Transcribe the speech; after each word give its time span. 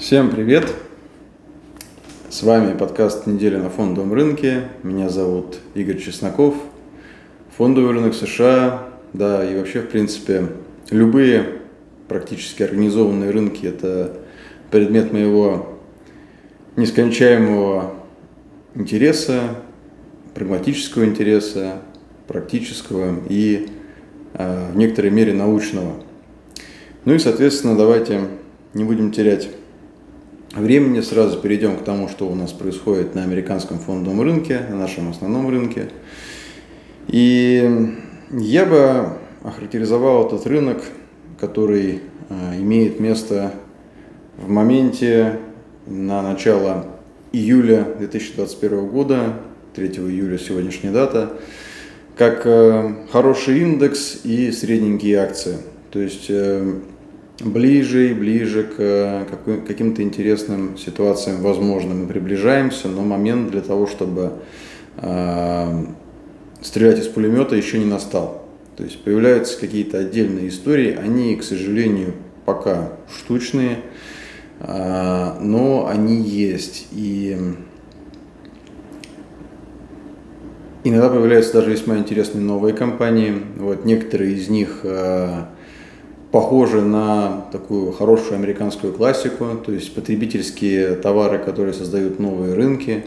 Всем 0.00 0.30
привет! 0.30 0.64
С 2.30 2.42
вами 2.42 2.74
подкаст 2.74 3.26
«Неделя 3.26 3.58
на 3.58 3.68
фондовом 3.68 4.14
рынке». 4.14 4.62
Меня 4.82 5.10
зовут 5.10 5.58
Игорь 5.74 5.98
Чесноков. 5.98 6.54
Фондовый 7.58 7.92
рынок 7.92 8.14
США, 8.14 8.88
да, 9.12 9.44
и 9.44 9.54
вообще, 9.58 9.82
в 9.82 9.90
принципе, 9.90 10.46
любые 10.88 11.60
практически 12.08 12.62
организованные 12.62 13.30
рынки– 13.30 13.66
это 13.66 14.16
предмет 14.70 15.12
моего 15.12 15.78
нескончаемого 16.76 17.92
интереса, 18.74 19.50
прагматического 20.34 21.04
интереса, 21.04 21.82
практического 22.26 23.16
и 23.28 23.68
э, 24.32 24.70
в 24.72 24.76
некоторой 24.78 25.10
мере 25.10 25.34
научного. 25.34 26.02
Ну 27.04 27.12
и, 27.12 27.18
соответственно, 27.18 27.76
давайте 27.76 28.22
не 28.72 28.84
будем 28.84 29.12
терять 29.12 29.50
времени 30.54 31.00
сразу 31.00 31.38
перейдем 31.40 31.76
к 31.76 31.84
тому, 31.84 32.08
что 32.08 32.28
у 32.28 32.34
нас 32.34 32.52
происходит 32.52 33.14
на 33.14 33.22
американском 33.22 33.78
фондовом 33.78 34.20
рынке, 34.22 34.60
на 34.68 34.76
нашем 34.76 35.10
основном 35.10 35.48
рынке. 35.48 35.90
И 37.08 37.96
я 38.30 38.66
бы 38.66 39.18
охарактеризовал 39.42 40.26
этот 40.26 40.46
рынок, 40.46 40.82
который 41.38 42.00
э, 42.28 42.56
имеет 42.58 43.00
место 43.00 43.54
в 44.36 44.48
моменте 44.48 45.38
на 45.86 46.22
начало 46.22 46.86
июля 47.32 47.86
2021 47.98 48.88
года, 48.88 49.34
3 49.74 49.88
июля 49.88 50.38
сегодняшняя 50.38 50.90
дата, 50.90 51.32
как 52.16 52.42
э, 52.44 52.94
хороший 53.12 53.60
индекс 53.60 54.20
и 54.24 54.52
средненькие 54.52 55.18
акции. 55.18 55.58
То 55.90 56.00
есть 56.00 56.26
э, 56.28 56.74
ближе 57.40 58.10
и 58.10 58.14
ближе 58.14 58.64
к 58.64 59.26
каким-то 59.66 60.02
интересным 60.02 60.76
ситуациям, 60.76 61.40
возможно, 61.42 61.94
мы 61.94 62.06
приближаемся, 62.06 62.88
но 62.88 63.02
момент 63.02 63.50
для 63.50 63.60
того, 63.60 63.86
чтобы 63.86 64.32
э, 64.96 65.84
стрелять 66.60 66.98
из 66.98 67.08
пулемета 67.08 67.56
еще 67.56 67.78
не 67.78 67.86
настал. 67.86 68.46
То 68.76 68.84
есть 68.84 69.02
появляются 69.02 69.58
какие-то 69.58 69.98
отдельные 69.98 70.48
истории, 70.48 70.94
они, 70.94 71.36
к 71.36 71.42
сожалению, 71.42 72.14
пока 72.44 72.92
штучные, 73.14 73.78
э, 74.60 75.34
но 75.40 75.86
они 75.86 76.22
есть. 76.22 76.88
И 76.92 77.36
иногда 80.84 81.08
появляются 81.08 81.54
даже 81.54 81.70
весьма 81.70 81.98
интересные 81.98 82.42
новые 82.42 82.74
компании. 82.74 83.42
Вот 83.56 83.84
некоторые 83.84 84.34
из 84.34 84.48
них 84.48 84.80
э, 84.82 85.44
похожи 86.30 86.80
на 86.80 87.46
такую 87.50 87.92
хорошую 87.92 88.36
американскую 88.36 88.92
классику, 88.92 89.46
то 89.64 89.72
есть 89.72 89.94
потребительские 89.94 90.94
товары, 90.94 91.38
которые 91.38 91.74
создают 91.74 92.20
новые 92.20 92.54
рынки. 92.54 93.04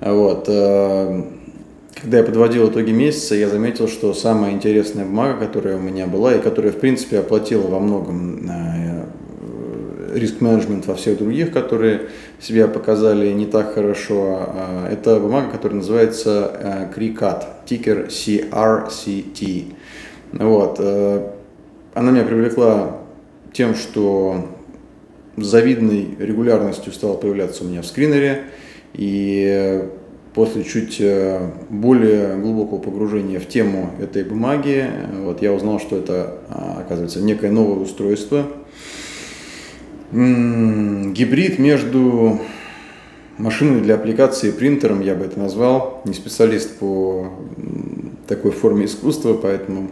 Вот. 0.00 0.44
Э, 0.48 1.22
когда 1.94 2.18
я 2.18 2.24
подводил 2.24 2.68
итоги 2.68 2.90
месяца, 2.90 3.34
я 3.34 3.48
заметил, 3.48 3.88
что 3.88 4.12
самая 4.12 4.52
интересная 4.52 5.06
бумага, 5.06 5.46
которая 5.46 5.76
у 5.76 5.80
меня 5.80 6.06
была 6.06 6.34
и 6.34 6.42
которая, 6.42 6.72
в 6.72 6.76
принципе, 6.76 7.20
оплатила 7.20 7.66
во 7.66 7.80
многом 7.80 8.50
э, 8.50 9.04
риск-менеджмент 10.14 10.86
во 10.86 10.94
всех 10.94 11.18
других, 11.18 11.52
которые 11.52 12.02
себя 12.38 12.68
показали 12.68 13.32
не 13.32 13.46
так 13.46 13.74
хорошо, 13.74 14.48
а, 14.54 14.88
это 14.90 15.18
бумага, 15.18 15.52
которая 15.52 15.78
называется 15.78 16.90
CRICAT, 16.94 17.42
э, 17.42 17.66
тикер 17.66 18.08
CRCT. 18.08 19.72
Вот. 20.32 20.80
Она 21.96 22.10
меня 22.10 22.24
привлекла 22.24 22.98
тем, 23.54 23.74
что 23.74 24.46
с 25.38 25.46
завидной 25.46 26.14
регулярностью 26.18 26.92
стала 26.92 27.16
появляться 27.16 27.64
у 27.64 27.68
меня 27.68 27.80
в 27.80 27.86
скринере. 27.86 28.42
И 28.92 29.82
после 30.34 30.64
чуть 30.64 31.00
э, 31.00 31.52
более 31.70 32.36
глубокого 32.36 32.80
погружения 32.80 33.40
в 33.40 33.48
тему 33.48 33.92
этой 33.98 34.24
бумаги, 34.24 34.90
вот 35.22 35.40
я 35.40 35.54
узнал, 35.54 35.80
что 35.80 35.96
это, 35.96 36.40
а, 36.50 36.82
оказывается, 36.84 37.22
некое 37.22 37.50
новое 37.50 37.78
устройство. 37.78 38.44
Гибрид 40.12 41.58
между 41.58 42.42
машиной 43.38 43.80
для 43.80 43.94
аппликации 43.94 44.50
и 44.50 44.52
принтером, 44.52 45.00
я 45.00 45.14
бы 45.14 45.24
это 45.24 45.38
назвал. 45.38 46.02
Не 46.04 46.12
специалист 46.12 46.78
по 46.78 47.32
такой 48.28 48.50
форме 48.50 48.84
искусства, 48.84 49.32
поэтому 49.32 49.88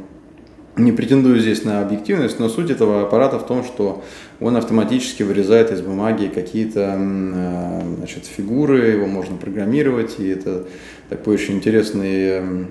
не 0.76 0.90
претендую 0.92 1.40
здесь 1.40 1.64
на 1.64 1.80
объективность, 1.82 2.40
но 2.40 2.48
суть 2.48 2.70
этого 2.70 3.02
аппарата 3.02 3.38
в 3.38 3.46
том, 3.46 3.64
что 3.64 4.02
он 4.40 4.56
автоматически 4.56 5.22
вырезает 5.22 5.70
из 5.70 5.80
бумаги 5.80 6.30
какие-то 6.34 6.96
э, 6.98 7.80
значит, 7.98 8.24
фигуры, 8.26 8.88
его 8.88 9.06
можно 9.06 9.36
программировать, 9.36 10.16
и 10.18 10.28
это 10.28 10.64
такой 11.08 11.34
очень 11.34 11.56
интересный 11.56 12.66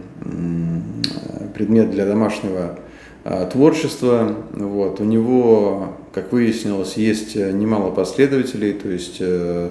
предмет 1.54 1.92
для 1.92 2.06
домашнего 2.06 2.80
э, 3.24 3.50
творчества. 3.52 4.36
Вот. 4.52 5.00
У 5.00 5.06
него, 5.06 5.96
как 6.14 6.34
выяснилось, 6.34 6.98
есть 6.98 7.36
немало 7.36 7.92
последователей, 7.92 8.74
то 8.74 8.90
есть 8.90 9.18
э, 9.20 9.70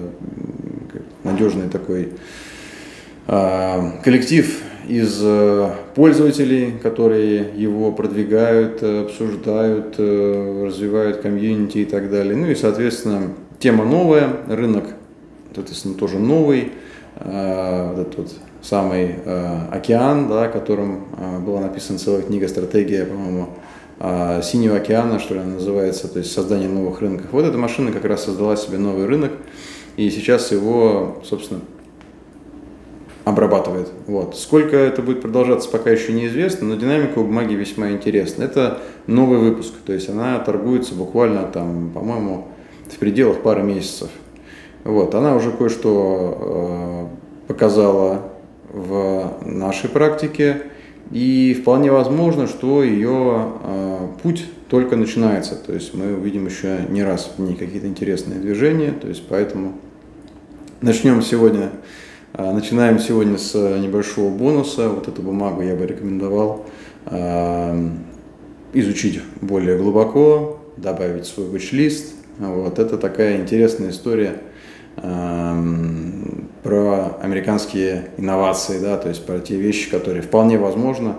надежный 1.23 1.69
такой 1.69 2.09
коллектив 3.25 4.61
из 4.87 5.19
э, 5.23 5.71
пользователей, 5.95 6.73
которые 6.81 7.49
его 7.55 7.91
продвигают, 7.91 8.79
э, 8.81 9.03
обсуждают, 9.03 9.95
э, 9.97 10.63
развивают 10.65 11.17
комьюнити 11.21 11.79
и 11.79 11.85
так 11.85 12.09
далее. 12.09 12.35
Ну 12.35 12.47
и, 12.47 12.55
соответственно, 12.55 13.29
тема 13.59 13.85
новая, 13.85 14.29
рынок, 14.47 14.85
соответственно, 15.53 15.95
тоже 15.95 16.19
новый, 16.19 16.71
этот 17.15 18.17
вот 18.17 18.33
самый 18.63 19.17
океан, 19.71 20.27
да, 20.27 20.45
о 20.45 20.49
котором 20.49 21.05
была 21.45 21.61
написана 21.61 21.99
целая 21.99 22.23
книга 22.23 22.47
«Стратегия», 22.47 23.05
по-моему, 23.05 23.49
Синего 24.41 24.77
океана, 24.77 25.19
что 25.19 25.35
ли, 25.35 25.41
она 25.41 25.53
называется, 25.53 26.07
то 26.07 26.17
есть 26.17 26.31
создание 26.31 26.67
новых 26.67 27.01
рынков. 27.01 27.27
Вот 27.31 27.45
эта 27.45 27.57
машина 27.57 27.91
как 27.91 28.03
раз 28.05 28.25
создала 28.25 28.55
себе 28.55 28.79
новый 28.79 29.05
рынок, 29.05 29.31
и 29.95 30.09
сейчас 30.09 30.51
его, 30.51 31.21
собственно, 31.23 31.61
обрабатывает. 33.25 33.89
Вот. 34.07 34.37
Сколько 34.37 34.75
это 34.75 35.01
будет 35.01 35.21
продолжаться, 35.21 35.69
пока 35.69 35.89
еще 35.89 36.13
неизвестно, 36.13 36.67
но 36.67 36.75
динамика 36.75 37.19
у 37.19 37.23
бумаги 37.23 37.53
весьма 37.53 37.91
интересна. 37.91 38.43
Это 38.43 38.79
новый 39.07 39.39
выпуск, 39.39 39.73
то 39.85 39.93
есть 39.93 40.09
она 40.09 40.39
торгуется 40.39 40.93
буквально 40.93 41.43
там, 41.43 41.91
по-моему, 41.93 42.47
в 42.89 42.97
пределах 42.97 43.39
пары 43.39 43.63
месяцев. 43.63 44.09
Вот. 44.83 45.15
Она 45.15 45.35
уже 45.35 45.51
кое-что 45.51 47.09
э, 47.47 47.47
показала 47.47 48.23
в 48.71 49.37
нашей 49.45 49.89
практике, 49.89 50.63
и 51.11 51.57
вполне 51.61 51.91
возможно, 51.91 52.47
что 52.47 52.83
ее 52.83 53.53
э, 53.63 54.07
путь 54.21 54.45
только 54.67 54.95
начинается. 54.95 55.55
То 55.55 55.73
есть 55.73 55.93
мы 55.93 56.15
увидим 56.15 56.47
еще 56.47 56.79
не 56.89 57.03
раз 57.03 57.31
в 57.37 57.41
ней 57.41 57.55
какие-то 57.55 57.87
интересные 57.87 58.39
движения, 58.39 58.91
то 58.91 59.07
есть 59.07 59.23
поэтому 59.29 59.73
начнем 60.81 61.21
сегодня 61.21 61.69
начинаем 62.37 62.97
сегодня 62.97 63.37
с 63.37 63.53
э, 63.53 63.77
небольшого 63.77 64.35
бонуса. 64.35 64.89
Вот 64.89 65.07
эту 65.07 65.21
бумагу 65.21 65.61
я 65.61 65.75
бы 65.75 65.85
рекомендовал 65.85 66.65
а, 67.05 67.77
изучить 68.73 69.21
более 69.41 69.77
глубоко, 69.77 70.59
добавить 70.77 71.27
свой 71.27 71.47
watch-лист. 71.47 72.15
Вот 72.39 72.79
это 72.79 72.97
такая 72.97 73.37
интересная 73.37 73.91
история 73.91 74.41
а, 74.97 75.55
про 76.63 77.17
американские 77.21 78.09
инновации, 78.17 78.79
да, 78.79 78.97
то 78.97 79.09
есть 79.09 79.23
про 79.27 79.37
те 79.39 79.55
вещи, 79.57 79.91
которые 79.91 80.23
вполне 80.23 80.57
возможно 80.57 81.17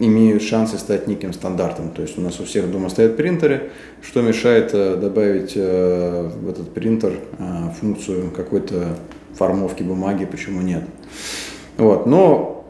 имеют 0.00 0.42
шансы 0.42 0.76
стать 0.76 1.06
неким 1.06 1.32
стандартом. 1.32 1.90
То 1.90 2.02
есть 2.02 2.18
у 2.18 2.20
нас 2.20 2.40
у 2.40 2.44
всех 2.44 2.70
дома 2.70 2.88
стоят 2.88 3.16
принтеры, 3.16 3.70
что 4.02 4.22
мешает 4.22 4.70
э, 4.72 4.96
добавить 4.96 5.52
э, 5.54 6.30
в 6.36 6.48
этот 6.48 6.74
принтер 6.74 7.12
функцию 7.80 8.32
какой-то 8.32 8.96
формовки 9.36 9.82
бумаги, 9.82 10.24
почему 10.24 10.62
нет. 10.62 10.84
Вот. 11.76 12.06
Но 12.06 12.64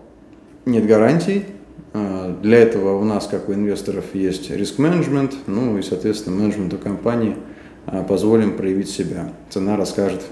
нет 0.66 0.86
гарантий. 0.86 1.44
А, 1.92 2.36
для 2.42 2.58
этого 2.58 2.98
у 2.98 3.04
нас, 3.04 3.26
как 3.26 3.48
у 3.48 3.52
инвесторов, 3.52 4.04
есть 4.14 4.50
риск-менеджмент, 4.50 5.34
ну 5.46 5.78
и, 5.78 5.82
соответственно, 5.82 6.36
менеджменту 6.36 6.78
компании 6.78 7.36
а, 7.86 8.02
позволим 8.02 8.56
проявить 8.56 8.90
себя. 8.90 9.32
Цена 9.50 9.76
расскажет 9.76 10.22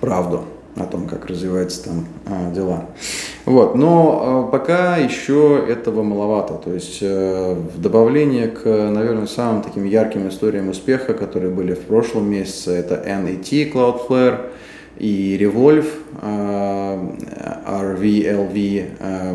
правду 0.00 0.44
о 0.76 0.84
том, 0.84 1.06
как 1.06 1.26
развиваются 1.26 1.84
там 1.84 2.06
а, 2.26 2.52
дела. 2.52 2.86
Вот. 3.44 3.74
Но 3.74 4.48
пока 4.50 4.96
еще 4.96 5.64
этого 5.68 6.02
маловато. 6.02 6.54
То 6.54 6.72
есть 6.72 6.98
э, 7.00 7.54
в 7.54 7.80
добавление 7.80 8.48
к, 8.48 8.64
наверное, 8.64 9.26
самым 9.26 9.62
таким 9.62 9.84
ярким 9.84 10.28
историям 10.28 10.68
успеха, 10.68 11.14
которые 11.14 11.50
были 11.50 11.74
в 11.74 11.80
прошлом 11.80 12.30
месяце, 12.30 12.72
это 12.72 12.96
NET 12.96 13.72
Cloudflare– 13.72 14.50
и 15.00 15.36
Revolve, 15.40 15.88
RVLV, 17.66 18.84
а, 19.00 19.34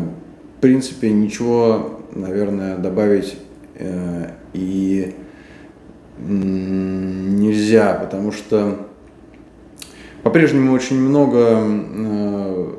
в 0.56 0.60
принципе, 0.60 1.10
ничего, 1.10 2.00
наверное, 2.12 2.78
добавить 2.78 3.36
э, 3.74 4.30
и 4.54 5.12
нельзя 6.18 7.92
потому 7.92 8.32
что 8.32 8.86
по-прежнему 10.22 10.72
очень 10.72 10.98
много 10.98 11.60
э, 11.60 12.72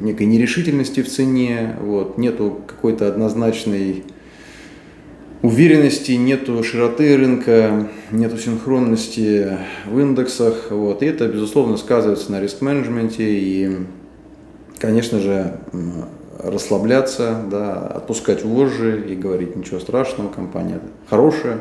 некой 0.00 0.26
нерешительности 0.26 1.02
в 1.02 1.08
цене, 1.08 1.76
вот, 1.80 2.18
нету 2.18 2.58
какой-то 2.66 3.06
однозначной 3.06 4.04
уверенности, 5.42 6.12
нету 6.12 6.62
широты 6.62 7.16
рынка, 7.16 7.88
нету 8.10 8.38
синхронности 8.38 9.58
в 9.86 9.98
индексах, 9.98 10.70
вот, 10.70 11.02
и 11.02 11.06
это, 11.06 11.26
безусловно, 11.26 11.76
сказывается 11.76 12.30
на 12.30 12.40
риск-менеджменте, 12.40 13.24
и, 13.24 13.70
конечно 14.78 15.18
же, 15.18 15.58
расслабляться, 16.38 17.42
да, 17.50 17.74
отпускать 17.88 18.44
вожжи 18.44 19.04
и 19.08 19.14
говорить 19.14 19.56
ничего 19.56 19.80
страшного, 19.80 20.28
компания 20.28 20.80
хорошая, 21.08 21.58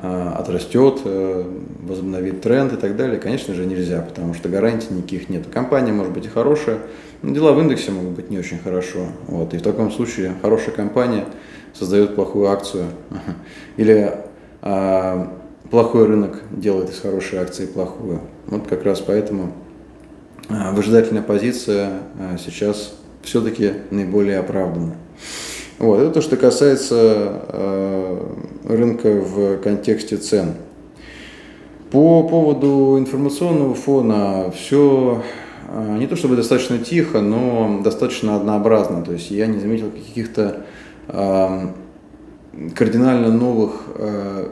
а, 0.00 0.36
отрастет, 0.38 1.00
э, 1.04 1.44
возобновит 1.82 2.40
тренд 2.40 2.72
и 2.72 2.76
так 2.76 2.96
далее, 2.96 3.18
конечно 3.18 3.52
же, 3.52 3.66
нельзя, 3.66 4.00
потому 4.00 4.32
что 4.32 4.48
гарантий 4.48 4.94
никаких 4.94 5.28
нет. 5.28 5.46
Компания 5.52 5.92
может 5.92 6.12
быть 6.12 6.26
и 6.26 6.28
хорошая, 6.28 6.78
но 7.22 7.34
дела 7.34 7.52
в 7.52 7.60
индексе 7.60 7.90
могут 7.90 8.12
быть 8.12 8.30
не 8.30 8.38
очень 8.38 8.60
хорошо. 8.60 9.06
Вот, 9.26 9.54
и 9.54 9.58
в 9.58 9.62
таком 9.62 9.90
случае 9.90 10.34
хорошая 10.40 10.72
компания 10.72 11.24
создает 11.74 12.14
плохую 12.14 12.48
акцию. 12.48 12.86
Или 13.76 14.14
а, 14.62 15.32
плохой 15.70 16.06
рынок 16.06 16.42
делает 16.50 16.90
из 16.90 17.00
хорошей 17.00 17.38
акции 17.38 17.66
плохую. 17.66 18.20
Вот 18.46 18.66
как 18.66 18.84
раз 18.84 19.00
поэтому 19.00 19.52
а, 20.48 20.72
выжидательная 20.72 21.22
позиция 21.22 22.00
а, 22.18 22.36
сейчас 22.38 22.94
все-таки 23.22 23.72
наиболее 23.90 24.38
оправдана. 24.38 24.94
Вот, 25.78 26.00
это 26.00 26.10
то, 26.10 26.20
что 26.20 26.36
касается 26.36 27.42
э, 27.48 28.36
рынка 28.64 29.12
в 29.12 29.58
контексте 29.58 30.16
цен. 30.16 30.54
По 31.92 32.24
поводу 32.24 32.96
информационного 32.98 33.74
фона 33.74 34.50
все 34.50 35.22
э, 35.68 35.96
не 35.98 36.08
то 36.08 36.16
чтобы 36.16 36.34
достаточно 36.34 36.78
тихо, 36.78 37.20
но 37.20 37.80
достаточно 37.84 38.34
однообразно. 38.34 39.02
То 39.02 39.12
есть 39.12 39.30
я 39.30 39.46
не 39.46 39.60
заметил 39.60 39.92
каких-то 39.92 40.42
э, 40.42 40.62
кардинально 42.74 43.30
новых 43.30 43.82
э, 43.94 44.48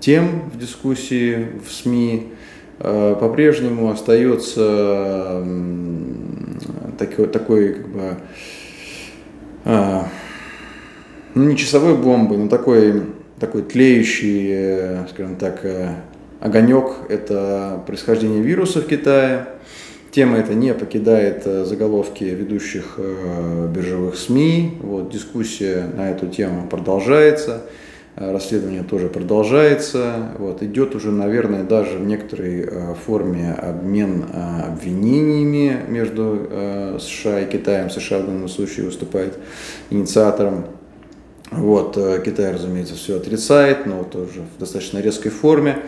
тем 0.00 0.50
в 0.52 0.58
дискуссии 0.58 1.48
в 1.64 1.70
СМИ. 1.70 2.32
Э, 2.78 3.16
по-прежнему 3.18 3.90
остается 3.90 5.44
такой, 6.98 7.26
такой 7.28 7.74
как 7.74 7.88
бы, 7.88 8.16
а, 9.64 10.08
ну, 11.34 11.44
не 11.44 11.56
часовой 11.56 11.96
бомбой, 11.96 12.38
но 12.38 12.48
такой, 12.48 13.02
такой 13.38 13.62
тлеющий, 13.62 14.48
э, 14.50 15.06
скажем 15.10 15.36
так, 15.36 15.64
огонек– 16.40 16.92
это 17.08 17.82
происхождение 17.86 18.42
вируса 18.42 18.80
в 18.80 18.86
Китае. 18.86 19.46
Тема 20.12 20.38
эта 20.38 20.54
не 20.54 20.72
покидает 20.74 21.42
э, 21.46 21.64
заголовки 21.64 22.22
ведущих 22.22 22.98
биржевых 23.74 24.16
СМИ. 24.16 24.78
Вот, 24.80 25.10
дискуссия 25.10 25.90
на 25.96 26.10
эту 26.10 26.28
тему 26.28 26.68
продолжается. 26.68 27.62
Э, 28.14 28.32
расследование 28.32 28.82
тоже 28.82 29.08
продолжается. 29.08 30.32
Вот, 30.38 30.62
идет 30.62 30.94
уже, 30.94 31.10
наверное, 31.10 31.64
даже 31.64 31.96
в 31.96 32.04
некоторой 32.04 32.60
э, 32.60 32.94
форме 33.06 33.52
обмен 33.52 34.24
э, 34.30 34.62
обвинениями 34.68 35.78
между 35.88 36.98
США 37.00 37.40
и 37.40 37.50
Китаем. 37.50 37.90
США 37.90 38.18
в 38.18 38.26
данном 38.26 38.48
случае 38.48 38.86
выступает 38.86 39.38
инициатором. 39.90 40.66
Вот, 41.50 41.98
Китай, 42.24 42.50
разумеется, 42.50 42.94
все 42.94 43.18
отрицает, 43.18 43.84
но 43.84 44.04
тоже 44.04 44.40
в 44.56 44.58
достаточно 44.58 44.98
резкой 44.98 45.30
форме. 45.30 45.82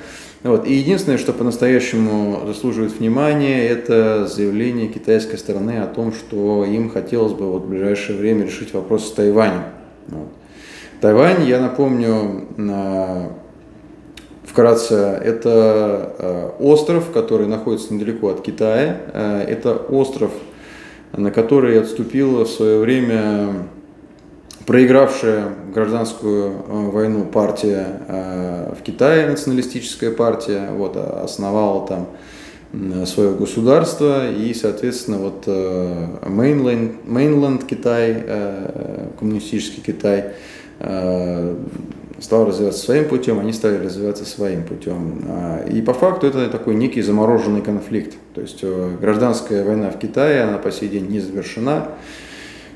Вот. 0.45 0.67
И 0.67 0.75
единственное, 0.75 1.19
что 1.19 1.33
по-настоящему 1.33 2.43
заслуживает 2.47 2.93
внимания, 2.93 3.67
это 3.67 4.27
заявление 4.27 4.89
китайской 4.89 5.37
стороны 5.37 5.79
о 5.79 5.87
том, 5.87 6.13
что 6.13 6.65
им 6.65 6.91
хотелось 6.91 7.33
бы 7.33 7.51
вот 7.51 7.63
в 7.63 7.69
ближайшее 7.69 8.19
время 8.19 8.45
решить 8.45 8.75
вопрос 8.75 9.09
с 9.09 9.13
Тайванем. 9.13 9.63
Вот. 10.09 10.29
Тайвань, 11.01 11.45
я 11.45 11.61
напомню, 11.61 12.47
вкратце, 14.45 14.95
это 14.95 16.15
э, 16.19 16.51
остров, 16.61 17.11
который 17.11 17.47
находится 17.47 17.93
недалеко 17.93 18.29
от 18.29 18.43
Китая. 18.43 19.01
Э, 19.13 19.43
это 19.49 19.75
остров, 19.75 20.31
на 21.13 21.31
который 21.31 21.81
отступила 21.81 22.45
в 22.45 22.49
свое 22.49 22.79
время 22.79 23.67
проигравшая 24.67 25.49
гражданскую 25.73 26.53
э, 26.53 26.91
войну 26.91 27.25
партия 27.25 27.87
в 28.79 28.83
Китае, 28.83 29.27
националистическая 29.27 30.11
партия, 30.11 30.71
вот, 30.73 30.97
основала 30.97 31.87
там 31.87 32.09
свое 33.07 33.33
государство 33.33 34.29
и, 34.29 34.53
соответственно, 34.53 35.19
вот 35.19 35.47
Mainland, 35.47 37.07
Mainland 37.07 37.65
Китай, 37.67 38.25
коммунистический 39.17 39.81
Китай, 39.81 40.33
Э, 40.81 41.55
стал 42.21 42.47
развиваться 42.47 42.85
своим 42.85 43.09
путем, 43.09 43.39
они 43.39 43.53
стали 43.53 43.77
развиваться 43.77 44.25
своим 44.25 44.63
путем. 44.63 45.25
А, 45.29 45.65
и 45.65 45.83
по 45.83 45.93
факту 45.93 46.27
это 46.27 46.49
такой 46.49 46.75
некий 46.75 47.03
замороженный 47.03 47.61
конфликт. 47.61 48.15
То 48.35 48.41
есть 48.41 48.61
э, 48.63 48.97
гражданская 49.01 49.65
война 49.65 49.91
в 49.91 49.99
Китае, 49.99 50.43
она 50.43 50.59
по 50.59 50.71
сей 50.71 50.89
день 50.89 51.09
не 51.09 51.21
завершена. 51.21 51.89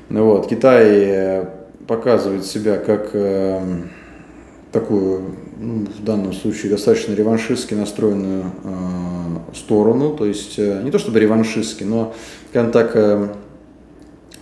Ну 0.09 0.25
вот, 0.25 0.47
Китай 0.47 0.85
э, 0.87 1.45
показывает 1.89 2.45
себя 2.45 2.77
как 2.77 3.15
такую, 4.71 5.21
ну, 5.57 5.85
в 5.85 6.03
данном 6.03 6.33
случае, 6.33 6.71
достаточно 6.71 7.13
реваншистски 7.15 7.73
настроенную 7.73 8.43
сторону. 9.55 10.15
То 10.15 10.25
есть 10.25 10.59
не 10.59 10.91
то 10.91 10.99
чтобы 10.99 11.19
реваншистски, 11.19 11.83
но, 11.83 12.13
скажем 12.51 12.71
так, 12.71 12.95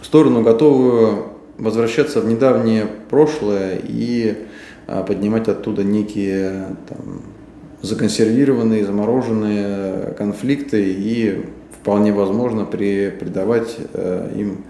сторону 0.07 0.41
готовую 0.41 1.25
возвращаться 1.57 2.21
в 2.21 2.27
недавнее 2.27 2.87
прошлое 3.09 3.79
и 3.83 4.47
а, 4.87 5.03
поднимать 5.03 5.49
оттуда 5.49 5.83
некие 5.83 6.77
там, 6.87 7.23
законсервированные, 7.81 8.85
замороженные 8.85 10.13
конфликты 10.17 10.81
и 10.81 11.45
вполне 11.77 12.13
возможно 12.13 12.63
при, 12.65 13.09
придавать 13.09 13.75
э, 13.93 14.31
им 14.35 14.63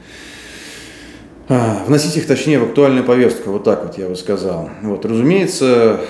вносить 1.48 2.18
их 2.18 2.28
точнее 2.28 2.60
в 2.60 2.64
актуальную 2.64 3.06
повестку, 3.06 3.52
вот 3.52 3.64
так 3.64 3.86
вот 3.86 3.98
я 3.98 4.10
бы 4.10 4.16
сказал. 4.16 4.70
Вот, 4.82 5.06
разумеется, 5.06 6.02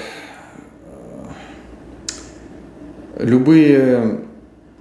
любые 3.20 4.28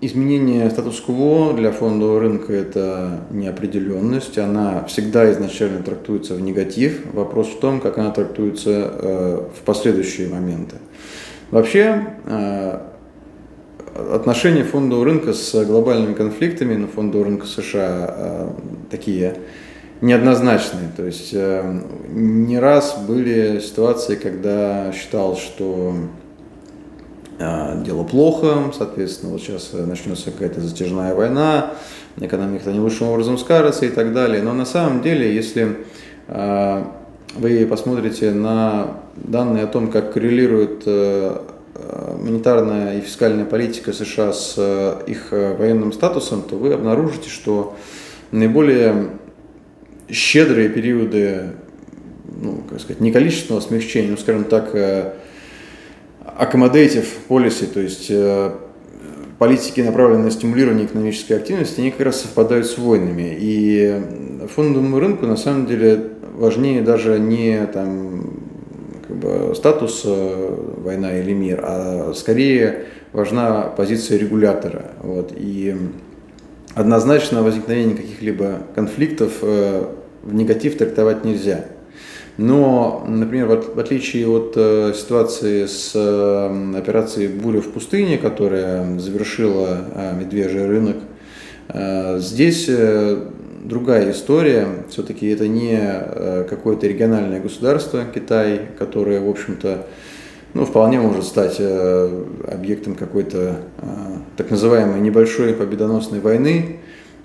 Изменение 0.02 0.68
статус-кво 0.68 1.54
для 1.54 1.72
фондового 1.72 2.20
рынка– 2.20 2.52
это 2.54 3.20
неопределенность. 3.30 4.36
Она 4.36 4.84
всегда 4.84 5.32
изначально 5.32 5.82
трактуется 5.82 6.34
в 6.34 6.40
негатив. 6.42 7.00
Вопрос 7.14 7.48
в 7.48 7.60
том, 7.60 7.80
как 7.80 7.96
она 7.96 8.10
трактуется 8.10 8.90
э, 8.92 9.40
в 9.58 9.62
последующие 9.64 10.28
моменты. 10.28 10.76
Вообще, 11.50 12.08
э, 12.26 12.78
отношения 14.12 14.64
фондового 14.64 15.06
рынка 15.06 15.32
с 15.32 15.64
глобальными 15.64 16.12
конфликтами 16.12 16.76
на 16.76 16.88
фондового 16.88 17.28
рынка 17.28 17.46
США 17.46 18.14
э, 18.18 18.48
такие 18.90 19.38
неоднозначные. 20.00 20.90
То 20.96 21.04
есть 21.04 21.32
не 21.32 22.58
раз 22.58 22.98
были 23.06 23.60
ситуации, 23.60 24.16
когда 24.16 24.92
считал, 24.92 25.36
что 25.36 25.94
а, 27.38 27.82
дело 27.82 28.02
плохо, 28.04 28.72
соответственно, 28.76 29.32
вот 29.32 29.42
сейчас 29.42 29.70
начнется 29.72 30.30
какая-то 30.30 30.60
затяжная 30.60 31.14
война, 31.14 31.74
экономика 32.18 32.70
не 32.70 32.80
лучшим 32.80 33.08
образом 33.08 33.36
скажется 33.36 33.84
и 33.84 33.90
так 33.90 34.14
далее. 34.14 34.42
Но 34.42 34.54
на 34.54 34.64
самом 34.64 35.02
деле, 35.02 35.34
если 35.34 35.84
а, 36.28 36.92
вы 37.34 37.66
посмотрите 37.66 38.30
на 38.30 38.98
данные 39.16 39.64
о 39.64 39.66
том, 39.66 39.90
как 39.90 40.12
коррелирует 40.12 40.82
э, 40.86 41.38
монетарная 42.22 42.98
и 42.98 43.00
фискальная 43.00 43.44
политика 43.44 43.92
США 43.92 44.32
с 44.32 44.54
э, 44.56 45.02
их 45.06 45.32
военным 45.32 45.92
статусом, 45.92 46.42
то 46.42 46.56
вы 46.56 46.72
обнаружите, 46.72 47.28
что 47.28 47.76
наиболее 48.30 49.10
щедрые 50.10 50.68
периоды, 50.68 51.50
ну, 52.40 52.62
как 52.68 52.80
сказать, 52.80 53.00
не 53.00 53.12
количественного 53.12 53.60
смягчения, 53.60 54.10
ну, 54.10 54.16
скажем 54.16 54.44
так, 54.44 54.74
э, 54.74 55.12
accommodative 56.38 57.06
policy, 57.28 57.66
то 57.66 57.80
есть 57.80 58.06
э, 58.10 58.52
политики, 59.38 59.80
направленные 59.80 60.24
на 60.24 60.30
стимулирование 60.30 60.86
экономической 60.86 61.34
активности, 61.34 61.80
они 61.80 61.90
как 61.90 62.00
раз 62.00 62.20
совпадают 62.20 62.66
с 62.66 62.78
войнами. 62.78 63.36
И 63.38 64.02
фондовому 64.54 64.98
рынку 64.98 65.26
на 65.26 65.36
самом 65.36 65.66
деле 65.66 66.10
важнее 66.34 66.82
даже 66.82 67.18
не 67.18 67.66
там, 67.66 68.30
как 69.06 69.16
бы, 69.16 69.54
статус 69.54 70.02
э, 70.04 70.56
война 70.78 71.18
или 71.18 71.32
мир, 71.32 71.60
а 71.62 72.12
скорее 72.14 72.86
важна 73.12 73.62
позиция 73.62 74.18
регулятора. 74.18 74.92
Вот. 75.02 75.32
И 75.36 75.74
однозначно 76.76 77.42
возникновение 77.42 77.96
каких-либо 77.96 78.58
конфликтов 78.74 79.38
э, 79.40 79.84
в 80.22 80.34
негатив 80.34 80.76
трактовать 80.76 81.24
нельзя. 81.24 81.64
Но, 82.36 83.02
например, 83.08 83.46
в 83.46 83.80
отличие 83.80 84.28
от 84.28 84.52
э, 84.56 84.92
ситуации 84.94 85.64
с 85.64 85.92
э, 85.94 86.74
операцией 86.76 87.28
«Буря 87.28 87.62
в 87.62 87.72
пустыне», 87.72 88.18
которая 88.18 88.98
завершила 88.98 89.78
медвежий 90.20 90.66
рынок, 90.66 90.96
здесь 92.18 92.70
другая 93.64 94.12
история. 94.12 94.68
Все-таки 94.88 95.26
это 95.28 95.48
не 95.48 96.44
какое-то 96.48 96.86
региональное 96.86 97.40
государство, 97.40 98.04
Китай, 98.14 98.60
которое, 98.78 99.20
в 99.20 99.28
общем-то, 99.28 99.86
ну, 100.56 100.64
вполне 100.64 101.00
может 101.00 101.24
стать 101.24 101.60
объектом 101.60 102.94
какой-то 102.94 103.60
так 104.36 104.50
называемой 104.50 105.00
небольшой 105.00 105.52
победоносной 105.54 106.20
войны. 106.20 106.78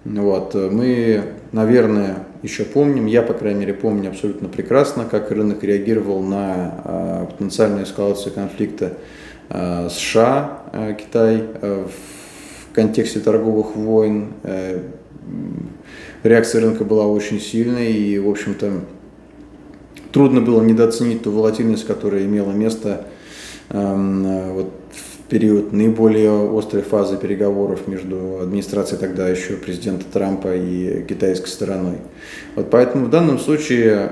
Вот. 0.03 0.55
Мы, 0.55 1.23
наверное, 1.51 2.25
еще 2.43 2.65
помним, 2.65 3.05
я, 3.05 3.21
по 3.21 3.33
крайней 3.33 3.61
мере, 3.61 3.73
помню 3.73 4.09
абсолютно 4.09 4.50
прекрасно, 4.50 5.05
как 5.05 5.29
рынок 5.29 5.63
реагировал 5.63 6.23
на 6.23 6.81
э, 6.83 7.25
потенциальную 7.31 7.83
эскалацию 7.83 8.33
конфликта 8.33 8.93
э, 9.50 9.89
США, 9.91 10.63
э, 10.73 10.95
Китай 11.00 11.43
э, 11.61 11.85
в 11.85 12.73
контексте 12.73 13.19
торговых 13.19 13.75
войн. 13.75 14.33
Э, 14.41 14.79
реакция 16.23 16.61
рынка 16.61 16.83
была 16.83 17.05
очень 17.05 17.39
сильной 17.39 17.93
и, 17.93 18.17
в 18.17 18.27
общем-то, 18.27 18.71
трудно 20.11 20.41
было 20.41 20.63
недооценить 20.63 21.21
ту 21.21 21.31
волатильность, 21.31 21.85
которая 21.85 22.25
имела 22.25 22.51
место 22.53 23.05
э, 23.71 24.51
вот, 24.53 24.71
период 25.29 25.71
наиболее 25.71 26.57
острой 26.57 26.83
фазы 26.83 27.17
переговоров 27.17 27.87
между 27.87 28.39
администрацией 28.41 28.99
тогда 28.99 29.29
еще 29.29 29.53
президента 29.53 30.05
Трампа 30.11 30.53
и 30.53 31.03
китайской 31.03 31.47
стороной. 31.47 31.97
Вот 32.55 32.69
поэтому 32.69 33.05
в 33.05 33.09
данном 33.09 33.39
случае 33.39 34.11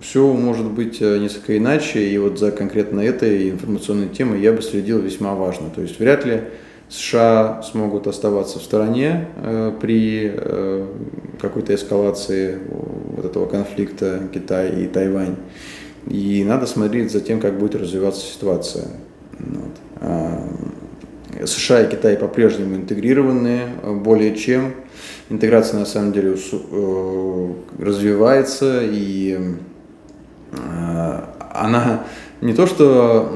все 0.00 0.32
может 0.32 0.66
быть 0.66 1.00
э, 1.00 1.18
несколько 1.18 1.56
иначе, 1.56 2.06
и 2.06 2.18
вот 2.18 2.38
за 2.38 2.50
конкретно 2.50 3.00
этой 3.00 3.50
информационной 3.50 4.08
темой 4.08 4.40
я 4.40 4.52
бы 4.52 4.60
следил 4.60 4.98
весьма 4.98 5.34
важно. 5.34 5.70
То 5.70 5.82
есть 5.82 5.98
вряд 5.98 6.26
ли 6.26 6.42
США 6.88 7.62
смогут 7.62 8.06
оставаться 8.06 8.58
в 8.58 8.62
стороне 8.62 9.28
э, 9.36 9.72
при 9.80 10.32
э, 10.34 10.86
какой-то 11.40 11.74
эскалации 11.74 12.58
вот 12.68 13.24
этого 13.24 13.46
конфликта 13.46 14.22
Китай 14.32 14.84
и 14.84 14.86
Тайвань. 14.86 15.36
И 16.06 16.44
надо 16.44 16.66
смотреть 16.66 17.10
за 17.10 17.20
тем, 17.20 17.40
как 17.40 17.58
будет 17.58 17.74
развиваться 17.74 18.24
ситуация. 18.24 18.86
Вот. 19.38 19.72
А, 20.00 20.48
США 21.44 21.82
и 21.82 21.90
Китай 21.90 22.16
по-прежнему 22.16 22.76
интегрированы 22.76 23.62
э, 23.82 23.94
более 23.94 24.34
чем. 24.36 24.74
Интеграция 25.28 25.80
на 25.80 25.86
самом 25.86 26.12
деле 26.12 26.36
э, 26.36 27.52
развивается 27.78 28.80
и 28.82 29.38
э, 30.52 31.20
она 31.52 32.04
не 32.40 32.52
то 32.52 32.66
что 32.66 33.32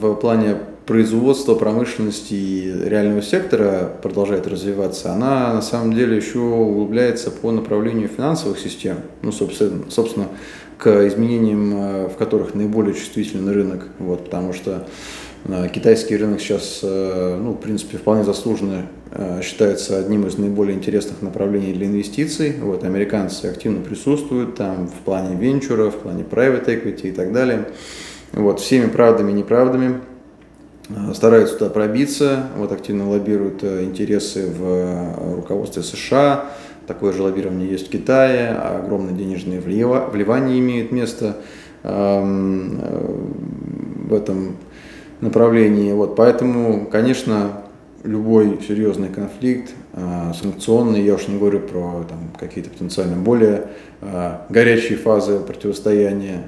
в 0.00 0.14
плане 0.14 0.56
производства, 0.86 1.54
промышленности 1.54 2.32
и 2.32 2.88
реального 2.88 3.20
сектора 3.20 3.92
продолжает 4.00 4.46
развиваться, 4.46 5.12
она 5.12 5.52
на 5.52 5.60
самом 5.60 5.92
деле 5.92 6.16
еще 6.16 6.38
углубляется 6.38 7.30
по 7.30 7.50
направлению 7.50 8.08
финансовых 8.08 8.58
систем, 8.58 8.98
ну, 9.20 9.30
собственно, 9.30 9.90
собственно 9.90 10.28
к 10.78 11.06
изменениям, 11.08 12.06
в 12.08 12.14
которых 12.16 12.54
наиболее 12.54 12.94
чувствителен 12.94 13.48
рынок, 13.48 13.88
вот, 13.98 14.24
потому 14.24 14.52
что 14.52 14.86
Э, 15.44 15.68
китайский 15.72 16.16
рынок 16.16 16.40
сейчас, 16.40 16.80
э, 16.82 17.38
ну, 17.40 17.52
в 17.52 17.60
принципе, 17.60 17.96
вполне 17.96 18.24
заслуженно 18.24 18.86
э, 19.10 19.40
считается 19.42 19.98
одним 19.98 20.26
из 20.26 20.36
наиболее 20.36 20.76
интересных 20.76 21.22
направлений 21.22 21.72
для 21.72 21.86
инвестиций. 21.86 22.54
Вот, 22.60 22.84
американцы 22.84 23.46
активно 23.46 23.80
присутствуют 23.80 24.56
там 24.56 24.88
в 24.88 25.04
плане 25.04 25.36
венчура, 25.36 25.90
в 25.90 25.96
плане 25.96 26.24
private 26.28 26.66
equity 26.66 27.08
и 27.08 27.12
так 27.12 27.32
далее. 27.32 27.68
Вот, 28.32 28.60
всеми 28.60 28.88
правдами 28.88 29.30
и 29.30 29.34
неправдами 29.34 30.00
стараются 31.14 31.56
туда 31.56 31.70
пробиться, 31.70 32.46
вот, 32.56 32.72
активно 32.72 33.08
лоббируют 33.10 33.62
интересы 33.62 34.46
в 34.46 35.36
руководстве 35.36 35.82
США, 35.82 36.50
такое 36.88 37.12
же 37.12 37.22
лоббирование 37.22 37.70
есть 37.70 37.86
в 37.86 37.90
Китае, 37.90 38.50
огромное 38.50 39.12
денежное 39.12 39.60
вливание 39.60 40.58
имеет 40.58 40.90
место 40.90 41.36
эм, 41.84 42.80
в 44.08 44.14
этом 44.14 44.56
направлении. 45.20 45.92
Вот, 45.92 46.16
поэтому, 46.16 46.86
конечно, 46.86 47.62
любой 48.04 48.60
серьезный 48.66 49.08
конфликт, 49.08 49.74
э, 49.92 50.32
санкционный, 50.40 51.02
я 51.02 51.14
уж 51.14 51.28
не 51.28 51.38
говорю 51.38 51.60
про 51.60 52.04
там, 52.08 52.30
какие-то 52.38 52.70
потенциально 52.70 53.16
более 53.16 53.66
э, 54.00 54.38
горячие 54.48 54.96
фазы 54.96 55.40
противостояния, 55.40 56.44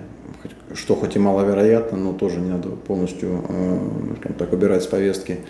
что 0.75 0.95
хоть 0.95 1.17
и 1.17 1.19
маловероятно, 1.19 1.99
но 1.99 2.13
тоже 2.13 2.39
не 2.39 2.51
надо 2.51 2.71
полностью 2.71 3.45
э, 3.49 4.33
так 4.39 4.53
убирать 4.53 4.83
с 4.85 4.87
повестки. 4.87 5.41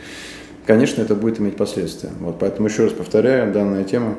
Конечно, 0.67 1.03
это 1.03 1.15
будет 1.15 1.41
иметь 1.41 1.57
последствия. 1.57 2.11
Вот, 2.21 2.39
поэтому 2.39 2.69
еще 2.69 2.85
раз 2.85 2.93
повторяю, 2.93 3.53
данная 3.53 3.85
тема 3.85 4.17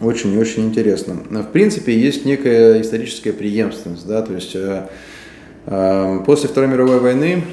очень 0.00 0.32
и 0.34 0.38
очень 0.38 0.66
интересна. 0.66 1.14
В 1.14 1.52
принципе, 1.52 1.98
есть 1.98 2.24
некая 2.24 2.80
историческая 2.80 3.32
преемственность, 3.32 4.06
да, 4.06 4.22
то 4.22 4.34
есть 4.34 4.54
э, 4.54 4.88
э, 5.66 6.20
после 6.26 6.48
Второй 6.48 6.68
мировой 6.68 7.00
войны 7.00 7.44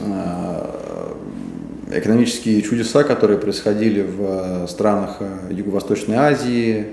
Э, 0.00 1.12
экономические 1.88 2.62
чудеса, 2.62 3.04
которые 3.04 3.38
происходили 3.38 4.02
в 4.02 4.66
странах 4.66 5.18
Юго-Восточной 5.50 6.16
Азии, 6.16 6.86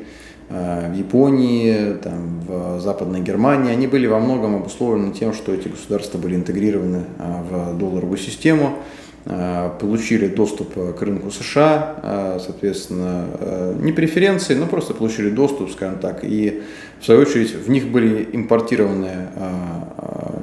в 0.50 0.94
Японии, 0.94 1.96
там, 2.04 2.42
в 2.42 2.80
Западной 2.80 3.22
Германии, 3.22 3.72
они 3.72 3.88
были 3.88 4.06
во 4.06 4.20
многом 4.20 4.56
обусловлены 4.56 5.12
тем, 5.12 5.34
что 5.34 5.52
эти 5.52 5.68
государства 5.68 6.20
были 6.20 6.36
интегрированы 6.36 7.06
в 7.18 7.78
долларовую 7.78 8.20
систему, 8.20 8.78
получили 9.26 10.28
доступ 10.28 10.74
к 10.74 11.02
рынку 11.02 11.32
США, 11.32 11.96
э, 12.04 12.40
соответственно, 12.44 13.26
э, 13.40 13.76
не 13.80 13.94
преференции, 13.94 14.54
но 14.54 14.66
просто 14.66 14.94
получили 14.94 15.30
доступ, 15.30 15.72
скажем 15.72 16.00
так, 16.00 16.24
и 16.24 16.62
в 17.00 17.06
свою 17.06 17.22
очередь 17.22 17.54
в 17.54 17.70
них 17.70 17.88
были 17.88 18.28
импортированы 18.34 19.28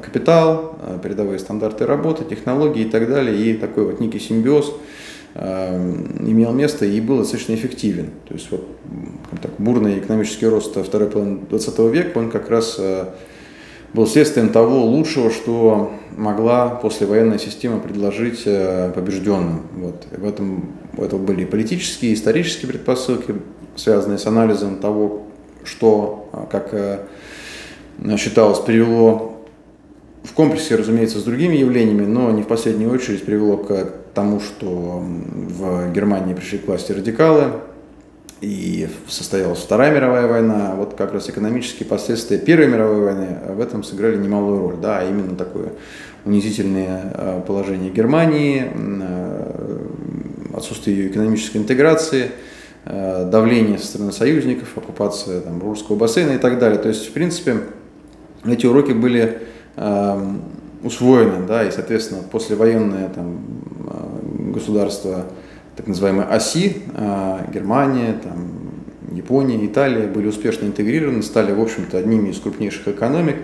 капитал, 0.03 0.77
передовые 1.03 1.39
стандарты 1.39 1.87
работы, 1.87 2.25
технологии 2.25 2.83
и 2.83 2.91
так 2.91 3.09
далее, 3.09 3.37
и 3.37 3.55
такой 3.55 3.85
вот 3.85 4.01
некий 4.01 4.19
симбиоз 4.19 4.75
имел 5.35 6.53
место 6.53 6.85
и 6.85 7.01
был 7.01 7.19
достаточно 7.19 7.55
эффективен. 7.55 8.11
То 8.29 8.35
есть 8.35 8.51
вот 8.51 8.67
так, 9.41 9.53
бурный 9.57 10.01
экономический 10.01 10.47
рост 10.47 10.77
второй 10.77 11.09
половины 11.09 11.41
20 11.49 11.79
века, 11.93 12.19
он 12.19 12.31
как 12.31 12.51
раз 12.51 12.79
был 13.93 14.07
следствием 14.07 14.51
того 14.51 14.85
лучшего, 14.85 15.31
что 15.31 15.93
могла 16.17 16.69
послевоенная 16.69 17.39
система 17.39 17.81
предложить 17.81 18.43
э, 18.45 18.93
побежденным. 18.95 19.63
Вот. 19.77 20.07
в 20.11 20.27
этом, 20.27 20.71
в 20.93 21.03
этом 21.03 21.25
были 21.25 21.45
политические, 21.45 22.15
исторические 22.15 22.69
предпосылки, 22.69 23.35
связанные 23.77 24.19
с 24.19 24.27
анализом 24.27 24.77
того, 24.77 25.23
что, 25.65 26.29
э, 26.33 26.39
как 26.51 26.69
э, 26.73 26.99
считалось, 28.17 28.61
привело 28.61 29.45
в 30.23 30.33
комплексе, 30.35 30.77
разумеется, 30.77 31.19
с 31.19 31.25
другими 31.25 31.57
явлениями, 31.57 32.05
но 32.05 32.31
не 32.31 32.43
в 32.43 32.47
последнюю 32.47 32.93
очередь 32.93 33.25
привело 33.25 33.57
к 33.57 33.93
тому, 34.15 34.41
что 34.41 34.67
в 34.69 35.93
Германии 35.93 36.35
пришли 36.35 36.59
к 36.59 36.67
власти 36.67 36.93
радикалы, 36.93 37.53
и 38.41 38.89
состоялась 39.07 39.59
Вторая 39.59 39.95
мировая 39.95 40.27
война, 40.27 40.75
вот 40.77 40.95
как 40.95 41.13
раз 41.13 41.29
экономические 41.29 41.87
последствия 41.87 42.39
Первой 42.39 42.69
мировой 42.69 43.01
войны 43.03 43.39
в 43.49 43.61
этом 43.61 43.83
сыграли 43.85 44.17
немалую 44.17 44.61
роль, 44.61 44.77
да, 44.81 45.01
а 45.01 45.05
именно 45.05 45.37
такое 45.37 45.73
унизительное 46.25 47.13
э, 47.13 47.43
положение 47.47 47.91
Германии, 47.91 48.71
отсутствие 50.55 50.97
ее 50.97 51.11
экономической 51.11 51.59
интеграции, 51.59 52.31
давление 52.85 53.79
со 53.79 53.87
стороны 53.87 54.11
союзников, 54.11 54.69
оккупация 54.77 55.43
там, 55.43 55.61
Рурского 55.61 55.97
бассейна 55.97 56.33
и 56.33 56.39
так 56.39 56.59
далее. 56.59 56.79
То 56.79 56.89
есть, 56.89 57.09
в 57.09 57.13
принципе, 57.13 57.59
эти 58.45 58.67
уроки 58.67 58.93
были 58.93 59.43
усвоены, 60.83 61.47
да, 61.47 61.65
и, 61.67 61.71
соответственно, 61.71 62.23
послевоенное 62.23 63.11
там, 63.11 63.39
государство 64.53 65.27
так 65.77 65.87
называемой 65.87 66.27
оси, 66.27 66.83
а, 66.95 67.47
Германия, 67.53 68.15
там, 68.23 68.71
Япония, 69.12 69.65
Италия 69.67 70.07
были 70.07 70.29
успешно 70.29 70.67
интегрированы, 70.67 71.23
стали, 71.23 71.53
в 71.53 71.61
общем-то, 71.61 71.99
одними 71.99 72.31
из 72.31 72.39
крупнейших 72.39 72.89
экономик 72.89 73.37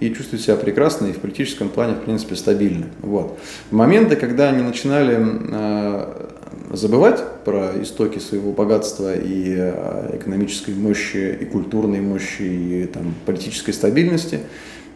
и 0.00 0.12
чувствуют 0.14 0.42
себя 0.42 0.56
прекрасно 0.56 1.06
и 1.06 1.12
в 1.12 1.18
политическом 1.18 1.68
плане, 1.68 1.94
в 1.94 2.00
принципе, 2.00 2.36
стабильно. 2.36 2.86
Вот. 3.00 3.38
Моменты, 3.70 4.14
когда 4.14 4.48
они 4.48 4.62
начинали 4.62 5.18
э, 5.18 6.28
забывать 6.72 7.20
про 7.44 7.72
истоки 7.82 8.18
своего 8.18 8.52
богатства 8.52 9.14
и 9.14 9.54
э, 9.56 10.16
экономической 10.16 10.74
мощи, 10.74 11.36
и 11.40 11.44
культурной 11.46 12.00
мощи, 12.00 12.42
и 12.42 12.86
там, 12.92 13.14
политической 13.26 13.72
стабильности, 13.72 14.40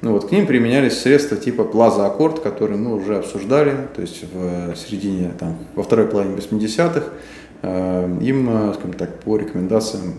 ну 0.02 0.12
вот, 0.12 0.28
к 0.28 0.32
ним 0.32 0.46
применялись 0.48 0.98
средства 0.98 1.36
типа 1.36 1.62
плаза 1.62 2.06
аккорд, 2.06 2.40
которые 2.40 2.76
мы 2.76 2.96
уже 2.96 3.18
обсуждали, 3.18 3.76
то 3.94 4.02
есть 4.02 4.24
в 4.32 4.74
середине, 4.74 5.30
там, 5.38 5.56
во 5.76 5.84
второй 5.84 6.08
половине 6.08 6.36
80-х 6.36 7.04
э, 7.62 8.18
им, 8.20 8.50
э, 8.50 8.74
скажем 8.74 8.94
так, 8.94 9.20
по 9.20 9.36
рекомендациям, 9.36 10.14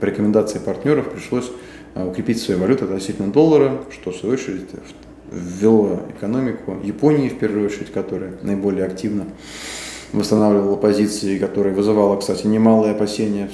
по 0.00 0.06
рекомендации 0.06 0.58
партнеров 0.58 1.10
пришлось 1.10 1.50
укрепить 1.94 2.40
свою 2.40 2.60
валюту 2.60 2.84
относительно 2.84 3.30
доллара, 3.30 3.82
что 3.90 4.10
в 4.10 4.16
свою 4.16 4.34
очередь 4.34 4.68
ввело 5.30 6.00
экономику 6.16 6.78
Японии, 6.82 7.28
в 7.28 7.38
первую 7.38 7.66
очередь, 7.66 7.92
которая 7.92 8.32
наиболее 8.42 8.86
активно 8.86 9.26
восстанавливала 10.12 10.76
позиции, 10.76 11.38
которая 11.38 11.74
вызывала, 11.74 12.16
кстати, 12.16 12.46
немалые 12.46 12.92
опасения 12.92 13.50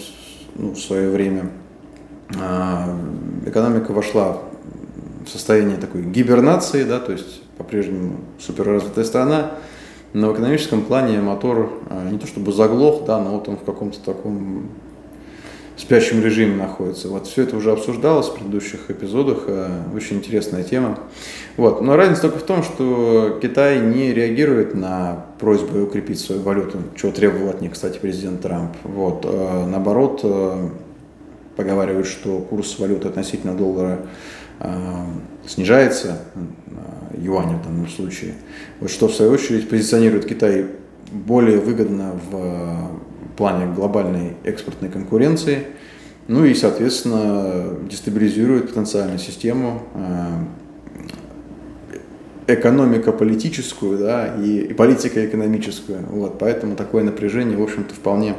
ну, 0.54 0.70
в 0.70 0.78
свое 0.78 1.10
время. 1.10 1.50
Экономика 3.46 3.92
вошла 3.92 4.42
в 5.26 5.28
состояние 5.28 5.76
такой 5.76 6.02
гибернации, 6.02 6.84
да, 6.84 7.00
то 7.00 7.12
есть 7.12 7.42
по-прежнему 7.58 8.20
суперразвитая 8.38 9.04
страна, 9.04 9.52
но 10.12 10.30
в 10.30 10.34
экономическом 10.34 10.82
плане 10.82 11.20
мотор 11.20 11.72
а, 11.90 12.08
не 12.10 12.18
то 12.18 12.26
чтобы 12.26 12.52
заглох, 12.52 13.04
да, 13.04 13.18
но 13.18 13.32
вот 13.32 13.48
он 13.48 13.56
в 13.56 13.64
каком-то 13.64 13.98
таком 14.00 14.68
спящем 15.76 16.22
режиме 16.24 16.56
находится. 16.56 17.08
Вот 17.08 17.26
все 17.26 17.42
это 17.42 17.56
уже 17.56 17.70
обсуждалось 17.70 18.28
в 18.28 18.34
предыдущих 18.34 18.90
эпизодах, 18.90 19.44
э, 19.46 19.68
очень 19.94 20.16
интересная 20.16 20.62
тема. 20.62 20.98
Вот. 21.58 21.82
Но 21.82 21.96
разница 21.96 22.22
только 22.22 22.38
в 22.38 22.44
том, 22.44 22.62
что 22.62 23.38
Китай 23.42 23.80
не 23.80 24.14
реагирует 24.14 24.74
на 24.74 25.26
просьбы 25.38 25.82
укрепить 25.82 26.18
свою 26.18 26.40
валюту, 26.40 26.78
чего 26.94 27.12
требовал 27.12 27.50
от 27.50 27.60
них, 27.60 27.72
кстати, 27.72 27.98
президент 27.98 28.40
Трамп. 28.40 28.74
Вот. 28.84 29.26
Э, 29.26 29.66
наоборот, 29.66 30.24
поговаривают, 31.56 32.06
что 32.06 32.38
курс 32.38 32.78
валюты 32.78 33.08
относительно 33.08 33.54
доллара 33.54 34.00
снижается, 35.46 36.18
юаня 37.16 37.56
в 37.56 37.64
данном 37.64 37.88
случае, 37.88 38.34
вот 38.80 38.90
что 38.90 39.08
в 39.08 39.14
свою 39.14 39.32
очередь 39.32 39.68
позиционирует 39.68 40.26
Китай 40.26 40.66
более 41.12 41.58
выгодно 41.58 42.18
в 42.30 42.90
плане 43.36 43.72
глобальной 43.72 44.36
экспортной 44.44 44.90
конкуренции, 44.90 45.66
ну 46.28 46.44
и, 46.44 46.54
соответственно, 46.54 47.78
дестабилизирует 47.88 48.68
потенциальную 48.68 49.18
систему 49.18 49.82
э, 49.94 50.26
экономико-политическую 52.48 53.98
да, 53.98 54.34
и, 54.36 54.62
и 54.62 54.74
политико-экономическую. 54.74 56.04
Вот, 56.08 56.38
поэтому 56.38 56.74
такое 56.74 57.04
напряжение, 57.04 57.56
в 57.56 57.62
общем-то, 57.62 57.94
вполне 57.94 58.34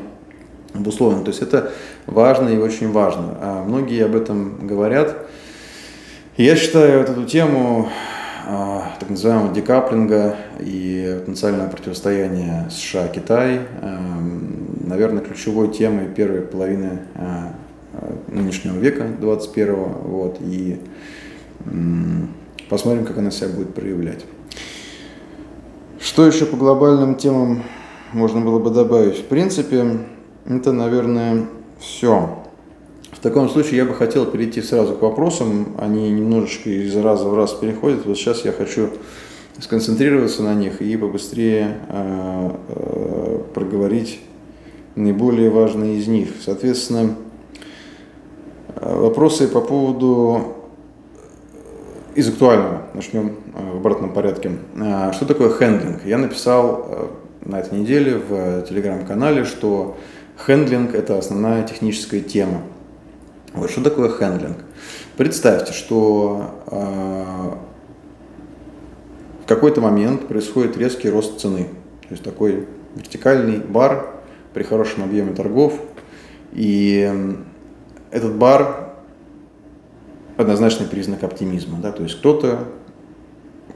обусловлено. 0.73 1.23
То 1.23 1.29
есть 1.29 1.41
это 1.41 1.71
важно 2.05 2.49
и 2.49 2.57
очень 2.57 2.91
важно. 2.91 3.37
А 3.39 3.63
многие 3.63 4.03
об 4.03 4.15
этом 4.15 4.67
говорят. 4.67 5.27
Я 6.37 6.55
считаю 6.55 6.99
вот 6.99 7.09
эту 7.09 7.25
тему 7.25 7.89
а, 8.45 8.93
так 8.99 9.09
называемого 9.09 9.53
декаплинга 9.53 10.35
и 10.59 11.19
потенциального 11.19 11.69
противостояния 11.69 12.69
США-Китай 12.69 13.61
наверное, 14.87 15.21
ключевой 15.21 15.71
темой 15.71 16.07
первой 16.07 16.41
половины 16.41 16.99
а, 17.15 17.53
а, 17.93 18.17
нынешнего 18.29 18.77
века, 18.77 19.05
21-го, 19.19 20.07
вот, 20.07 20.37
и 20.41 20.79
посмотрим, 22.69 23.05
как 23.05 23.17
она 23.17 23.31
себя 23.31 23.49
будет 23.49 23.73
проявлять. 23.73 24.25
Что 25.99 26.25
еще 26.25 26.45
по 26.45 26.55
глобальным 26.55 27.15
темам 27.15 27.63
можно 28.13 28.41
было 28.41 28.59
бы 28.59 28.69
добавить? 28.69 29.19
В 29.19 29.25
принципе, 29.25 30.05
это, 30.45 30.71
наверное, 30.71 31.45
все. 31.79 32.43
Таком 33.27 33.49
случае 33.49 33.75
я 33.79 33.83
бы 33.83 33.93
хотел 33.93 34.25
перейти 34.25 34.61
сразу 34.61 34.93
к 34.93 35.01
вопросам. 35.01 35.75
Они 35.79 36.09
немножечко 36.11 36.69
из 36.69 36.95
раза 36.95 37.25
в 37.27 37.35
раз 37.35 37.51
переходят. 37.51 38.05
Вот 38.05 38.15
сейчас 38.17 38.45
я 38.45 38.53
хочу 38.53 38.89
сконцентрироваться 39.59 40.43
на 40.43 40.53
них 40.53 40.81
и 40.81 40.95
побыстрее 40.95 41.77
э, 41.89 42.51
э, 42.69 43.39
проговорить 43.53 44.21
наиболее 44.95 45.49
важные 45.49 45.97
из 45.97 46.07
них. 46.07 46.29
Соответственно, 46.39 47.17
вопросы 48.79 49.49
по 49.49 49.59
поводу 49.59 50.55
из 52.15 52.29
актуального, 52.29 52.83
начнем 52.93 53.35
э, 53.53 53.73
в 53.73 53.75
обратном 53.75 54.13
порядке. 54.13 54.51
А, 54.79 55.11
что 55.11 55.25
такое 55.25 55.49
handling? 55.49 56.05
Я 56.05 56.17
написал 56.17 56.87
э, 56.87 57.07
на 57.43 57.59
этой 57.59 57.77
неделе 57.77 58.19
в 58.19 58.61
телеграм-канале, 58.61 59.43
что 59.43 59.97
хендлинг– 60.45 60.93
это 60.95 61.17
основная 61.17 61.67
техническая 61.67 62.21
тема. 62.21 62.61
Вот 63.57 63.71
что 63.71 63.83
такое 63.83 64.09
handling? 64.09 64.57
Представьте, 65.17 65.73
что 65.73 66.61
э, 66.67 67.55
в 69.43 69.47
какой-то 69.47 69.81
момент 69.81 70.27
происходит 70.27 70.77
резкий 70.77 71.09
рост 71.09 71.39
цены. 71.39 71.69
То 72.01 72.07
есть 72.11 72.23
такой 72.23 72.67
вертикальный 72.95 73.59
бар 73.59 74.21
при 74.53 74.63
хорошем 74.63 75.03
объеме 75.03 75.33
торгов. 75.33 75.79
И 76.53 77.11
этот 78.11 78.35
бар 78.35 78.93
однозначный 80.37 80.87
признак 80.87 81.23
оптимизма. 81.23 81.79
Да? 81.81 81.91
То 81.91 82.03
есть 82.03 82.19
кто-то, 82.19 82.65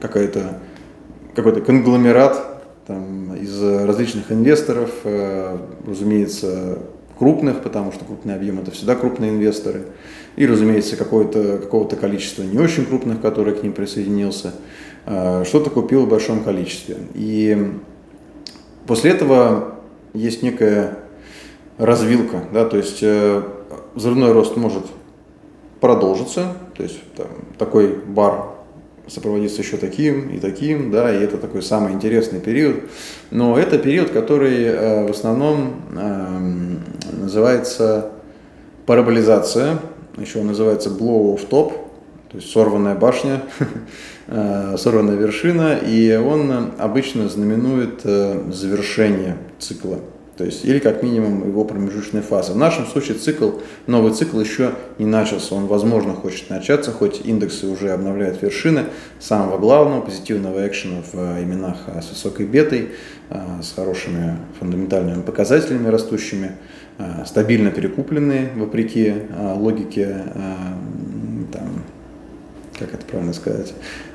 какая-то, 0.00 0.60
какой-то 1.34 1.60
конгломерат 1.60 2.62
там, 2.86 3.34
из 3.34 3.62
различных 3.62 4.30
инвесторов, 4.32 4.90
э, 5.04 5.58
разумеется, 5.86 6.78
крупных, 7.18 7.62
потому 7.62 7.92
что 7.92 8.04
крупный 8.04 8.34
объем 8.34 8.58
это 8.58 8.70
всегда 8.70 8.94
крупные 8.94 9.30
инвесторы, 9.30 9.86
и, 10.36 10.46
разумеется, 10.46 10.96
какое-то, 10.96 11.58
какого-то 11.58 11.96
количества 11.96 12.42
не 12.42 12.58
очень 12.58 12.86
крупных, 12.86 13.20
которые 13.20 13.54
к 13.54 13.62
ним 13.62 13.72
присоединился, 13.72 14.54
э, 15.06 15.44
что-то 15.44 15.70
купил 15.70 16.06
в 16.06 16.08
большом 16.08 16.42
количестве. 16.42 16.96
И 17.14 17.72
после 18.86 19.12
этого 19.12 19.76
есть 20.14 20.42
некая 20.42 20.98
развилка, 21.78 22.44
да, 22.52 22.64
то 22.64 22.76
есть 22.76 22.98
э, 23.02 23.42
взрывной 23.94 24.32
рост 24.32 24.56
может 24.56 24.84
продолжиться, 25.80 26.56
то 26.76 26.82
есть 26.82 27.00
там, 27.16 27.26
такой 27.58 27.94
бар 27.94 28.61
сопроводится 29.06 29.62
еще 29.62 29.76
таким 29.76 30.30
и 30.30 30.38
таким, 30.38 30.90
да, 30.90 31.12
и 31.14 31.22
это 31.22 31.36
такой 31.36 31.62
самый 31.62 31.92
интересный 31.92 32.40
период. 32.40 32.76
Но 33.30 33.58
это 33.58 33.78
период, 33.78 34.10
который 34.10 34.64
э, 34.64 35.06
в 35.06 35.10
основном 35.10 35.82
э, 35.94 37.16
называется 37.20 38.12
параболизация, 38.86 39.78
еще 40.16 40.40
он 40.40 40.48
называется 40.48 40.90
blow 40.90 41.34
of 41.34 41.48
top, 41.48 41.72
то 42.30 42.38
есть 42.38 42.50
сорванная 42.50 42.94
башня, 42.94 43.42
э, 44.26 44.76
сорванная 44.78 45.16
вершина, 45.16 45.76
и 45.76 46.16
он 46.16 46.72
обычно 46.78 47.28
знаменует 47.28 48.00
э, 48.04 48.50
завершение 48.50 49.36
цикла. 49.58 49.98
То 50.36 50.44
есть, 50.44 50.64
или 50.64 50.78
как 50.78 51.02
минимум 51.02 51.46
его 51.46 51.64
промежуточная 51.64 52.22
фаза. 52.22 52.52
В 52.52 52.56
нашем 52.56 52.86
случае 52.86 53.18
цикл, 53.18 53.50
новый 53.86 54.12
цикл 54.12 54.40
еще 54.40 54.72
не 54.98 55.04
начался. 55.04 55.54
Он, 55.54 55.66
возможно, 55.66 56.14
хочет 56.14 56.48
начаться, 56.48 56.90
хоть 56.90 57.20
индексы 57.24 57.66
уже 57.66 57.90
обновляют 57.90 58.40
вершины 58.42 58.84
самого 59.20 59.58
главного 59.58 60.00
позитивного 60.00 60.66
экшена 60.66 61.02
в 61.02 61.14
э, 61.14 61.42
именах 61.42 61.76
с 62.00 62.08
высокой 62.10 62.46
бетой, 62.46 62.92
с 63.62 63.72
хорошими 63.74 64.36
фундаментальными 64.58 65.22
показателями 65.22 65.88
растущими, 65.88 66.52
стабильно 67.24 67.70
перекупленные, 67.70 68.50
вопреки 68.56 69.14
логике 69.56 70.24
там, 71.50 71.82
как 72.78 72.94
это 72.94 73.04
правильно 73.06 73.32
сказать, 73.32 73.72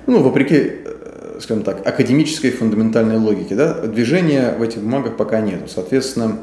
ну, 0.08 0.21
вопреки, 0.21 0.56
э, 0.56 0.95
скажем 1.39 1.63
так, 1.63 1.86
академической 1.88 2.52
фундаментальной 2.52 3.17
логике, 3.17 3.56
да, 3.56 3.73
движения 3.82 4.56
в 4.58 4.62
этих 4.62 4.82
бумагах 4.82 5.17
пока 5.17 5.41
нету. 5.41 5.67
Соответственно, 5.67 6.38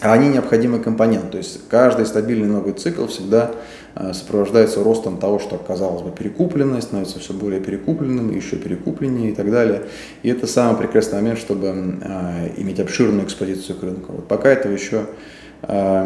они 0.00 0.28
необходимый 0.28 0.80
компонент. 0.80 1.30
То 1.30 1.38
есть 1.38 1.60
каждый 1.68 2.06
стабильный 2.06 2.48
новый 2.48 2.72
цикл 2.72 3.06
всегда 3.06 3.52
э, 3.94 4.12
сопровождается 4.12 4.82
ростом 4.82 5.18
того, 5.18 5.38
что, 5.38 5.56
казалось 5.56 6.02
бы, 6.02 6.10
перекуплено, 6.10 6.80
становится 6.80 7.20
все 7.20 7.32
более 7.32 7.60
перекупленным, 7.60 8.34
еще 8.34 8.56
перекупленнее 8.56 9.30
и 9.30 9.34
так 9.34 9.50
далее. 9.50 9.84
И 10.22 10.28
это 10.28 10.46
самый 10.46 10.76
прекрасный 10.76 11.20
момент, 11.20 11.38
чтобы 11.38 11.66
э, 11.66 12.50
иметь 12.56 12.80
обширную 12.80 13.26
экспозицию 13.26 13.78
к 13.78 13.82
рынку. 13.82 14.12
Вот 14.12 14.28
пока 14.28 14.50
этого 14.50 14.72
еще 14.72 15.06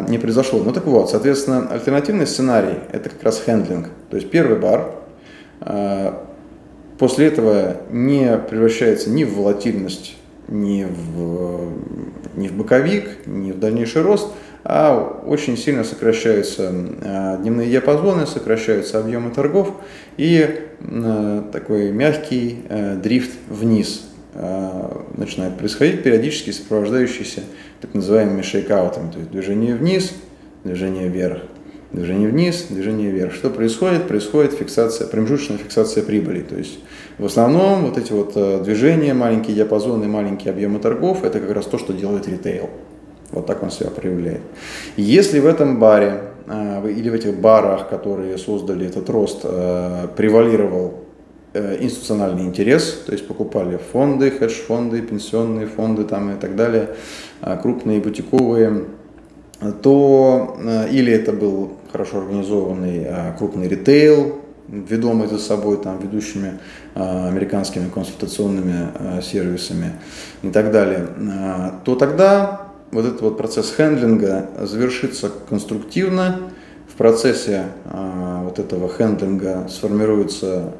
не 0.07 0.19
произошло. 0.19 0.61
Ну 0.63 0.71
так 0.71 0.85
вот, 0.85 1.09
соответственно, 1.09 1.67
альтернативный 1.71 2.27
сценарий– 2.27 2.75
это 2.91 3.09
как 3.09 3.23
раз 3.23 3.41
хендлинг. 3.43 3.87
То 4.11 4.17
есть 4.17 4.29
первый 4.29 4.59
бар, 4.59 4.91
после 6.97 7.27
этого 7.27 7.77
не 7.91 8.37
превращается 8.37 9.09
ни 9.09 9.23
в 9.23 9.35
волатильность, 9.35 10.15
ни 10.47 10.85
в, 10.85 11.71
ни 12.35 12.47
в 12.47 12.53
боковик, 12.53 13.25
ни 13.25 13.51
в 13.51 13.59
дальнейший 13.59 14.01
рост, 14.01 14.29
а 14.63 15.21
очень 15.25 15.57
сильно 15.57 15.83
сокращаются 15.83 16.73
а, 17.01 17.37
дневные 17.37 17.69
диапазоны, 17.69 18.25
сокращаются 18.25 18.99
объемы 18.99 19.31
торгов 19.31 19.73
и 20.17 20.61
а, 20.81 21.49
такой 21.51 21.91
мягкий 21.91 22.63
дрифт 23.01 23.31
вниз 23.49 24.03
начинает 25.15 25.57
происходить, 25.57 26.03
периодически 26.03 26.51
сопровождающийся 26.51 27.41
так 27.81 27.95
называемыми 27.95 28.43
шейкаутами, 28.43 29.11
то 29.11 29.17
есть 29.17 29.31
движение 29.31 29.73
вниз, 29.73 30.13
движение 30.63 31.07
вверх, 31.07 31.41
Движение 31.91 32.27
вниз, 32.27 32.65
движение 32.69 33.09
вверх. 33.09 33.33
Что 33.33 33.49
происходит? 33.49 34.07
Происходит 34.07 34.53
фиксация, 34.53 35.07
промежуточная 35.07 35.57
фиксация 35.57 36.03
прибыли. 36.03 36.41
То 36.41 36.55
есть 36.55 36.79
в 37.17 37.25
основном 37.25 37.85
вот 37.85 37.97
эти 37.97 38.11
вот 38.11 38.33
э, 38.35 38.61
движения, 38.63 39.13
маленькие 39.13 39.55
диапазоны, 39.55 40.07
маленькие 40.07 40.51
объемы 40.51 40.79
торгов, 40.79 41.23
это 41.23 41.39
как 41.39 41.51
раз 41.51 41.65
то, 41.65 41.77
что 41.77 41.93
делает 41.93 42.27
ритейл. 42.27 42.69
Вот 43.31 43.45
так 43.45 43.63
он 43.63 43.71
себя 43.71 43.89
проявляет. 43.89 44.41
Если 44.95 45.39
в 45.39 45.45
этом 45.45 45.79
баре 45.79 46.21
или 46.85 47.09
в 47.09 47.13
этих 47.13 47.37
барах, 47.37 47.89
которые 47.89 48.37
создали 48.37 48.85
этот 48.85 49.09
рост, 49.09 49.41
превалировал 49.41 51.03
институциональный 51.53 52.43
интерес, 52.43 53.03
то 53.05 53.11
есть 53.11 53.27
покупали 53.27 53.79
фонды, 53.91 54.31
хедж-фонды, 54.31 55.01
пенсионные 55.01 55.67
фонды 55.67 56.05
там 56.05 56.31
и 56.31 56.39
так 56.39 56.55
далее, 56.55 56.95
крупные 57.61 57.99
бутиковые, 57.99 58.85
то 59.81 60.57
или 60.89 61.11
это 61.11 61.33
был 61.33 61.73
хорошо 61.91 62.19
организованный 62.19 63.07
крупный 63.37 63.67
ритейл, 63.67 64.41
ведомый 64.67 65.27
за 65.27 65.39
собой 65.39 65.77
там, 65.77 65.99
ведущими 65.99 66.59
э, 66.95 67.27
американскими 67.27 67.89
консультационными 67.89 68.89
э, 68.93 69.21
сервисами 69.21 69.93
и 70.43 70.49
так 70.49 70.71
далее, 70.71 71.07
то 71.83 71.95
тогда 71.95 72.67
вот 72.91 73.05
этот 73.05 73.21
вот 73.21 73.37
процесс 73.37 73.73
хендлинга 73.75 74.49
завершится 74.61 75.31
конструктивно. 75.49 76.51
В 76.87 76.95
процессе 76.97 77.65
вот 77.85 78.59
этого 78.59 78.89
хендлинга 78.89 79.67
сформируется 79.69 80.73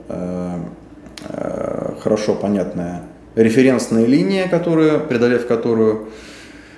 хорошо 2.02 2.36
понятная 2.36 3.04
референсная 3.36 4.06
линия, 4.06 4.48
которая, 4.48 5.00
преодолев 5.00 5.48
которую 5.48 6.08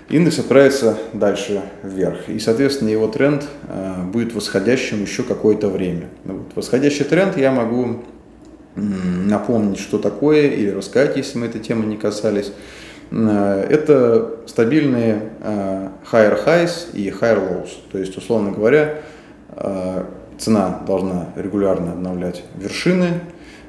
индекс 0.10 0.40
отправится 0.40 0.98
дальше 1.14 1.62
вверх. 1.84 2.28
И, 2.28 2.40
соответственно, 2.40 2.90
его 2.90 3.08
тренд 3.08 3.46
э, 3.68 4.04
будет 4.12 4.34
восходящим 4.34 5.02
еще 5.02 5.24
какое-то 5.24 5.70
время. 5.70 6.10
Ну 6.26 6.38
вот. 6.38 6.56
Восходящий 6.56 7.06
тренд 7.06 7.38
я 7.38 7.52
могу 7.52 8.02
напомнить, 8.76 9.80
что 9.80 9.98
такое, 9.98 10.48
или 10.48 10.70
рассказать, 10.70 11.18
если 11.18 11.38
мы 11.38 11.48
этой 11.48 11.60
темы 11.60 11.86
не 11.86 11.98
касались. 11.98 12.52
Э, 13.12 13.66
это 13.70 14.40
стабильные 14.48 15.30
э, 15.42 15.90
higher 16.12 16.46
highs 16.46 16.92
и 16.94 17.10
higher 17.10 17.40
lows. 17.40 17.70
То 17.92 17.98
есть, 17.98 18.18
условно 18.18 18.52
говоря, 18.52 18.96
цена 20.38 20.82
должна 20.88 21.30
регулярно 21.36 21.94
обновлять 21.94 22.44
вершины, 22.56 23.20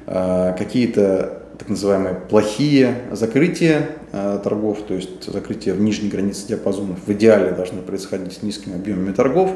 какие-то 0.05 1.40
так 1.61 1.69
называемые 1.69 2.15
плохие 2.15 2.95
закрытия 3.11 3.91
э, 4.11 4.39
торгов, 4.43 4.79
то 4.81 4.95
есть 4.95 5.31
закрытие 5.31 5.75
в 5.75 5.79
нижней 5.79 6.09
границе 6.09 6.47
диапазонов 6.47 6.97
в 7.05 7.11
идеале 7.11 7.51
должны 7.51 7.83
происходить 7.83 8.33
с 8.33 8.41
низкими 8.41 8.73
объемами 8.73 9.13
торгов 9.13 9.51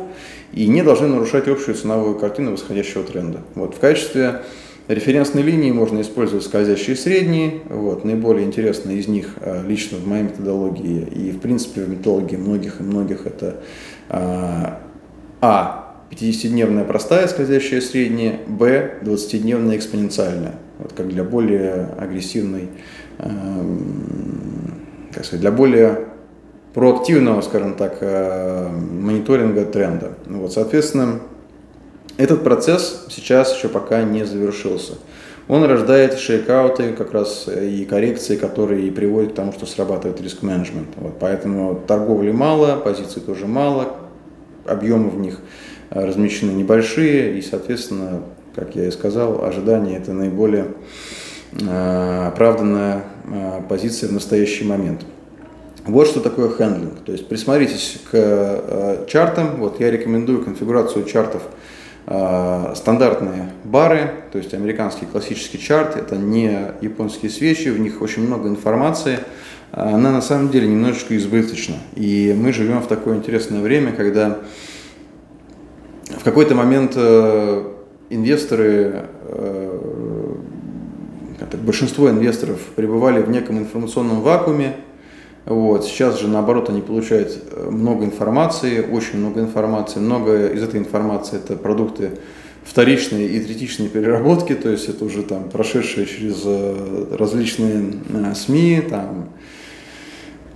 и 0.54 0.68
не 0.68 0.84
должны 0.84 1.08
нарушать 1.08 1.48
общую 1.48 1.74
ценовую 1.74 2.20
картину 2.20 2.52
восходящего 2.52 3.04
тренда. 3.04 3.40
Вот, 3.56 3.74
в 3.74 3.80
качестве 3.80 4.44
референсной 4.88 5.42
линии 5.42 5.72
можно 5.72 6.02
использовать 6.02 6.46
скользящие 6.46 6.96
средние. 6.96 7.62
Вот, 7.70 8.06
наиболее 8.06 8.46
интересные 8.46 9.00
из 9.00 9.08
них 9.08 9.38
э, 9.42 9.64
лично 9.66 9.98
в 9.98 10.06
моей 10.06 10.26
методологии 10.26 11.08
и 11.08 11.32
в 11.32 11.40
принципе 11.40 11.82
в 11.82 11.90
методологии 11.90 12.36
многих 12.36 12.82
и 12.82 12.84
многих 12.84 13.26
это 13.26 13.62
э, 14.10 14.18
а 15.42 16.04
50-дневная 16.12 16.84
простая 16.84 17.28
скользящая 17.28 17.82
средняя, 17.82 18.42
Б 18.46 19.00
20-дневная 19.02 19.78
экспоненциальная 19.78 20.60
вот 20.80 20.94
как 20.94 21.08
для 21.08 21.24
более 21.24 21.90
агрессивной, 21.98 22.70
э, 23.20 23.30
как 25.14 25.26
сказать, 25.26 25.42
для 25.42 25.52
более 25.52 26.08
проактивного, 26.74 27.42
скажем 27.42 27.76
так, 27.76 27.98
э, 28.02 28.70
мониторинга 28.70 29.66
тренда. 29.66 30.12
Ну 30.26 30.42
вот, 30.42 30.54
соответственно, 30.54 31.22
этот 32.18 32.44
процесс 32.44 33.08
сейчас 33.10 33.56
еще 33.56 33.70
пока 33.70 34.04
не 34.04 34.26
завершился. 34.26 34.94
Он 35.48 35.64
рождает 35.64 36.18
шейкауты 36.18 36.94
как 36.94 37.14
раз 37.14 37.48
и 37.48 37.86
коррекции, 37.86 38.36
которые 38.36 38.88
и 38.88 38.92
приводят 38.92 39.34
к 39.34 39.36
тому, 39.36 39.52
что 39.52 39.66
срабатывает 39.66 40.20
риск-менеджмент. 40.20 40.90
Вот, 40.98 41.20
поэтому 41.20 41.82
торговли 41.88 42.32
мало, 42.32 42.78
позиций 42.78 43.22
тоже 43.22 43.46
мало, 43.46 43.96
объемы 44.66 45.10
в 45.10 45.20
них 45.20 45.40
размещены 45.92 46.52
небольшие, 46.52 47.38
и, 47.38 47.42
соответственно, 47.42 48.24
как 48.56 48.76
я 48.76 48.88
и 48.88 48.92
сказал, 48.92 49.44
ожидание– 49.44 49.98
это 50.00 50.14
наиболее 50.14 50.68
э, 51.60 52.28
оправданная 52.28 53.04
э, 53.26 53.62
позиция 53.68 54.10
в 54.10 54.14
настоящий 54.14 54.64
момент. 54.64 55.02
Вот 55.86 56.08
что 56.08 56.22
такое 56.22 56.50
хендлинг. 56.50 57.02
То 57.06 57.12
есть 57.12 57.28
присмотритесь 57.28 58.00
к 58.10 58.14
э, 58.14 59.06
чартам. 59.08 59.58
Вот 59.58 59.80
я 59.80 59.92
рекомендую 59.92 60.44
конфигурацию 60.44 61.06
чартов 61.06 61.44
стандартные 62.76 63.50
бары, 63.64 64.12
то 64.32 64.38
есть 64.38 64.54
американский 64.54 65.08
классический 65.08 65.58
чарт, 65.58 65.96
это 65.96 66.16
не 66.16 66.56
японские 66.80 67.32
свечи, 67.32 67.70
в 67.70 67.80
них 67.80 68.00
очень 68.04 68.28
много 68.28 68.48
информации, 68.48 69.18
она 69.72 70.12
на 70.12 70.22
самом 70.22 70.50
деле 70.50 70.68
немножечко 70.68 71.18
избыточна. 71.18 71.78
И 71.96 72.36
мы 72.38 72.54
живем 72.54 72.84
в 72.84 72.88
такое 72.88 73.16
интересное 73.16 73.60
время, 73.60 73.92
когда 73.92 74.38
в 76.10 76.24
какой-то 76.24 76.54
момент 76.54 76.96
инвесторы, 78.10 79.06
э, 79.24 80.36
большинство 81.64 82.10
инвесторов 82.10 82.60
пребывали 82.76 83.22
в 83.22 83.30
неком 83.30 83.60
информационном 83.60 84.22
вакууме. 84.22 84.76
Вот. 85.46 85.86
Сейчас 85.86 86.20
же, 86.20 86.28
наоборот, 86.28 86.70
они 86.70 86.82
получают 86.82 87.38
э, 87.52 87.70
много 87.70 88.06
информации, 88.06 88.82
очень 88.82 89.20
много 89.20 89.42
информации. 89.42 90.00
Много 90.00 90.48
из 90.48 90.64
этой 90.64 90.80
информации– 90.80 91.38
это 91.44 91.56
продукты 91.56 92.12
вторичной 92.64 93.28
и 93.28 93.40
третичной 93.40 93.88
переработки, 93.88 94.56
то 94.56 94.70
есть 94.70 94.90
это 94.90 95.06
уже 95.06 95.22
там 95.22 95.50
прошедшие 95.50 96.08
через 96.08 96.42
э, 96.46 97.16
различные 97.18 97.94
СМИ, 98.34 98.82
там, 98.90 99.30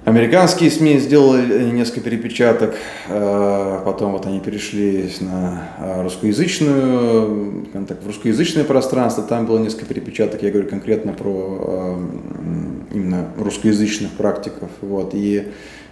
Американские 0.10 0.72
СМИ 0.72 0.98
сделали 0.98 1.70
несколько 1.70 2.02
перепечаток, 2.02 2.76
э, 3.10 3.80
потом 3.86 4.14
вот 4.14 4.26
они 4.26 4.40
перешли 4.40 5.08
на 5.20 5.70
э, 5.78 6.02
русскоязычную, 6.02 7.68
так, 7.88 8.02
в 8.02 8.08
русскоязычное 8.08 8.64
пространство, 8.64 9.24
там 9.24 9.46
было 9.46 9.60
несколько 9.60 9.86
перепечаток, 9.86 10.42
я 10.42 10.50
говорю 10.50 10.68
конкретно 10.68 11.14
про 11.14 11.60
э, 11.62 12.96
именно 12.96 13.28
русскоязычных 13.38 14.10
практиков. 14.14 14.72
Вот, 14.82 15.14
и, 15.14 15.50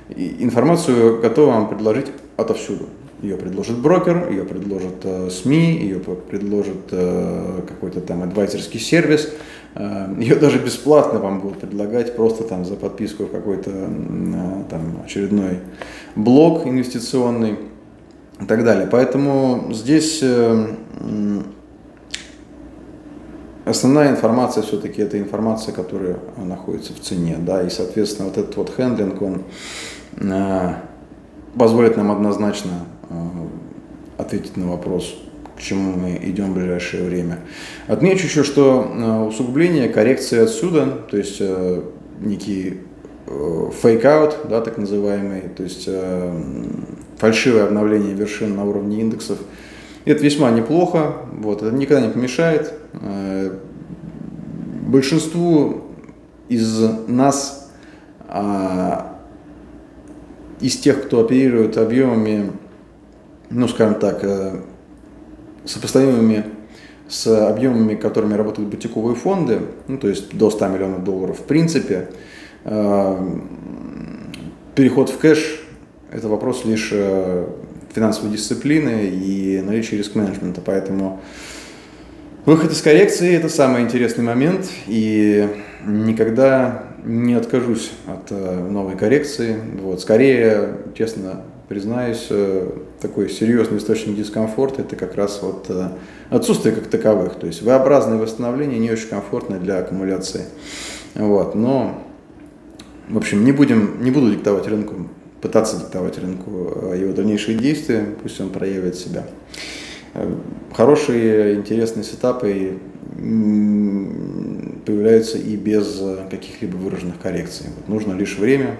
и 0.10 0.38
информацию 0.39 1.21
готовы 1.21 1.51
вам 1.51 1.69
предложить 1.69 2.08
отовсюду. 2.38 2.89
Ее 3.21 3.38
предложит 3.38 3.77
брокер, 3.77 4.32
ее 4.32 4.45
предложит 4.45 5.06
СМИ, 5.32 5.77
ее 5.77 5.99
предложит 5.99 6.89
какой-то 7.67 8.01
там 8.01 8.23
адвайзерский 8.23 8.80
сервис– 8.80 9.32
Э, 9.66 9.66
Ее 10.17 10.35
даже 10.35 10.57
бесплатно 10.57 11.19
вам 11.19 11.39
будут 11.39 11.59
предлагать 11.59 12.15
просто 12.15 12.43
там 12.43 12.65
за 12.65 12.75
подписку 12.75 13.25
в 13.25 13.31
какой-то 13.31 13.69
э, 13.69 14.63
там 14.69 15.01
очередной 15.05 15.59
блок 16.15 16.65
инвестиционный 16.65 17.59
и 18.41 18.45
так 18.45 18.63
далее. 18.63 18.87
Поэтому 18.91 19.71
здесь 19.71 20.19
э, 20.23 20.67
основная 23.65 24.09
информация 24.09 24.63
все-таки 24.63 25.03
это 25.03 25.19
информация, 25.19 25.75
которая 25.75 26.17
находится 26.37 26.93
в 26.93 26.99
цене, 26.99 27.37
да, 27.37 27.61
и 27.61 27.69
соответственно 27.69 28.29
вот 28.29 28.37
этот 28.39 28.57
вот 28.57 28.71
handling, 28.75 29.21
он 29.21 29.43
позволит 31.55 31.97
нам 31.97 32.11
однозначно 32.11 32.85
ответить 34.17 34.57
на 34.57 34.71
вопрос, 34.71 35.15
к 35.58 35.62
чему 35.62 35.98
мы 35.98 36.20
идем 36.22 36.52
в 36.52 36.56
ближайшее 36.56 37.04
время. 37.04 37.39
Отмечу 37.88 38.28
еще, 38.28 38.43
что 38.43 38.93
э, 38.96 39.28
усугубление 39.28 39.89
коррекции 39.89 40.39
отсюда, 40.39 40.86
то 41.10 41.17
есть 41.17 41.38
э, 41.39 41.82
некий 42.22 42.82
fake-out, 43.25 44.47
да, 44.50 44.62
так 44.62 44.78
называемый, 44.78 45.41
то 45.56 45.63
есть 45.63 45.86
э, 45.88 46.32
фальшивое 47.17 47.65
обновление 47.65 48.13
вершин 48.13 48.56
на 48.56 48.65
уровне 48.65 49.02
индексов, 49.02 49.39
это 50.06 50.24
весьма 50.24 50.52
неплохо, 50.52 51.13
вот, 51.34 51.63
это 51.63 51.76
никогда 51.76 52.06
не 52.06 52.13
помешает. 52.13 52.74
Большинству 54.84 55.82
из 56.48 56.80
нас, 57.08 57.70
а, 58.30 59.17
из 60.62 60.78
тех, 60.78 61.04
кто 61.04 61.20
оперирует 61.20 61.78
объемами, 61.78 62.54
ну, 63.50 63.67
скажем 63.67 63.96
так, 63.96 64.24
сопоставимыми 65.67 66.45
с 67.08 67.27
объемами, 67.27 67.95
которыми 67.95 68.34
работают 68.34 68.69
бутиковые 68.69 69.15
фонды, 69.15 69.62
ну, 69.88 69.97
то 69.97 70.10
есть 70.10 70.36
до 70.36 70.49
100 70.49 70.67
миллионов 70.67 71.03
долларов, 71.03 71.39
в 71.39 71.43
принципе, 71.43 72.10
э, 72.65 73.39
переход 74.75 75.10
в 75.10 75.17
кэш– 75.17 75.63
это 76.12 76.27
вопрос 76.27 76.65
лишь 76.65 76.89
э, 76.91 77.47
финансовой 77.93 78.32
дисциплины 78.32 79.08
и 79.08 79.62
наличия 79.62 79.97
риск-менеджмента. 79.97 80.62
Поэтому 80.63 81.21
выход 82.45 82.71
из 82.71 82.82
коррекции– 82.82 83.34
это 83.36 83.49
самый 83.49 83.84
интересный 83.84 84.23
момент, 84.23 84.67
и 84.88 85.47
никогда 85.86 86.84
не 87.06 87.36
откажусь 87.36 87.91
от 88.06 88.32
э, 88.32 88.67
новой 88.69 88.97
коррекции. 88.97 89.56
Вот. 89.82 90.01
Скорее, 90.01 90.77
честно, 90.97 91.43
признаюсь, 91.69 92.27
такой 93.01 93.29
серьезный 93.29 93.77
источник 93.77 94.15
дискомфорта 94.15 94.81
это 94.81 94.95
как 94.95 95.15
раз 95.15 95.39
вот 95.41 95.65
э, 95.69 95.89
отсутствие 96.29 96.73
как 96.73 96.88
таковых. 96.88 97.36
То 97.36 97.47
есть 97.47 97.62
V-образное 97.62 98.17
восстановление 98.17 98.79
не 98.79 98.91
очень 98.91 99.10
комфортное 99.10 99.60
для 99.60 99.79
аккумуляции. 99.79 100.45
Вот. 101.15 101.55
Но, 101.55 102.03
в 103.10 103.17
общем, 103.17 103.43
не, 103.43 103.51
будем, 103.51 104.03
не 104.03 104.12
буду 104.12 104.31
диктовать 104.31 104.67
рынку 104.67 105.10
пытаться 105.41 105.77
диктовать 105.77 106.17
рынку 106.17 106.93
его 106.95 107.13
дальнейшие 107.13 107.57
действия, 107.57 108.05
пусть 108.23 108.41
он 108.41 108.49
проявит 108.49 108.95
себя. 108.95 109.23
Хорошие, 110.73 111.55
интересные 111.55 112.03
сетапы 112.03 112.79
появляются 114.86 115.38
и 115.38 115.55
без 115.55 116.01
каких-либо 116.31 116.75
выраженных 116.77 117.19
коррекций. 117.19 117.67
Вот 117.75 117.88
нужно 117.88 118.13
лишь 118.13 118.38
время, 118.39 118.77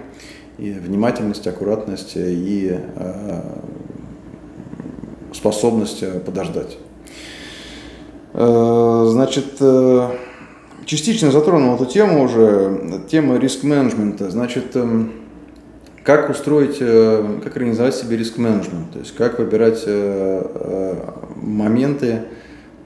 и 0.58 0.72
внимательность, 0.72 1.46
аккуратность 1.46 2.14
и 2.16 2.76
способность 5.32 6.04
подождать. 6.24 6.78
Значит, 8.32 9.60
частично 10.88 11.30
затронул 11.30 11.74
эту 11.74 11.86
тему 11.86 12.24
уже, 12.24 13.02
тема 13.10 13.38
риск-менеджмента. 13.38 14.30
Значит, 14.30 14.74
эм, 14.74 15.12
как 16.02 16.30
устроить, 16.30 16.78
э, 16.80 17.40
как 17.44 17.54
организовать 17.56 17.94
себе 17.94 18.16
риск-менеджмент, 18.16 18.92
то 18.92 18.98
есть 18.98 19.14
как 19.14 19.38
выбирать 19.38 19.82
э, 19.84 20.42
э, 20.54 20.94
моменты 21.36 22.22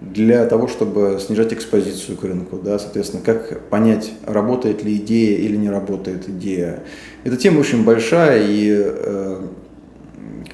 для 0.01 0.45
того, 0.47 0.67
чтобы 0.67 1.21
снижать 1.25 1.53
экспозицию 1.53 2.19
к 2.19 2.25
рынку, 2.25 2.59
да, 2.59 2.81
соответственно, 2.81 3.23
как 3.25 3.69
понять, 3.69 4.11
работает 4.27 4.83
ли 4.83 4.97
идея 4.97 5.39
или 5.39 5.55
не 5.55 5.71
работает 5.71 6.29
идея. 6.29 6.83
Эта 7.23 7.37
тема 7.37 7.61
очень 7.61 7.85
большая, 7.85 8.43
и 8.45 8.69
э, 8.69 9.41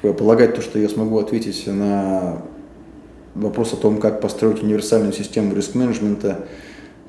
полагать 0.01 0.55
то, 0.55 0.61
что 0.61 0.79
я 0.79 0.89
смогу 0.89 1.17
ответить 1.19 1.67
на 1.67 2.41
вопрос 3.35 3.73
о 3.73 3.77
том, 3.77 3.97
как 3.97 4.21
построить 4.21 4.63
универсальную 4.63 5.13
систему 5.13 5.55
риск-менеджмента, 5.55 6.45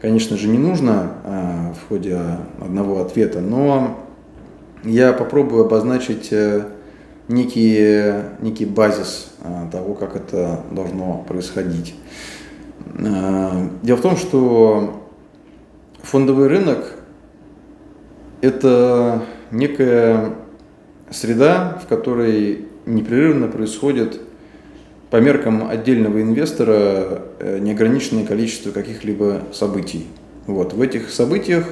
конечно 0.01 0.37
же, 0.37 0.49
не 0.49 0.59
нужно 0.59 1.13
а, 1.25 1.75
в 1.75 1.89
ходе 1.89 2.19
одного 2.61 3.01
ответа, 3.01 3.41
но 3.41 3.99
я 4.85 5.13
попробую 5.13 5.65
обозначить 5.67 6.29
э, 6.33 6.65
некий, 7.29 8.15
некий 8.41 8.65
базис 8.65 9.31
а, 9.43 9.69
того, 9.71 9.95
как 9.95 10.17
это 10.17 10.61
должно 10.71 11.25
происходить. 11.29 11.95
А, 12.99 13.69
дело 13.83 13.97
в 13.97 14.01
том, 14.01 14.17
что 14.17 15.03
фондовый 16.03 16.49
рынок– 16.49 16.95
это 18.41 19.23
некая 19.51 20.33
среда, 21.11 21.79
в 21.85 21.89
которой 21.89 22.70
непрерывно 22.95 23.49
происходит 23.49 24.21
по 25.11 25.17
меркам 25.17 25.69
отдельного 25.69 26.23
инвестора 26.23 27.23
э, 27.41 27.59
неограниченное 27.61 28.25
количество 28.25 28.71
каких-либо 28.71 29.43
событий. 29.53 30.07
Вот. 30.47 30.73
В 30.73 30.81
этих 30.81 31.11
событиях, 31.11 31.67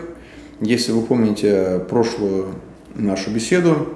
если 0.60 0.92
вы 0.92 1.02
помните 1.02 1.80
прошлую 1.88 2.46
нашу 2.94 3.30
беседу, 3.30 3.88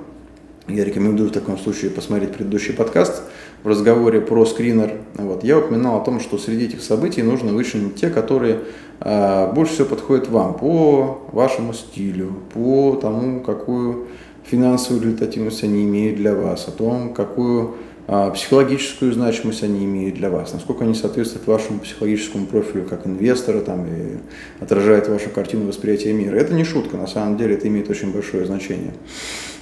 я 0.68 0.85
рекомендую 0.85 1.30
в 1.30 1.32
таком 1.32 1.58
случае 1.58 1.90
посмотреть 1.90 2.32
предыдущий 2.32 2.72
подкаст 2.72 3.22
в 3.64 3.68
разговоре 3.68 4.20
про 4.20 4.46
скринер. 4.46 4.92
Вот, 5.14 5.42
я 5.42 5.58
упоминал 5.58 6.00
о 6.00 6.04
том, 6.04 6.20
что 6.20 6.38
среди 6.38 6.66
этих 6.66 6.82
событий 6.82 7.22
нужно 7.22 7.52
вычленить 7.52 7.96
те, 7.96 8.11
которые 8.11 8.61
э, 9.00 9.52
больше 9.52 9.72
всего 9.74 9.88
подходят 9.88 10.28
вам 10.28 10.54
по 10.54 11.26
вашему 11.32 11.74
стилю, 11.74 12.35
по 12.54 12.96
тому, 13.02 13.40
какую 13.40 14.06
финансовую 14.44 15.02
результативность 15.02 15.62
они 15.64 15.85
имеют 15.85 16.16
для 16.16 16.35
вас, 16.35 16.68
о 16.68 16.70
том, 16.70 17.14
какую 17.14 17.76
а, 18.09 18.31
психологическую 18.31 19.12
значимость 19.12 19.62
они 19.62 19.85
имеют 19.85 20.16
для 20.16 20.28
вас, 20.28 20.52
насколько 20.52 20.85
они 20.85 20.94
соответствуют 20.94 21.46
вашему 21.46 21.78
психологическому 21.78 22.46
профилю 22.46 22.85
как 22.85 23.07
инвестора 23.07 23.61
там, 23.61 23.87
и 23.87 24.18
отражают 24.61 25.09
вашу 25.09 25.31
картину 25.31 25.68
восприятия 25.68 26.12
мира. 26.12 26.37
Это 26.37 26.52
не 26.52 26.64
шутка, 26.64 26.96
на 26.96 27.07
самом 27.07 27.37
деле 27.37 27.55
это 27.55 27.68
имеет 27.68 27.88
очень 27.88 28.12
большое 28.12 28.44
значение. 28.44 28.92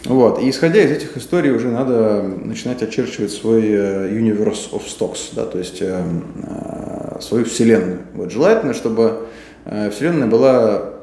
Вот. 0.07 0.43
И 0.43 0.49
исходя 0.49 0.83
из 0.83 0.91
этих 0.91 1.19
историй 1.19 1.51
уже 1.51 1.69
надо 1.69 2.23
начинать 2.23 2.83
очерчивать 2.83 3.31
свой 3.31 3.63
э, 3.67 4.11
universe 4.11 4.73
of 4.73 4.83
stocks, 4.87 5.35
да, 5.35 5.45
то 5.45 5.59
есть 5.59 5.83
э, 5.83 6.03
э, 6.43 7.21
свою 7.21 7.45
вселенную. 7.45 7.99
Вот. 8.15 8.33
Желательно, 8.33 8.73
чтобы 8.73 9.27
вселенная 9.65 10.27
была 10.27 11.00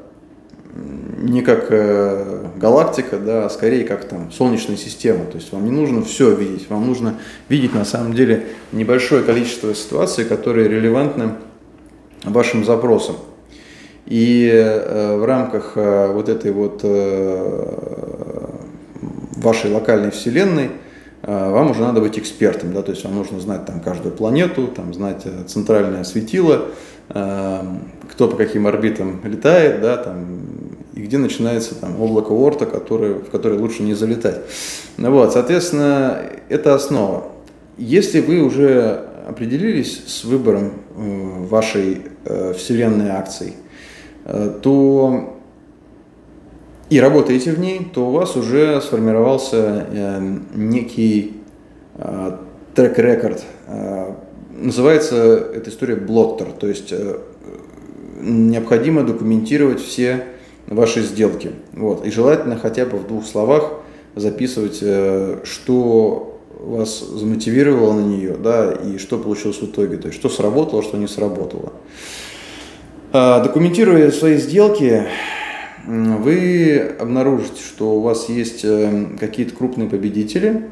не 1.18 1.42
как 1.42 1.66
э, 1.70 2.46
галактика, 2.56 3.18
да, 3.18 3.46
а 3.46 3.50
скорее 3.50 3.84
как 3.84 4.04
там 4.04 4.30
солнечная 4.30 4.76
система. 4.76 5.24
То 5.24 5.36
есть 5.36 5.52
вам 5.52 5.64
не 5.64 5.70
нужно 5.70 6.02
все 6.02 6.34
видеть, 6.34 6.68
вам 6.70 6.86
нужно 6.86 7.18
видеть 7.48 7.74
на 7.74 7.84
самом 7.84 8.14
деле 8.14 8.46
небольшое 8.72 9.22
количество 9.22 9.74
ситуаций, 9.74 10.24
которые 10.24 10.68
релевантны 10.68 11.32
вашим 12.24 12.64
запросам. 12.64 13.16
И 14.06 14.48
э, 14.50 15.16
в 15.18 15.24
рамках 15.24 15.72
э, 15.74 16.12
вот 16.12 16.28
этой 16.28 16.50
вот 16.50 16.80
э, 16.82 18.48
вашей 19.36 19.70
локальной 19.70 20.10
вселенной 20.10 20.70
э, 21.22 21.50
вам 21.50 21.70
уже 21.72 21.82
надо 21.82 22.00
быть 22.00 22.18
экспертом, 22.18 22.72
да, 22.72 22.82
то 22.82 22.92
есть 22.92 23.04
вам 23.04 23.16
нужно 23.16 23.38
знать 23.38 23.66
там 23.66 23.80
каждую 23.80 24.14
планету, 24.14 24.68
там 24.68 24.94
знать 24.94 25.22
э, 25.26 25.44
центральное 25.46 26.04
светило, 26.04 26.68
э, 27.10 27.60
кто 28.10 28.28
по 28.28 28.36
каким 28.36 28.66
орбитам 28.66 29.20
летает, 29.24 29.82
да, 29.82 29.98
там 29.98 30.38
и 30.98 31.02
где 31.02 31.16
начинается 31.16 31.76
там 31.76 32.00
облако 32.00 32.32
Орта, 32.32 32.66
который, 32.66 33.14
в 33.14 33.30
которое 33.30 33.56
лучше 33.58 33.84
не 33.84 33.94
залетать. 33.94 34.40
Ну 34.96 35.12
вот, 35.12 35.32
соответственно, 35.32 36.20
это 36.48 36.74
основа. 36.74 37.28
Если 37.76 38.20
вы 38.20 38.42
уже 38.42 39.04
определились 39.28 40.02
с 40.06 40.24
выбором 40.24 40.72
э, 40.96 41.44
вашей 41.44 42.02
э, 42.24 42.52
вселенной 42.54 43.10
акций, 43.10 43.54
э, 44.24 44.58
то 44.60 45.38
и 46.90 46.98
работаете 46.98 47.52
в 47.52 47.60
ней, 47.60 47.86
то 47.94 48.08
у 48.08 48.10
вас 48.12 48.34
уже 48.34 48.80
сформировался 48.80 49.86
некий 50.54 51.42
трек-рекорд. 52.74 53.44
Называется 54.50 55.16
эта 55.54 55.68
история 55.68 55.96
блоттер, 55.96 56.46
то 56.58 56.66
есть 56.66 56.94
необходимо 58.22 59.02
документировать 59.02 59.82
все 59.82 60.24
вашей 60.68 61.02
сделки. 61.02 61.52
Вот. 61.72 62.04
И 62.06 62.10
желательно 62.10 62.56
хотя 62.56 62.86
бы 62.86 62.98
в 62.98 63.06
двух 63.06 63.26
словах 63.26 63.72
записывать, 64.14 64.78
э, 64.82 65.40
что 65.44 66.40
вас 66.58 67.00
замотивировало 67.00 67.92
на 67.94 68.04
нее, 68.04 68.36
да, 68.36 68.72
и 68.72 68.98
что 68.98 69.18
получилось 69.18 69.58
в 69.58 69.66
итоге, 69.66 69.96
то 69.96 70.08
есть 70.08 70.18
что 70.18 70.28
сработало, 70.28 70.82
что 70.82 70.96
не 70.96 71.06
сработало. 71.06 71.72
А, 73.12 73.42
документируя 73.42 74.10
свои 74.10 74.36
сделки, 74.36 75.04
вы 75.86 76.96
обнаружите, 76.98 77.62
что 77.62 77.96
у 77.96 78.00
вас 78.00 78.28
есть 78.28 78.64
э, 78.64 79.06
какие-то 79.18 79.54
крупные 79.54 79.88
победители, 79.88 80.64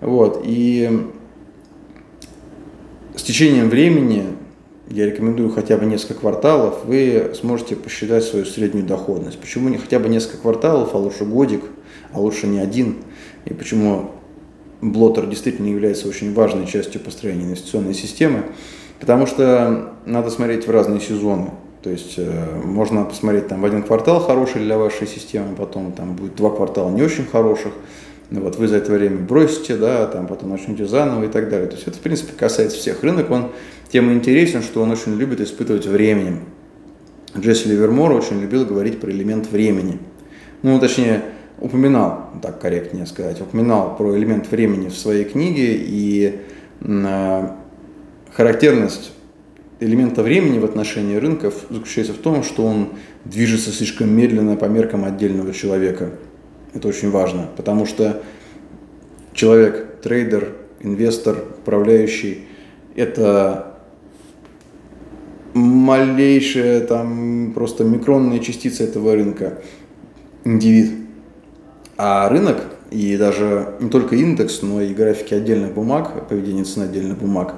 вот, 0.00 0.42
и 0.44 1.08
с 3.16 3.22
течением 3.22 3.70
времени 3.70 4.24
я 4.92 5.06
рекомендую 5.06 5.50
хотя 5.50 5.78
бы 5.78 5.86
несколько 5.86 6.20
кварталов, 6.20 6.84
вы 6.84 7.32
сможете 7.34 7.76
посчитать 7.76 8.24
свою 8.24 8.44
среднюю 8.44 8.86
доходность. 8.86 9.40
Почему 9.40 9.70
не 9.70 9.78
хотя 9.78 9.98
бы 9.98 10.08
несколько 10.08 10.38
кварталов, 10.38 10.94
а 10.94 10.98
лучше 10.98 11.24
годик, 11.24 11.62
а 12.12 12.20
лучше 12.20 12.46
не 12.46 12.58
один? 12.58 12.98
И 13.46 13.54
почему 13.54 14.10
блоттер 14.82 15.26
действительно 15.26 15.68
является 15.68 16.08
очень 16.08 16.34
важной 16.34 16.66
частью 16.66 17.00
построения 17.00 17.44
инвестиционной 17.44 17.94
системы? 17.94 18.42
Потому 19.00 19.26
что 19.26 19.94
надо 20.04 20.30
смотреть 20.30 20.66
в 20.66 20.70
разные 20.70 21.00
сезоны. 21.00 21.52
То 21.82 21.88
есть 21.88 22.14
э, 22.18 22.60
можно 22.62 23.04
посмотреть 23.04 23.48
там 23.48 23.62
в 23.62 23.64
один 23.64 23.82
квартал 23.82 24.20
хороший 24.20 24.60
для 24.60 24.76
вашей 24.76 25.06
системы, 25.06 25.56
потом 25.56 25.92
там 25.92 26.14
будет 26.14 26.36
два 26.36 26.50
квартала 26.50 26.90
не 26.90 27.02
очень 27.02 27.24
хороших, 27.24 27.72
вот 28.40 28.56
вы 28.56 28.68
за 28.68 28.76
это 28.76 28.92
время 28.92 29.18
бросите, 29.18 29.76
да, 29.76 30.06
там 30.06 30.26
потом 30.26 30.50
начнете 30.50 30.86
заново 30.86 31.24
и 31.24 31.28
так 31.28 31.48
далее. 31.48 31.66
То 31.68 31.74
есть 31.74 31.86
это, 31.86 31.96
в 31.96 32.00
принципе, 32.00 32.32
касается 32.36 32.78
всех. 32.78 33.02
Рынок, 33.02 33.30
он 33.30 33.52
тем 33.90 34.12
интересен, 34.12 34.62
что 34.62 34.82
он 34.82 34.90
очень 34.90 35.16
любит 35.16 35.40
испытывать 35.40 35.86
временем. 35.86 36.40
Джесси 37.36 37.68
Ливермор 37.68 38.12
очень 38.12 38.40
любил 38.40 38.64
говорить 38.64 39.00
про 39.00 39.10
элемент 39.10 39.50
времени. 39.50 39.98
Ну, 40.62 40.78
точнее, 40.78 41.22
упоминал, 41.60 42.30
так 42.42 42.60
корректнее 42.60 43.06
сказать, 43.06 43.40
упоминал 43.40 43.96
про 43.96 44.16
элемент 44.16 44.50
времени 44.50 44.88
в 44.88 44.96
своей 44.96 45.24
книге, 45.24 45.74
и 45.76 46.40
э, 46.80 47.48
характерность 48.32 49.12
элемента 49.80 50.22
времени 50.22 50.58
в 50.58 50.64
отношении 50.64 51.16
рынков 51.16 51.54
заключается 51.70 52.12
в 52.12 52.18
том, 52.18 52.42
что 52.42 52.64
он 52.64 52.90
движется 53.24 53.70
слишком 53.70 54.10
медленно 54.10 54.56
по 54.56 54.66
меркам 54.66 55.04
отдельного 55.04 55.52
человека. 55.52 56.10
Это 56.74 56.88
очень 56.88 57.10
важно, 57.10 57.48
потому 57.56 57.86
что 57.86 58.22
человек, 59.32 60.00
трейдер, 60.02 60.56
инвестор, 60.80 61.36
управляющий– 61.58 62.46
это 62.94 63.78
малейшая, 65.54 66.80
там, 66.80 67.52
просто 67.54 67.84
микронная 67.84 68.38
частица 68.38 68.84
этого 68.84 69.14
рынка, 69.14 69.58
индивид. 70.44 70.92
А 71.96 72.28
рынок, 72.28 72.56
и 72.90 73.16
даже 73.16 73.74
не 73.80 73.90
только 73.90 74.16
индекс, 74.16 74.62
но 74.62 74.80
и 74.80 74.94
графики 74.94 75.34
отдельных 75.34 75.74
бумаг, 75.74 76.26
поведение 76.28 76.64
цен 76.64 76.84
отдельных 76.84 77.18
бумаг, 77.18 77.54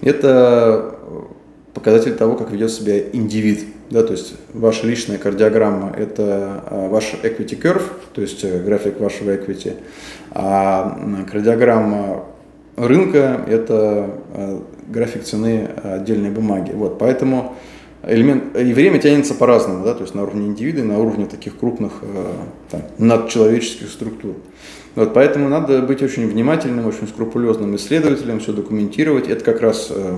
это 0.00 0.98
показатель 1.74 2.14
того, 2.14 2.36
как 2.36 2.50
ведет 2.50 2.70
себя 2.70 2.98
индивид. 3.12 3.64
Да, 3.90 4.02
то 4.02 4.12
есть 4.12 4.34
ваша 4.54 4.86
личная 4.86 5.18
кардиограмма– 5.18 5.94
это 5.98 6.64
а, 6.66 6.88
ваш 6.88 7.12
equity 7.22 7.60
curve, 7.60 7.82
то 8.14 8.22
есть 8.22 8.42
э, 8.42 8.62
график 8.62 8.98
вашего 8.98 9.36
equity, 9.36 9.74
а 10.30 10.98
кардиограмма 11.30 12.24
рынка– 12.76 13.44
это 13.46 14.10
а, 14.34 14.62
график 14.88 15.24
цены 15.24 15.68
отдельной 15.82 16.30
бумаги. 16.30 16.72
Вот, 16.72 16.98
поэтому 16.98 17.54
элемент, 18.02 18.56
и 18.56 18.72
время 18.72 18.98
тянется 18.98 19.34
по-разному, 19.34 19.84
да, 19.84 19.94
то 19.94 20.02
есть 20.02 20.14
на 20.14 20.22
уровне 20.22 20.46
индивида 20.46 20.84
на 20.84 20.98
уровне 20.98 21.26
таких 21.26 21.58
крупных 21.58 21.92
э, 22.02 22.32
там, 22.70 22.82
надчеловеческих 22.98 23.88
структур. 23.88 24.36
Вот, 24.94 25.14
поэтому 25.14 25.48
надо 25.48 25.80
быть 25.82 26.02
очень 26.02 26.26
внимательным, 26.26 26.86
очень 26.86 27.08
скрупулезным 27.08 27.74
исследователем, 27.76 28.40
все 28.40 28.52
документировать. 28.52 29.28
Это 29.28 29.42
как 29.44 29.62
раз, 29.62 29.88
э, 29.90 30.16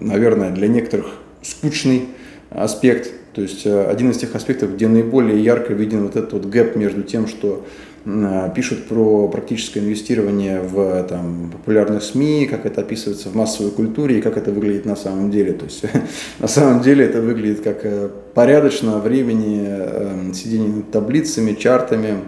наверное, 0.00 0.50
для 0.50 0.68
некоторых 0.68 1.06
скучный 1.42 2.08
аспект, 2.50 3.12
то 3.32 3.42
есть 3.42 3.64
э, 3.66 3.84
один 3.84 4.10
из 4.10 4.18
тех 4.18 4.34
аспектов, 4.34 4.74
где 4.74 4.88
наиболее 4.88 5.42
ярко 5.42 5.72
виден 5.72 6.02
вот 6.02 6.16
этот 6.16 6.32
вот 6.32 6.46
гэп 6.46 6.76
между 6.76 7.02
тем, 7.02 7.26
что 7.28 7.64
Э, 8.06 8.50
пишут 8.54 8.86
про 8.88 9.28
практическое 9.28 9.80
инвестирование 9.80 10.62
в 10.62 11.02
там, 11.04 11.50
популярных 11.52 12.02
СМИ, 12.02 12.46
как 12.50 12.64
это 12.64 12.80
описывается 12.80 13.28
в 13.28 13.34
массовой 13.34 13.72
культуре 13.72 14.18
и 14.18 14.22
как 14.22 14.38
это 14.38 14.52
выглядит 14.52 14.86
на 14.86 14.96
самом 14.96 15.30
деле. 15.30 15.52
То 15.52 15.66
есть 15.66 15.84
на 16.38 16.48
самом 16.48 16.80
деле 16.80 17.04
это 17.04 17.20
выглядит 17.20 17.60
как 17.60 17.84
э, 17.84 18.08
порядочно 18.34 18.98
времени 18.98 19.64
э, 19.66 20.32
сидение 20.32 20.70
над 20.70 20.90
таблицами, 20.90 21.54
чартами 21.54 22.20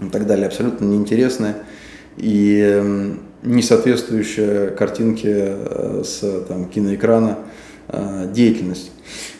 и 0.00 0.08
так 0.08 0.26
далее, 0.26 0.46
абсолютно 0.46 0.86
неинтересное 0.86 1.56
и 2.16 3.14
не 3.44 3.62
соответствующая 3.62 4.68
картинке 4.70 5.56
с 6.02 6.44
там, 6.48 6.66
киноэкрана 6.66 7.38
деятельность. 8.32 8.90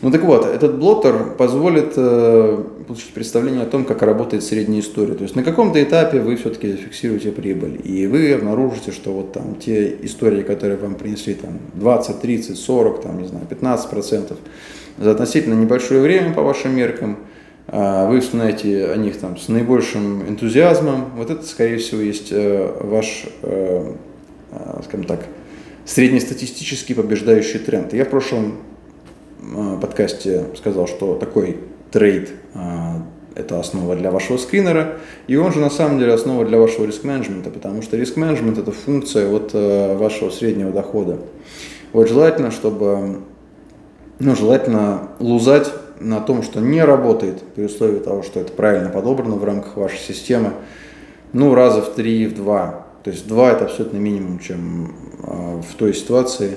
Ну 0.03 0.11
так 0.11 0.23
вот, 0.23 0.45
этот 0.45 0.79
блоттер 0.79 1.35
позволит 1.39 1.95
э, 1.97 2.63
получить 2.87 3.15
представление 3.15 3.63
о 3.63 3.67
том, 3.67 3.85
как 3.85 4.03
работает 4.03 4.45
средняя 4.45 4.81
история. 4.81 5.15
То 5.15 5.23
есть 5.23 5.35
на 5.35 5.43
каком-то 5.43 5.83
этапе 5.83 6.21
вы 6.21 6.37
все-таки 6.37 6.73
зафиксируете 6.73 7.33
прибыль, 7.33 7.81
и 7.83 8.07
вы 8.07 8.33
обнаружите, 8.33 8.93
что 8.93 9.13
вот 9.13 9.33
там 9.33 9.57
те 9.57 9.97
истории, 10.03 10.43
которые 10.43 10.77
вам 10.77 10.95
принесли 10.95 11.35
там 11.35 11.59
20, 11.75 12.21
30, 12.21 12.59
40, 12.59 13.03
там, 13.03 13.21
не 13.21 13.29
знаю, 13.29 13.47
15 13.47 13.91
процентов 13.91 14.37
за 14.99 15.11
относительно 15.11 15.55
небольшое 15.55 16.01
время 16.01 16.35
по 16.35 16.43
вашим 16.43 16.77
меркам, 16.77 17.13
э, 17.13 17.34
вы 17.75 18.21
вспоминаете 18.21 18.93
о 18.93 18.97
них 18.97 19.19
там 19.19 19.37
с 19.37 19.49
наибольшим 19.49 20.29
энтузиазмом. 20.29 21.11
Вот 21.17 21.31
это, 21.31 21.45
скорее 21.45 21.79
всего, 21.79 22.01
есть 22.01 22.29
э, 22.31 22.73
ваш, 22.81 23.25
э, 23.43 23.95
э, 24.53 24.81
скажем 24.85 25.07
так, 25.07 25.27
среднестатистический 25.85 26.95
побеждающий 26.95 27.59
тренд. 27.59 27.93
Я 27.93 28.05
в 28.05 28.11
прошлом 28.11 28.59
подкасте 29.81 30.45
сказал, 30.57 30.87
что 30.87 31.17
такой 31.17 31.59
трейд 31.91 32.31
это 33.35 33.59
основа 33.59 33.97
для 33.97 34.13
вашего 34.13 34.37
скринера, 34.37 34.99
и 35.27 35.35
он 35.35 35.53
же 35.53 35.59
на 35.59 35.69
самом 35.69 35.99
деле 35.99 36.15
основа 36.15 36.45
для 36.45 36.59
вашего 36.59 36.87
риск-менеджмента, 36.87 37.51
потому 37.51 37.83
что 37.83 37.97
риск-менеджмент 37.97 38.57
это 38.57 38.71
функция 38.71 39.29
вот 39.29 39.53
вашего 39.53 40.31
среднего 40.31 40.71
дохода. 40.71 41.19
Вот 41.93 42.09
желательно, 42.09 42.53
чтобы, 42.53 43.23
ну, 44.21 44.37
желательно 44.37 45.11
лузать 45.19 45.71
на 46.01 46.21
том, 46.21 46.43
что 46.43 46.61
не 46.61 46.83
работает, 46.83 47.43
при 47.55 47.65
условии 47.65 47.99
того, 47.99 48.23
что 48.23 48.41
это 48.41 48.53
правильно 48.53 48.91
подобрано 48.91 49.37
в 49.37 49.45
рамках 49.45 49.77
вашей 49.77 49.99
системы, 49.99 50.53
ну, 51.33 51.55
раза 51.55 51.83
в 51.83 51.95
три, 51.95 52.27
в 52.27 52.35
два. 52.35 52.87
То 53.03 53.11
есть 53.11 53.27
два 53.27 53.53
это 53.53 53.65
абсолютно 53.65 53.99
минимум, 53.99 54.39
чем 54.39 54.95
в 55.19 55.75
той 55.77 55.95
ситуации, 55.95 56.57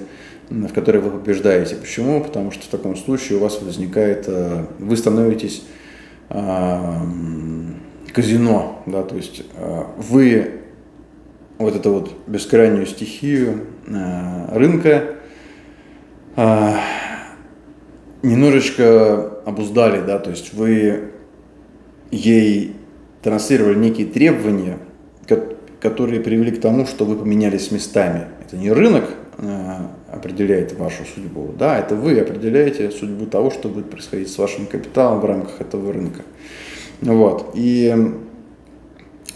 в 0.49 0.73
которой 0.73 0.97
вы 0.97 1.11
побеждаете. 1.11 1.75
Почему? 1.75 2.23
Потому 2.23 2.51
что 2.51 2.63
в 2.63 2.67
таком 2.67 2.95
случае 2.95 3.37
у 3.37 3.41
вас 3.41 3.61
возникает, 3.61 4.25
э, 4.27 4.65
вы 4.79 4.95
становитесь 4.95 5.63
а, 6.29 7.05
казино, 8.13 8.81
да, 8.85 9.03
то 9.03 9.15
есть 9.15 9.43
э, 9.55 9.83
вы 9.97 10.61
вот 11.57 11.75
эту 11.75 11.93
вот 11.93 12.11
бескрайнюю 12.27 12.85
стихию 12.85 13.65
э, 13.87 14.55
рынка 14.55 15.03
немножечко 18.27 19.41
обуздали, 19.45 20.05
да, 20.05 20.19
то 20.19 20.29
есть 20.29 20.53
вы 20.53 21.11
ей 22.11 22.75
транслировали 23.21 23.77
некие 23.77 24.07
требования, 24.07 24.77
которые 25.79 26.21
привели 26.21 26.51
к 26.51 26.61
тому, 26.61 26.85
что 26.85 27.05
вы 27.05 27.15
поменялись 27.15 27.71
местами. 27.71 28.27
Это 28.45 28.57
не 28.57 28.71
рынок 28.71 29.05
определяет 30.11 30.77
вашу 30.77 31.03
судьбу. 31.13 31.53
Да, 31.57 31.77
это 31.77 31.95
вы 31.95 32.19
определяете 32.19 32.89
судьбу 32.91 33.25
того, 33.25 33.51
что 33.51 33.69
будет 33.69 33.89
происходить 33.89 34.31
с 34.31 34.37
вашим 34.37 34.65
капиталом 34.65 35.19
в 35.19 35.25
рамках 35.25 35.61
этого 35.61 35.93
рынка. 35.93 36.21
Вот. 37.01 37.51
И 37.53 38.13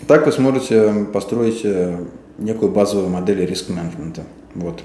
так 0.08 0.26
вы 0.26 0.32
сможете 0.32 1.06
построить 1.14 1.62
э, 1.64 1.98
некую 2.40 2.72
базовую 2.72 3.10
модель 3.10 3.46
риск-менеджмента. 3.46 4.24
Вот. 4.56 4.82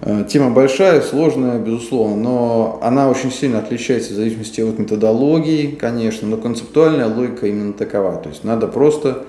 Э, 0.00 0.24
тема 0.28 0.50
большая, 0.50 1.00
сложная, 1.00 1.58
безусловно, 1.58 2.16
но 2.16 2.78
она 2.82 3.10
очень 3.10 3.32
сильно 3.32 3.58
отличается 3.58 4.12
в 4.12 4.16
зависимости 4.16 4.60
от 4.60 4.78
методологии, 4.78 5.74
конечно, 5.74 6.28
но 6.28 6.36
концептуальная 6.36 7.06
логика 7.06 7.46
именно 7.46 7.72
такова. 7.72 8.16
То 8.16 8.28
есть 8.28 8.44
надо 8.44 8.68
просто 8.68 9.24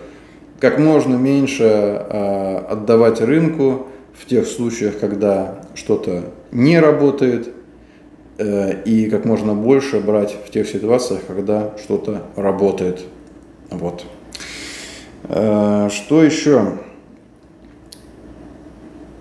как 0.59 0.77
можно 0.77 1.15
меньше 1.15 1.63
э, 1.63 2.57
отдавать 2.69 3.21
рынку, 3.21 3.87
в 4.13 4.25
тех 4.25 4.45
случаях, 4.47 4.99
когда 4.99 5.61
что-то 5.75 6.25
не 6.51 6.77
работает, 6.77 7.47
э, 8.37 8.83
и 8.83 9.09
как 9.09 9.23
можно 9.23 9.55
больше 9.55 10.01
брать 10.01 10.35
в 10.45 10.51
тех 10.51 10.67
ситуациях, 10.67 11.21
когда 11.25 11.73
что-то 11.81 12.23
работает. 12.35 12.99
Вот. 13.69 14.03
Что 15.23 16.23
еще? 16.23 16.79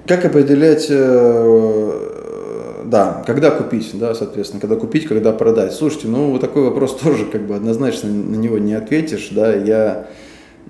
Как 0.08 0.24
определять, 0.24 0.86
э, 0.88 2.82
да, 2.86 3.22
когда 3.26 3.50
купить, 3.50 3.90
да, 3.92 4.14
соответственно, 4.14 4.58
когда 4.58 4.76
купить, 4.76 5.06
когда 5.06 5.32
продать. 5.32 5.74
Слушайте, 5.74 6.08
ну 6.08 6.30
вот 6.30 6.40
такой 6.40 6.62
вопрос 6.62 6.96
тоже 7.02 7.26
как 7.26 7.46
бы 7.46 7.54
однозначно 7.54 8.08
на 8.08 8.36
него 8.36 8.56
не 8.56 8.72
ответишь, 8.72 9.28
да, 9.32 9.54
я, 9.54 10.06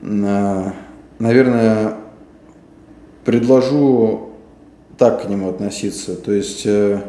наверное, 0.03 1.95
предложу 3.25 4.31
так 4.99 5.23
к 5.23 5.29
нему 5.29 5.51
относиться. 5.51 6.17
То 6.17 6.33
есть 6.33 6.63
э, 6.67 7.01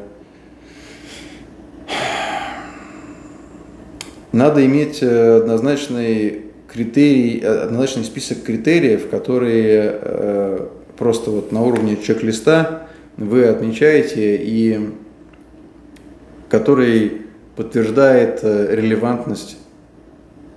надо 4.31 4.63
иметь 4.67 4.99
э, 5.01 5.37
однозначный 5.37 6.43
критерий, 6.71 7.39
однозначный 7.39 8.03
список 8.03 8.43
критериев, 8.43 9.09
которые 9.09 9.99
э, 9.99 10.67
просто 10.99 11.31
вот 11.31 11.51
на 11.51 11.63
уровне 11.63 11.97
чек-листа 11.97 12.87
вы 13.17 13.45
отмечаете 13.45 14.35
и 14.35 14.91
который 16.49 17.23
подтверждает 17.55 18.43
релевантность 18.43 19.57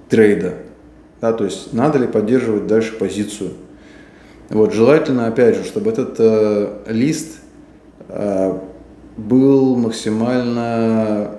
трейда. 0.08 0.54
Да, 1.20 1.32
то 1.32 1.44
есть 1.44 1.72
надо 1.72 1.98
ли 1.98 2.06
поддерживать 2.06 2.66
дальше 2.66 2.92
позицию. 2.98 3.52
Вот, 4.50 4.74
желательно, 4.74 5.28
опять 5.28 5.56
же, 5.56 5.64
чтобы 5.64 5.90
этот 5.90 6.16
э, 6.18 6.82
лист 6.88 7.38
э, 8.08 8.58
был 9.16 9.76
максимально 9.76 11.38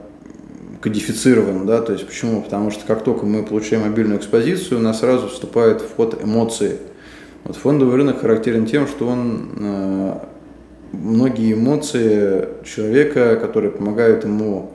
кодифицирован, 0.82 1.66
да, 1.66 1.82
то 1.82 1.94
есть 1.94 2.08
почему? 2.08 2.42
Потому 2.42 2.72
что 2.72 2.86
как 2.86 3.04
только 3.04 3.26
мы 3.26 3.44
получаем 3.44 3.84
мобильную 3.84 4.20
экспозицию, 4.20 4.80
у 4.80 4.82
нас 4.82 5.02
сразу 5.02 5.28
вступает 5.28 5.82
в 5.82 5.96
ход 5.96 6.24
эмоции. 6.24 6.78
Вот 7.44 7.58
фондовый 7.58 7.98
рынок 7.98 8.22
характерен 8.22 8.66
тем, 8.66 8.88
что 8.88 9.08
он 9.08 9.50
э, 9.60 10.14
многие 10.94 11.54
эмоции 11.54 12.48
человека, 12.64 13.36
которые 13.36 13.72
помогают 13.72 14.24
ему 14.24 14.72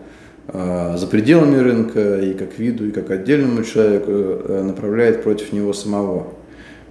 э, 0.48 0.96
за 0.98 1.07
пределами 1.07 1.57
рынка 1.57 2.20
и 2.20 2.35
как 2.35 2.59
виду, 2.59 2.87
и 2.87 2.90
как 2.90 3.11
отдельному 3.11 3.64
человеку, 3.64 4.11
э, 4.11 4.62
направляет 4.62 5.22
против 5.22 5.52
него 5.52 5.72
самого. 5.72 6.26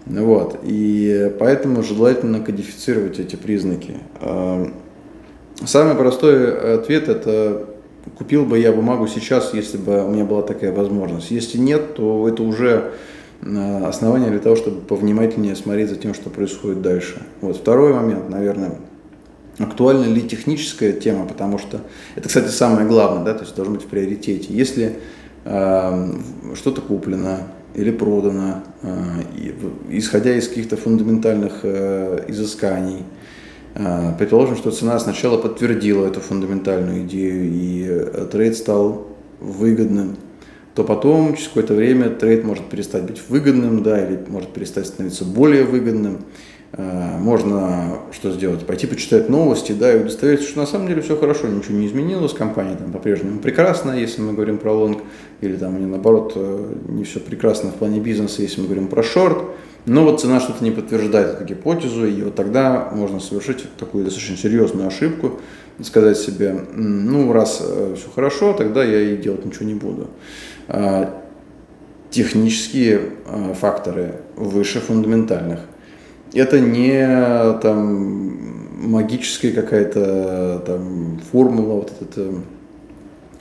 Вот. 0.08 0.60
И 0.64 1.32
поэтому 1.38 1.84
желательно 1.84 2.40
кодифицировать 2.40 3.20
эти 3.20 3.36
признаки. 3.36 3.96
Самый 5.66 5.96
простой 5.96 6.76
ответ– 6.76 7.10
это 7.10 7.68
купил 8.18 8.46
бы 8.46 8.58
я 8.58 8.72
бумагу 8.72 9.08
сейчас, 9.08 9.54
если 9.54 9.78
бы 9.78 10.06
у 10.06 10.10
меня 10.10 10.24
была 10.24 10.44
такая 10.44 10.72
возможность. 10.72 11.30
Если 11.30 11.58
нет, 11.58 11.96
то 11.96 12.28
это 12.28 12.42
уже 12.44 12.94
основание 13.42 14.30
для 14.30 14.40
того, 14.40 14.56
чтобы 14.56 14.82
повнимательнее 14.82 15.56
смотреть 15.56 15.90
за 15.90 15.96
тем, 15.96 16.14
что 16.14 16.30
происходит 16.30 16.82
дальше. 16.82 17.22
Вот. 17.42 17.58
Второй 17.58 17.94
момент, 17.94 18.30
наверное, 18.30 18.72
актуальна 19.60 20.06
ли 20.06 20.22
техническая 20.22 20.94
тема, 20.94 21.26
потому 21.26 21.58
что 21.58 21.82
это, 22.16 22.28
кстати, 22.28 22.50
самое 22.50 22.88
главное, 22.88 23.24
да, 23.24 23.34
то 23.34 23.44
есть 23.44 23.56
должно 23.56 23.76
быть 23.76 23.84
в 23.84 23.88
приоритете. 23.88 24.54
Если 24.54 24.98
э, 25.46 26.14
что-то 26.56 26.82
куплено, 26.82 27.48
или 27.76 27.92
продано, 27.92 28.64
э, 28.82 28.90
исходя 29.90 30.36
из 30.36 30.48
каких-то 30.48 30.78
фундаментальных 30.78 31.60
э, 31.64 32.26
изысканий, 32.28 33.04
А, 33.80 34.14
предположим, 34.18 34.56
что 34.56 34.72
цена 34.72 34.98
сначала 35.00 35.38
подтвердила 35.38 36.08
эту 36.08 36.20
фундаментальную 36.20 37.04
идею, 37.04 37.46
и 37.46 37.86
э, 37.88 38.28
trade 38.32 38.58
стал 38.58 39.06
выгодным, 39.40 40.18
то 40.78 40.84
потом, 40.84 41.34
через 41.34 41.48
какое-то 41.48 41.74
время, 41.74 42.12
trade 42.12 42.44
может 42.44 42.70
перестать 42.70 43.02
быть 43.02 43.20
выгодным, 43.28 43.82
да, 43.82 44.00
или 44.06 44.24
может 44.28 44.50
перестать 44.50 44.86
становиться 44.86 45.26
более 45.26 45.64
выгодным. 45.64 46.20
А, 46.72 47.18
можно 47.18 47.98
что 48.12 48.32
сделать? 48.32 48.64
Пойти 48.64 48.86
почитать 48.86 49.28
новости, 49.28 49.72
да, 49.72 49.92
и 49.92 50.00
удостовериться, 50.00 50.48
что 50.48 50.60
на 50.60 50.68
самом 50.68 50.88
деле 50.88 51.02
все 51.02 51.18
хорошо, 51.18 51.48
ничего 51.48 51.80
не 51.80 51.88
изменилось, 51.88 52.34
компания 52.34 52.76
там 52.76 52.92
по-прежнему 52.92 53.40
прекрасна, 53.40 53.94
если 53.94 54.22
мы 54.22 54.34
говорим 54.34 54.60
про 54.60 54.72
long, 54.72 55.02
или 55.42 55.56
там 55.56 55.90
наоборот 55.90 56.34
э, 56.36 56.76
не 56.90 57.06
все 57.06 57.22
прекрасно 57.22 57.72
в 57.72 57.76
плане 57.76 58.00
бизнеса, 58.00 58.44
если 58.44 58.62
мы 58.62 58.68
говорим 58.68 58.88
про 58.88 59.02
шорт. 59.02 59.46
Но 59.88 60.04
вот 60.04 60.22
цена 60.22 60.40
что-то 60.40 60.64
не 60.64 60.70
подтверждает 60.70 61.38
эту 61.38 61.46
гипотезу, 61.46 62.06
и 62.06 62.22
вот 62.22 62.36
тогда 62.36 62.92
можно 62.94 63.20
совершить 63.20 63.66
такую 63.78 64.04
достаточно 64.04 64.38
серьезную 64.38 64.90
ошибку, 64.90 65.40
сказать 65.82 66.18
себе, 66.18 66.56
ну, 66.76 67.32
раз 67.32 67.64
э, 67.66 67.96
все 67.98 68.10
хорошо, 68.14 68.54
тогда 68.54 68.84
я 68.84 69.02
и 69.02 69.18
делать 69.18 69.44
ничего 69.44 69.66
не 69.66 69.74
буду. 69.74 70.08
А, 70.68 71.24
технические 72.10 73.02
э, 73.26 73.54
факторы 73.54 74.16
выше 74.36 74.80
фундаментальных. 74.80 75.60
Это 76.34 76.60
не 76.60 77.60
там 77.60 78.90
магическая 78.90 79.52
какая-то 79.52 80.64
там 80.66 81.20
формула, 81.32 81.76
вот 81.76 81.92
это. 82.02 82.22
Э, 82.22 82.34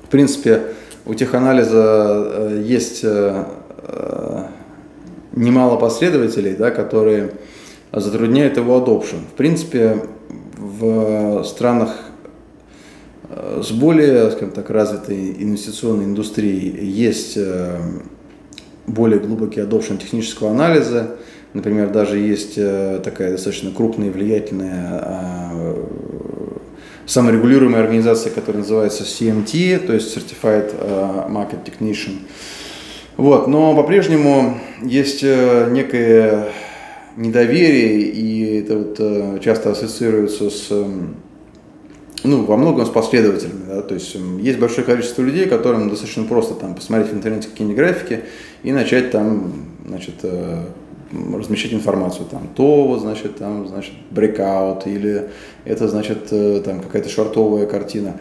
в 0.04 0.08
принципе, 0.08 0.62
у 1.04 1.14
теханализа 1.14 2.52
есть 2.64 3.04
немало 5.36 5.76
последователей, 5.76 6.54
да, 6.56 6.70
которые 6.70 7.32
затрудняют 7.92 8.56
его 8.56 8.78
adoption. 8.78 9.18
В 9.32 9.36
принципе, 9.36 10.02
в 10.56 11.44
странах 11.44 11.90
э, 11.90 12.15
с 13.36 13.70
более, 13.70 14.30
скажем 14.30 14.52
так, 14.52 14.70
развитой 14.70 15.32
инвестиционной 15.38 16.04
индустрией 16.04 16.86
есть 16.86 17.34
э, 17.36 17.78
более 18.86 19.20
глубокий 19.20 19.60
adoption 19.60 19.98
технического 19.98 20.50
анализа. 20.50 21.16
Например, 21.52 21.90
даже 21.90 22.18
есть 22.18 22.54
э, 22.56 23.00
такая 23.04 23.32
достаточно 23.32 23.70
крупная 23.70 24.08
и 24.08 24.10
влиятельная 24.10 25.74
саморегулируемая 27.06 27.82
организация, 27.82 28.32
которая 28.32 28.62
называется 28.62 29.04
CMT, 29.04 29.86
то 29.86 29.92
есть 29.92 30.16
Certified 30.16 31.30
Market 31.30 31.60
Technician. 31.64 32.18
Вот, 33.16 33.46
но 33.46 33.74
по-прежнему 33.74 34.58
есть 34.82 35.22
э, 35.22 35.68
некое 35.70 36.48
недоверие, 37.16 38.02
и 38.02 38.60
это 38.60 38.76
вот 38.76 38.96
э, 38.98 39.38
часто 39.42 39.70
ассоциируется 39.70 40.50
с, 40.50 40.70
эм, 40.70 41.16
ну, 42.24 42.44
во 42.44 42.56
многом 42.56 42.86
с 42.86 42.90
последователями, 42.90 43.64
да, 43.68 43.82
то 43.82 43.94
есть 43.94 44.16
есть 44.40 44.58
большое 44.58 44.86
количество 44.86 45.22
людей, 45.22 45.46
которым 45.46 45.90
достаточно 45.90 46.24
просто 46.24 46.54
там 46.54 46.74
посмотреть 46.74 47.12
в 47.12 47.14
интернете 47.14 47.48
какие-нибудь 47.48 47.76
графики 47.76 48.20
и 48.62 48.72
начать 48.72 49.10
там, 49.10 49.52
значит, 49.86 50.14
э, 50.22 50.64
размещать 51.12 51.72
информацию, 51.72 52.26
там, 52.30 52.48
то, 52.54 52.98
значит, 53.00 53.36
там, 53.36 53.68
значит, 53.68 53.94
breakout, 54.10 54.82
или 54.86 55.28
это, 55.64 55.88
значит, 55.88 56.30
там, 56.64 56.80
какая-то 56.80 57.08
шортовая 57.08 57.66
картина. 57.66 58.18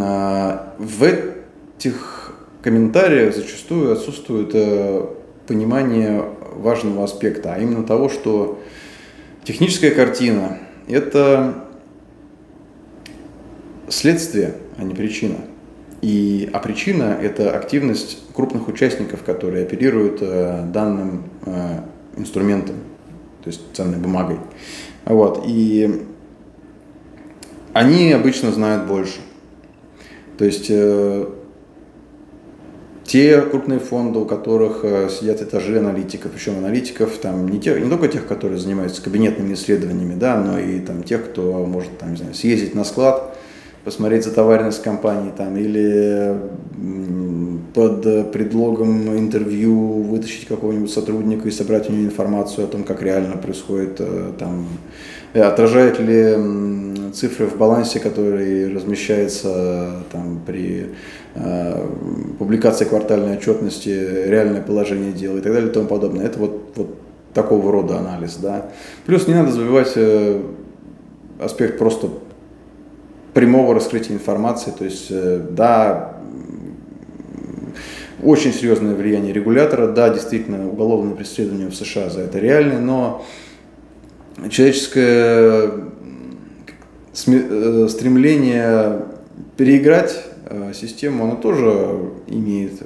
А, 0.00 0.74
в 0.78 1.04
этих 1.04 2.32
комментариях 2.62 3.34
зачастую 3.34 3.92
отсутствует 3.92 4.50
э, 4.52 5.06
понимание 5.46 6.24
важного 6.54 7.04
аспекта, 7.04 7.54
а 7.54 7.58
именно 7.58 7.84
того, 7.84 8.08
что 8.08 8.60
техническая 9.44 9.92
картина– 9.92 10.58
это 10.88 11.67
следствие, 13.90 14.54
а 14.76 14.84
не 14.84 14.94
причина. 14.94 15.36
И, 16.00 16.48
а 16.52 16.60
причина– 16.60 17.18
это 17.22 17.56
активность 17.56 18.18
крупных 18.34 18.68
участников, 18.68 19.24
которые 19.24 19.64
оперируют 19.64 20.18
э, 20.20 20.64
данным 20.72 21.24
э, 21.44 21.80
инструментом, 22.16 22.76
то 23.42 23.50
есть 23.50 23.60
ценной 23.72 23.98
бумагой. 23.98 24.38
Вот. 25.04 25.42
И 25.46 26.06
они 27.72 28.12
обычно 28.12 28.52
знают 28.52 28.86
больше. 28.86 29.18
То 30.36 30.44
есть 30.44 30.70
те 33.08 33.40
крупные 33.40 33.78
фонды, 33.78 34.18
у 34.18 34.26
которых 34.26 34.80
э, 34.82 35.08
сидят 35.08 35.40
этажи 35.40 35.78
аналитиков, 35.78 36.30
причем 36.30 36.58
аналитиков 36.58 37.16
там 37.16 37.48
не, 37.48 37.58
те, 37.58 37.80
не 37.80 37.88
только 37.88 38.06
тех, 38.06 38.26
которые 38.26 38.58
занимаются 38.58 39.02
кабинетными 39.02 39.54
исследованиями, 39.54 40.14
да, 40.14 40.38
но 40.38 40.58
и 40.58 40.78
там 40.80 41.02
тех, 41.02 41.24
кто 41.30 41.64
может 41.64 41.96
там, 41.98 42.10
не 42.10 42.18
знаю, 42.18 42.34
съездить 42.34 42.74
на 42.74 42.84
склад, 42.84 43.37
посмотреть 43.88 44.24
за 44.24 44.32
товарность 44.32 44.82
компании 44.82 45.32
там, 45.36 45.56
или 45.56 46.36
под 47.74 48.32
предлогом 48.32 49.18
интервью 49.18 50.02
вытащить 50.02 50.46
какого-нибудь 50.46 50.90
сотрудника 50.90 51.48
и 51.48 51.50
собрать 51.50 51.88
у 51.88 51.92
него 51.92 52.04
информацию 52.04 52.64
о 52.64 52.68
том, 52.68 52.84
как 52.84 53.02
реально 53.02 53.36
происходит 53.36 53.96
э, 54.00 54.32
там, 54.38 54.66
э, 55.32 55.42
отражает 55.42 56.00
ли 56.00 57.12
цифры 57.12 57.46
в 57.46 57.56
балансе, 57.56 58.00
который 58.00 58.72
размещается 58.74 60.02
там, 60.12 60.40
при 60.46 60.88
Э, 61.40 61.86
публикация 62.38 62.88
квартальной 62.88 63.36
отчетности, 63.36 63.90
реальное 64.26 64.60
положение 64.60 65.12
дел 65.12 65.36
и 65.36 65.40
так 65.40 65.52
далее 65.52 65.70
и 65.70 65.72
тому 65.72 65.86
подобное. 65.86 66.26
Это 66.26 66.38
вот, 66.38 66.72
вот 66.74 66.96
такого 67.32 67.70
рода 67.70 67.98
анализ. 67.98 68.36
Да. 68.36 68.70
Плюс 69.06 69.28
не 69.28 69.34
надо 69.34 69.52
забывать 69.52 69.92
э, 69.94 70.40
аспект 71.38 71.78
просто 71.78 72.08
прямого 73.38 73.74
раскрытия 73.74 74.14
информации. 74.14 74.72
То 74.76 74.84
есть, 74.84 75.08
э, 75.10 75.40
да, 75.50 76.16
очень 78.22 78.52
серьезное 78.52 78.94
влияние 78.94 79.32
регулятора, 79.32 79.86
да, 79.88 80.10
действительно, 80.10 80.68
уголовное 80.68 81.14
преследование 81.14 81.68
в 81.68 81.74
США 81.74 82.10
за 82.10 82.22
это 82.22 82.38
реальное, 82.38 82.80
но 82.80 83.24
человеческое 84.50 85.70
стремление 87.14 89.02
переиграть 89.56 90.16
Э, 90.50 90.72
систему, 90.72 91.24
она 91.24 91.36
тоже 91.36 92.10
имеет 92.26 92.80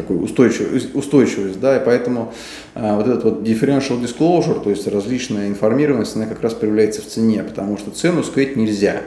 э, 0.00 0.02
такую 0.02 0.22
устойчивость, 0.22 0.94
устойчивость, 0.94 1.60
да, 1.60 1.76
и 1.76 1.84
поэтому 1.84 2.32
э, 2.74 2.96
вот 2.96 3.06
этот 3.06 3.24
вот 3.24 3.42
differential 3.42 4.00
disclosure, 4.02 4.62
то 4.62 4.70
есть 4.70 4.86
различная 4.86 5.48
информированность, 5.48 6.16
она 6.16 6.26
как 6.26 6.42
раз 6.42 6.54
проявляется 6.54 7.02
в 7.02 7.06
цене, 7.06 7.42
потому 7.42 7.76
что 7.78 7.90
цену 7.90 8.22
скрыть 8.22 8.56
нельзя. 8.56 9.02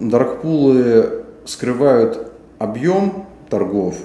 Даркпулы 0.00 1.24
скрывают 1.46 2.32
объем 2.58 3.26
торгов, 3.48 3.96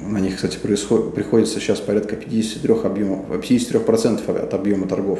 на 0.00 0.18
них, 0.18 0.36
кстати, 0.36 0.56
происходит, 0.56 1.14
приходится 1.14 1.60
сейчас 1.60 1.80
порядка 1.80 2.16
53, 2.16 2.74
объемов, 2.84 3.26
53% 3.28 4.42
от 4.42 4.54
объема 4.54 4.86
торгов 4.86 5.18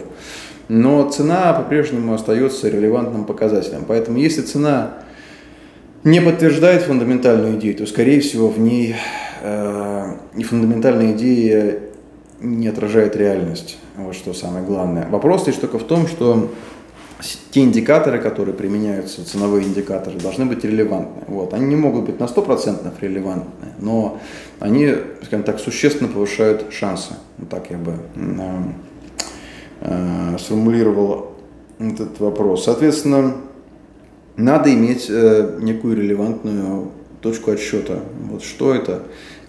но 0.68 1.08
цена 1.10 1.52
по-прежнему 1.52 2.14
остается 2.14 2.68
релевантным 2.68 3.24
показателем. 3.24 3.84
Поэтому 3.86 4.18
если 4.18 4.42
цена 4.42 4.94
не 6.06 6.20
подтверждает 6.20 6.82
фундаментальную 6.82 7.58
идею, 7.58 7.74
то, 7.74 7.84
скорее 7.84 8.20
всего, 8.20 8.48
в 8.48 8.60
ней 8.60 8.94
э, 9.42 10.16
и 10.36 10.44
фундаментальная 10.44 11.12
идея 11.12 11.80
не 12.40 12.68
отражает 12.68 13.16
реальность. 13.16 13.76
Вот 13.96 14.14
что 14.14 14.32
самое 14.32 14.64
главное. 14.64 15.08
Вопрос 15.10 15.48
лишь 15.48 15.56
только 15.56 15.80
в 15.80 15.82
том, 15.82 16.06
что 16.06 16.48
те 17.50 17.62
индикаторы, 17.64 18.20
которые 18.20 18.54
применяются, 18.54 19.26
ценовые 19.26 19.66
индикаторы, 19.66 20.16
должны 20.20 20.46
быть 20.46 20.62
релевантны. 20.62 21.24
Вот. 21.26 21.52
Они 21.54 21.66
не 21.66 21.76
могут 21.76 22.04
быть 22.04 22.20
на 22.20 22.24
100% 22.26 22.92
релевантны, 23.00 23.72
но 23.80 24.20
они, 24.60 24.94
скажем 25.24 25.42
так, 25.42 25.58
существенно 25.58 26.08
повышают 26.08 26.66
шансы. 26.72 27.14
Вот 27.38 27.48
так 27.48 27.68
я 27.70 27.78
бы 27.78 27.94
э, 28.14 28.62
э, 29.80 30.36
сформулировал 30.38 31.32
этот 31.80 32.20
вопрос. 32.20 32.64
Соответственно, 32.64 33.34
надо 34.36 34.72
иметь 34.72 35.06
э, 35.08 35.58
некую 35.60 35.96
релевантную 35.96 36.90
точку 37.22 37.52
отсчета. 37.52 38.00
Вот 38.30 38.42
что 38.42 38.74
это? 38.74 39.02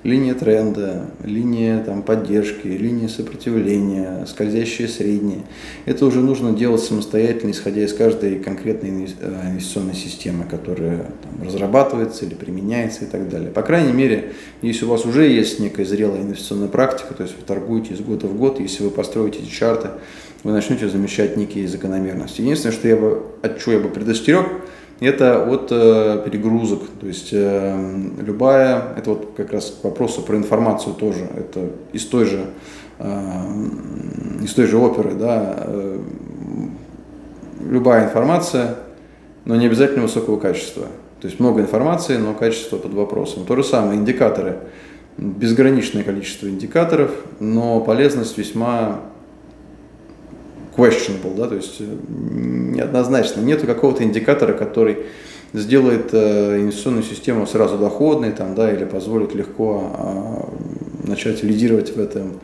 Линия 0.04 0.36
тренда, 0.36 1.08
линия 1.24 1.84
там, 1.84 2.02
поддержки, 2.02 2.68
линия 2.68 3.10
сопротивления, 3.10 4.26
скользящие 4.26 4.88
средние. 4.88 5.42
Это 5.86 6.06
уже 6.06 6.22
нужно 6.22 6.54
делать 6.54 6.82
самостоятельно, 6.82 7.52
исходя 7.52 7.84
из 7.84 7.94
каждой 7.94 8.40
конкретной 8.40 9.10
э, 9.20 9.50
инвестиционной 9.50 9.96
системы, 9.96 10.46
которая 10.46 11.08
там, 11.24 11.46
разрабатывается 11.46 12.26
или 12.26 12.36
применяется 12.36 13.04
и 13.06 13.08
так 13.08 13.28
далее. 13.28 13.50
По 13.52 13.64
крайней 13.64 13.92
мере, 13.92 14.34
если 14.62 14.86
у 14.86 14.90
вас 14.90 15.06
уже 15.06 15.28
есть 15.28 15.60
некая 15.60 15.84
зрелая 15.84 16.22
инвестиционная 16.22 16.70
практика, 16.70 17.14
то 17.14 17.24
есть 17.24 17.36
вы 17.36 17.44
торгуете 17.44 17.94
из 17.94 18.00
года 18.00 18.28
в 18.28 18.38
год, 18.38 18.60
если 18.60 18.84
вы 18.84 18.92
построите 18.92 19.40
эти 19.40 19.50
чарты, 19.50 19.90
вы 20.44 20.52
начнете 20.52 20.88
замечать 20.88 21.38
некие 21.38 21.68
закономерности. 21.68 22.42
Единственное, 22.42 22.76
что 22.76 22.88
я 22.88 22.96
бы, 22.96 23.24
от 23.42 23.60
чего 23.60 23.74
я 23.74 23.80
бы 23.80 23.90
предостерег, 23.90 24.46
это 25.00 25.44
от 25.44 25.68
э, 25.72 26.24
перегрузок. 26.26 26.82
То 27.00 27.08
есть 27.08 27.30
э, 27.32 28.02
любая, 28.20 28.94
это 28.98 29.12
вот 29.12 29.34
как 29.38 29.54
раз 29.54 29.76
к 29.82 29.84
вопросу 29.84 30.22
про 30.22 30.38
информацию 30.38 30.96
тоже, 30.96 31.28
это 31.36 31.70
из 31.94 32.06
той 32.06 32.26
же, 32.26 32.46
э, 33.00 33.12
из 34.42 34.54
той 34.54 34.66
же 34.66 34.78
оперы, 34.78 35.14
да, 35.14 35.56
э, 35.60 36.00
любая 37.70 38.06
информация, 38.06 38.76
но 39.46 39.56
не 39.56 39.68
обязательно 39.68 40.04
высокого 40.04 40.38
качества. 40.40 40.88
То 41.22 41.28
есть 41.28 41.40
много 41.40 41.62
информации, 41.62 42.18
но 42.18 42.34
качество 42.34 42.78
под 42.78 42.94
вопросом. 42.94 43.46
То 43.46 43.56
же 43.56 43.64
самое 43.64 44.00
индикаторы. 44.00 44.60
Безграничное 45.18 46.04
количество 46.04 46.48
индикаторов, 46.48 47.12
но 47.40 47.82
полезность 47.82 48.38
весьма 48.38 49.02
questionable, 50.78 51.36
да, 51.36 51.48
то 51.48 51.56
есть 51.56 51.78
э, 51.80 51.86
неоднозначно. 52.08 53.42
Нету 53.42 53.66
какого-то 53.66 54.04
индикатора, 54.04 54.54
который 54.54 55.00
сделает 55.54 56.10
э, 56.14 56.60
инвестиционную 56.60 57.04
систему 57.04 57.48
сразу 57.48 57.78
доходной, 57.78 58.32
там, 58.32 58.56
да, 58.56 58.72
или 58.72 58.86
позволит 58.86 59.34
легко 59.34 60.48
э, 61.04 61.08
начать 61.08 61.44
лидировать 61.44 61.96
в 61.96 62.00
этом 62.00 62.40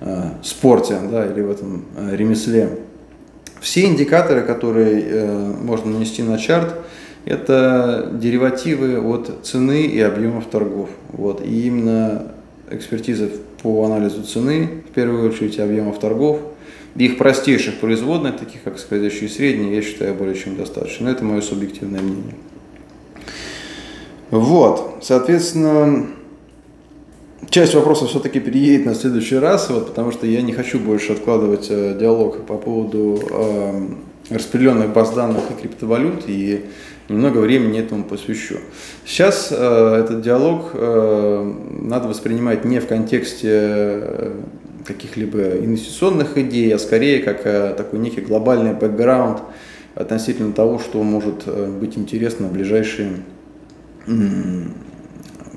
э, 0.00 0.22
спорте, 0.42 0.98
да, 1.10 1.26
или 1.26 1.40
в 1.40 1.50
этом 1.50 1.86
ремесле. 2.12 2.78
Все 3.60 3.86
индикаторы, 3.86 4.42
которые 4.42 5.26
можно 5.60 5.90
нанести 5.90 6.22
на 6.22 6.38
чарт, 6.38 6.76
это 7.24 8.08
деривативы 8.12 9.00
от 9.00 9.32
цены 9.42 9.82
и 9.82 10.00
объемов 10.00 10.46
торгов. 10.46 10.90
Вот. 11.08 11.44
И 11.44 11.66
именно 11.66 12.30
экспертиза 12.70 13.28
по 13.60 13.84
анализу 13.84 14.22
цены, 14.22 14.84
в 14.88 14.94
первую 14.94 15.28
очередь, 15.28 15.58
объемов 15.58 15.98
торгов– 15.98 16.38
их 16.98 17.18
простейших 17.18 17.76
производных, 17.76 18.38
таких 18.38 18.62
как 18.62 18.78
скользящие 18.78 19.28
средние, 19.28 19.76
я 19.76 19.82
считаю 19.82 20.14
более 20.14 20.34
чем 20.34 20.56
достаточно. 20.56 21.06
Но 21.06 21.12
это 21.12 21.24
мое 21.24 21.40
субъективное 21.40 22.00
мнение. 22.00 22.34
Вот, 24.30 24.98
соответственно, 25.00 26.06
часть 27.48 27.74
вопросов 27.74 28.10
все-таки 28.10 28.40
переедет 28.40 28.84
на 28.84 28.94
следующий 28.94 29.36
раз, 29.36 29.70
вот, 29.70 29.88
потому 29.88 30.12
что 30.12 30.26
я 30.26 30.42
не 30.42 30.52
хочу 30.52 30.78
больше 30.78 31.12
откладывать 31.12 31.68
э, 31.70 31.96
диалог 31.98 32.44
по 32.44 32.58
поводу 32.58 33.22
э, 33.30 33.88
распределенных 34.30 34.92
баз 34.92 35.12
данных 35.14 35.44
и 35.50 35.62
криптовалют, 35.62 36.24
и 36.26 36.66
немного 37.08 37.38
времени 37.38 37.80
этому 37.80 38.04
посвящу. 38.04 38.56
Сейчас 39.06 39.48
э, 39.50 40.00
этот 40.04 40.20
диалог 40.20 40.72
э, 40.74 41.54
надо 41.80 42.08
воспринимать 42.08 42.64
не 42.64 42.80
в 42.80 42.86
контексте 42.86 43.48
э, 43.50 44.32
каких-либо 44.88 45.58
инвестиционных 45.58 46.38
идей, 46.38 46.74
а 46.74 46.78
скорее 46.78 47.22
как 47.22 47.42
э, 47.44 47.74
такой 47.76 47.98
некий 47.98 48.22
глобальный 48.22 48.72
бэкграунд 48.72 49.42
относительно 49.94 50.54
того, 50.54 50.78
что 50.78 51.02
может 51.02 51.42
э, 51.44 51.70
быть 51.78 51.98
интересно 51.98 52.48
в 52.48 52.52
ближайшие 52.52 53.18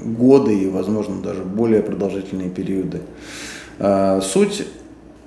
годы 0.04 0.54
и, 0.54 0.68
возможно, 0.68 1.22
даже 1.22 1.44
более 1.44 1.82
продолжительные 1.82 2.50
периоды. 2.50 3.00
А, 3.80 4.20
суть 4.20 4.68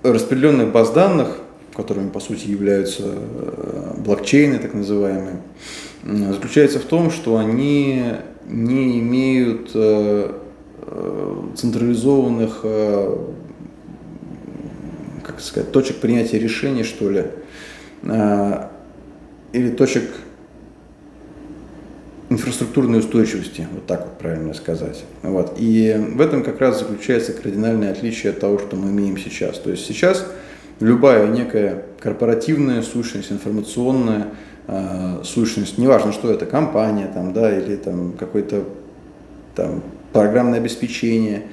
распределенных 0.03 0.73
баз 0.73 0.91
данных, 0.91 1.39
которыми 1.75 2.11
по 2.11 2.21
сути 2.21 2.49
являются 2.49 3.05
э, 3.07 3.95
блокчейны 3.97 4.59
так 4.59 4.75
называемые, 4.75 5.41
заключается 6.03 6.81
в 6.81 6.85
том, 6.85 7.11
что 7.11 7.39
они 7.39 8.03
не 8.47 9.01
имеют 9.01 9.71
централизованных 11.57 12.63
как 15.35 15.43
сказать, 15.43 15.73
точек 15.73 15.97
принятия 15.97 16.39
решений, 16.39 16.85
что 16.85 17.11
ли, 17.11 17.25
а, 18.05 18.71
или 19.53 19.71
точек 19.71 20.05
инфраструктурной 22.31 23.01
устойчивости, 23.01 23.67
вот 23.73 23.87
так 23.87 24.05
вот 24.05 24.19
правильно 24.19 24.55
сказать. 24.55 25.05
Вот. 25.23 25.55
И 25.59 25.95
в 26.15 26.21
этом 26.21 26.43
как 26.43 26.61
раз 26.61 26.81
заключается 26.81 27.33
кардинальное 27.33 27.93
отличие 27.93 28.33
от 28.33 28.41
того, 28.41 28.59
что 28.59 28.77
мы 28.77 28.91
имеем 28.91 29.19
сейчас. 29.19 29.59
То 29.59 29.71
есть 29.71 29.87
сейчас 29.87 30.27
любая 30.81 31.29
некая 31.29 31.83
корпоративная 32.01 32.83
сущность, 32.83 33.31
информационная 33.31 34.29
э, 34.67 35.21
сущность, 35.23 35.79
неважно, 35.79 36.13
что 36.13 36.31
это, 36.33 36.47
компания 36.47 37.11
там, 37.13 37.33
да, 37.33 37.57
или 37.57 37.77
там 37.77 38.13
какое-то 38.13 38.65
там 39.55 39.83
программное 40.13 40.59
обеспечение, 40.59 41.45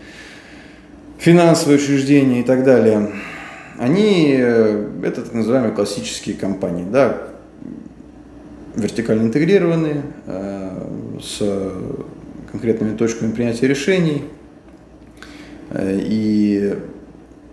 финансовое 1.17 1.77
учреждение 1.77 2.41
и 2.41 2.43
так 2.43 2.63
далее, 2.63 3.11
они, 3.81 4.35
э, 4.37 4.89
это 5.03 5.23
так 5.23 5.33
называемые 5.33 5.73
классические 5.73 6.35
компании, 6.35 6.85
да, 6.87 7.17
вертикально 8.75 9.23
интегрированные, 9.23 10.03
э, 10.27 11.19
с 11.19 11.41
конкретными 12.51 12.95
точками 12.95 13.31
принятия 13.31 13.67
решений 13.67 14.25
э, 15.71 15.99
и 15.99 16.75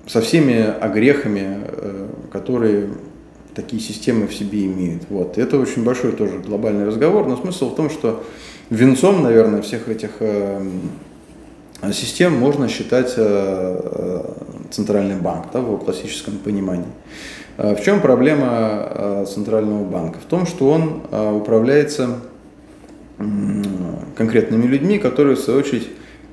со 0.07 0.21
всеми 0.21 0.63
огрехами, 0.63 1.61
которые 2.31 2.89
такие 3.55 3.81
системы 3.81 4.27
в 4.27 4.35
себе 4.35 4.67
имеют. 4.67 5.05
Вот. 5.09 5.39
Это 5.39 5.59
очень 5.59 5.83
большой 5.83 6.13
тоже 6.13 6.41
глобальный 6.41 6.87
разговор, 6.87 7.27
но 7.27 7.37
смысл 7.37 7.73
в 7.73 7.77
том, 7.77 7.89
что 7.89 8.23
венцом, 8.69 9.23
наверное, 9.23 9.63
всех 9.63 9.89
этих 9.89 10.11
систем 11.93 12.35
можно 12.35 12.69
считать 12.69 13.15
центральный 14.71 15.17
банк 15.17 15.47
да, 15.53 15.61
в 15.61 15.65
его 15.65 15.79
классическом 15.79 16.39
понимании. 16.39 16.87
А 17.59 17.75
в 17.75 17.83
чем 17.83 18.01
проблема 18.01 18.47
а, 18.49 19.25
центрального 19.27 19.85
банка? 19.85 20.21
В 20.21 20.25
том, 20.25 20.47
что 20.47 20.71
он 20.71 21.03
а, 21.11 21.35
управляется 21.35 22.21
конкретными 24.15 24.65
людьми, 24.65 25.01
которые, 25.01 25.35
в 25.35 25.41
свою 25.41 25.59
очередь, 25.59 25.89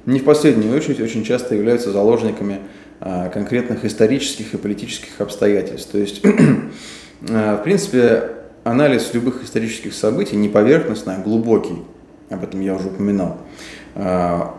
не 0.06 0.20
в 0.20 0.24
последнюю 0.24 0.76
очередь, 0.76 1.02
очень 1.02 1.24
часто 1.24 1.56
являются 1.56 1.92
заложниками 1.92 2.60
конкретных 3.00 3.86
исторических 3.86 4.54
и 4.54 4.58
политических 4.58 5.20
обстоятельств. 5.20 5.92
То 5.92 5.98
есть, 5.98 6.24
в 7.22 7.62
принципе, 7.64 8.34
анализ 8.64 9.16
любых 9.16 9.44
исторических 9.44 9.96
событий 9.96 10.36
не 10.36 10.48
поверхностный, 10.48 11.16
а 11.16 11.22
глубокий, 11.22 11.82
об 12.30 12.44
этом 12.44 12.62
я 12.62 12.76
уже 12.76 12.90
упоминал, 12.90 13.38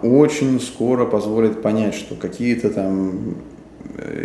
очень 0.03 0.61
скоро 0.61 1.07
позволит 1.07 1.63
понять, 1.63 1.95
что 1.95 2.17
какие-то 2.17 2.71
там 2.71 3.37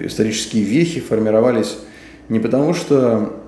исторические 0.06 0.64
вехи 0.64 1.00
формировались 1.00 1.78
не 2.30 2.40
потому, 2.40 2.74
что 2.74 3.42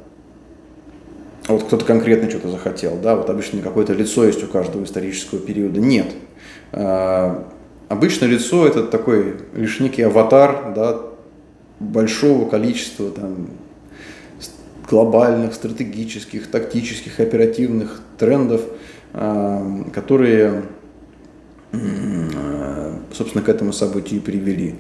вот 1.48 1.64
кто-то 1.64 1.86
конкретно 1.86 2.30
что-то 2.30 2.50
захотел, 2.50 2.98
да, 3.02 3.16
вот 3.16 3.30
обычно 3.30 3.62
какое-то 3.62 3.94
лицо 3.94 4.26
есть 4.26 4.44
у 4.44 4.48
каждого 4.48 4.84
исторического 4.84 5.40
периода. 5.40 5.80
Нет. 5.80 6.08
А, 6.72 7.48
обычно 7.90 8.26
лицо 8.26 8.66
это 8.66 8.84
такой 8.84 9.36
лишь 9.54 9.80
некий 9.80 10.04
аватар, 10.04 10.74
да, 10.74 11.02
большого 11.80 12.50
количества 12.50 13.12
там, 13.12 13.50
глобальных, 14.90 15.54
стратегических, 15.54 16.50
тактических, 16.50 17.20
оперативных 17.20 18.02
трендов, 18.18 18.62
а, 19.14 19.84
которые, 19.94 20.64
собственно, 23.14 23.44
к 23.44 23.50
этому 23.50 23.74
событию 23.74 24.22
привели. 24.22 24.76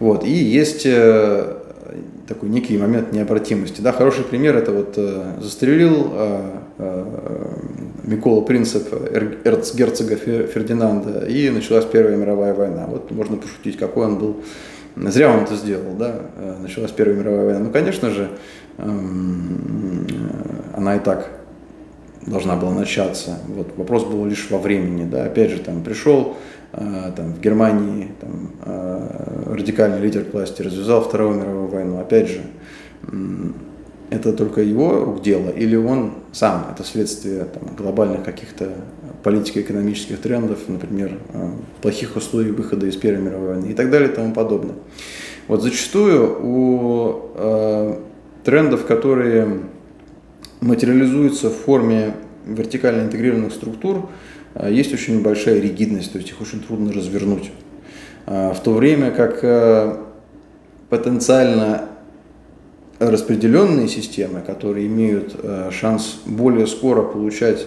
Вот. 0.00 0.24
И 0.24 0.30
есть 0.30 0.82
э, 0.86 1.56
такой 2.26 2.48
некий 2.48 2.76
момент 2.78 3.12
необратимости. 3.12 3.82
Да, 3.82 3.92
хороший 3.92 4.24
пример 4.24 4.56
это 4.56 4.72
вот 4.72 4.94
э, 4.96 5.34
застрелил 5.40 6.10
э, 6.12 7.04
Микола 8.04 8.40
Принцип 8.40 8.92
эрцгерцога 9.44 10.16
Фердинанда 10.16 11.26
и 11.26 11.50
началась 11.50 11.84
Первая 11.84 12.16
мировая 12.16 12.54
война. 12.54 12.86
Вот 12.86 13.10
можно 13.10 13.36
пошутить, 13.36 13.76
какой 13.76 14.06
он 14.06 14.18
был. 14.18 14.36
Зря 14.96 15.30
он 15.30 15.44
это 15.44 15.54
сделал, 15.54 15.94
да, 15.96 16.20
началась 16.60 16.90
Первая 16.90 17.16
мировая 17.16 17.44
война. 17.44 17.60
Ну, 17.60 17.70
конечно 17.70 18.10
же, 18.10 18.28
эм, 18.78 20.06
она 20.74 20.96
и 20.96 20.98
так 20.98 21.30
должна 22.26 22.56
была 22.56 22.72
начаться. 22.72 23.38
Вот 23.48 23.68
вопрос 23.76 24.04
был 24.04 24.26
лишь 24.26 24.50
во 24.50 24.58
времени, 24.58 25.08
да. 25.08 25.24
Опять 25.24 25.50
же, 25.50 25.58
там 25.58 25.82
пришел 25.82 26.36
там, 26.72 27.34
в 27.34 27.40
Германии 27.40 28.12
там, 28.20 28.52
э, 28.64 29.54
радикальный 29.54 30.00
лидер 30.00 30.24
к 30.24 30.32
власти 30.32 30.62
развязал 30.62 31.02
Вторую 31.02 31.38
мировую 31.38 31.66
войну. 31.68 31.98
Опять 31.98 32.28
же, 32.28 32.40
это 34.10 34.32
только 34.32 34.60
его 34.60 35.04
рук 35.04 35.22
дело, 35.22 35.50
или 35.50 35.76
он 35.76 36.14
сам, 36.32 36.66
это 36.72 36.84
следствие 36.84 37.44
там, 37.44 37.74
глобальных 37.76 38.24
каких-то 38.24 38.68
политико-экономических 39.22 40.20
трендов, 40.20 40.60
например, 40.68 41.18
э, 41.32 41.48
плохих 41.82 42.16
условий 42.16 42.52
выхода 42.52 42.86
из 42.86 42.96
Первой 42.96 43.22
мировой 43.22 43.48
войны 43.54 43.66
и 43.66 43.74
так 43.74 43.90
далее 43.90 44.08
и 44.08 44.12
тому 44.12 44.32
подобное. 44.32 44.76
Вот 45.48 45.62
зачастую 45.62 46.38
у 46.40 47.20
э, 47.34 47.98
трендов, 48.44 48.86
которые 48.86 49.60
материализуются 50.60 51.50
в 51.50 51.54
форме 51.54 52.14
вертикально 52.46 53.02
интегрированных 53.02 53.52
структур, 53.52 53.96
а, 53.96 54.08
есть 54.68 54.92
очень 54.92 55.22
большая 55.22 55.60
ригидность, 55.60 56.12
то 56.12 56.18
есть 56.18 56.30
их 56.30 56.40
очень 56.40 56.60
трудно 56.60 56.92
развернуть. 56.92 57.50
А, 58.26 58.52
в 58.52 58.62
то 58.62 58.72
время 58.72 59.10
как 59.10 59.40
э, 59.42 59.96
потенциально 60.88 61.88
распределенные 62.98 63.88
системы, 63.88 64.40
которые 64.40 64.86
имеют 64.86 65.34
э, 65.42 65.70
шанс 65.72 66.20
более 66.26 66.66
скоро 66.66 67.02
получать 67.02 67.66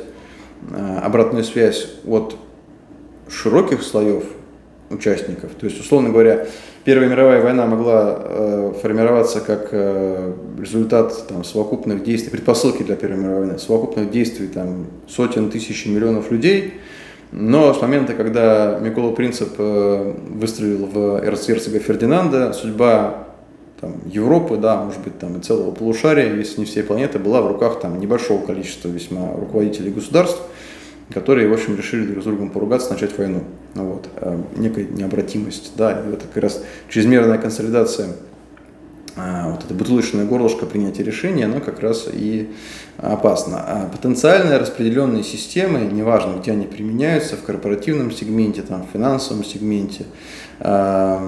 обратную 1.01 1.43
связь 1.43 1.89
от 2.05 2.38
широких 3.27 3.84
слоев 3.84 4.23
участников. 4.94 5.52
То 5.60 5.66
есть, 5.66 5.80
условно 5.80 6.10
говоря, 6.10 6.48
Первая 6.84 7.10
мировая 7.10 7.41
война 7.41 7.66
могла 7.66 8.20
э, 8.20 8.74
формироваться 8.82 9.39
как 9.39 9.70
э, 9.72 10.34
результат 10.60 11.28
там, 11.30 11.46
совокупных 11.46 12.04
действий, 12.04 12.30
предпосылки 12.30 12.84
для 12.84 12.98
Первой 12.98 13.20
мировой 13.20 13.46
войны, 13.46 13.58
совокупных 13.58 14.12
действий 14.12 14.48
там, 14.48 14.88
сотен 15.08 15.50
тысяч 15.50 15.86
миллионов 15.86 16.30
людей. 16.30 16.74
Но 17.32 17.74
с 17.74 17.82
момента, 17.82 18.14
когда 18.14 18.80
Микола 18.82 19.12
Принцип 19.14 19.54
э, 19.58 20.14
выстрелил 20.30 20.88
в 20.88 21.24
эрцгерцога 21.24 21.80
Фердинанда, 21.80 22.52
судьба 22.52 23.28
там, 23.80 24.02
Европы, 24.06 24.58
да, 24.58 24.84
может 24.84 25.02
быть, 25.02 25.18
там 25.18 25.38
и 25.38 25.41
целого 25.41 25.72
полушария, 25.72 26.36
если 26.36 26.60
не 26.60 26.66
всей 26.66 26.84
планеты, 26.84 27.18
была 27.18 27.41
в 27.41 27.48
руках 27.48 27.80
там 27.80 27.98
небольшого 27.98 28.46
количества 28.46 28.89
весьма 28.89 29.32
руководителей 29.38 29.91
государств– 29.91 30.41
которые, 31.12 31.47
в 31.47 31.54
общем, 31.54 31.76
решили 31.76 32.06
друг 32.06 32.24
с 32.24 32.26
другом 32.26 32.49
поругаться, 32.49 32.91
начать 32.91 33.18
войну. 33.18 33.43
Ну 33.76 33.86
вот. 33.86 34.10
Э, 34.18 34.39
некая 34.56 34.86
необратимость, 34.86 35.74
да, 35.76 35.91
и 35.91 36.14
это 36.14 36.28
как 36.28 36.43
раз 36.43 36.64
чрезмерная 36.89 37.38
консолидация 37.38 38.10
а, 39.16 39.51
вот 39.51 39.64
это 39.64 39.76
бутылочное 39.76 40.26
горлышко 40.26 40.66
принятия 40.66 41.04
решения, 41.04 41.45
оно 41.45 41.60
как 41.60 41.82
раз 41.82 42.08
и 42.12 42.49
опасно. 42.97 43.60
А 43.60 43.89
потенциальные 43.89 44.58
распределенные 44.58 45.24
системы, 45.24 45.82
неважно, 45.82 46.39
где 46.39 46.51
они 46.51 46.66
применяются, 46.66 47.36
в 47.36 47.43
корпоративном 47.43 48.12
сегменте, 48.12 48.64
там, 48.64 48.88
в 48.88 48.91
финансовом 48.91 49.43
сегменте, 49.43 50.06
а, 50.60 51.22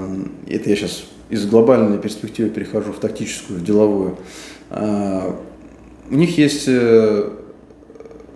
это 0.47 0.69
я 0.69 0.76
сейчас 0.76 1.05
из 1.30 1.45
глобальной 1.45 1.99
перспективы 1.99 2.49
перехожу 2.49 2.91
в 2.91 2.99
тактическую, 2.99 3.59
в 3.59 3.63
деловую, 3.63 4.17
у 6.09 6.15
них 6.15 6.38
есть 6.38 6.65
э, 6.67 7.30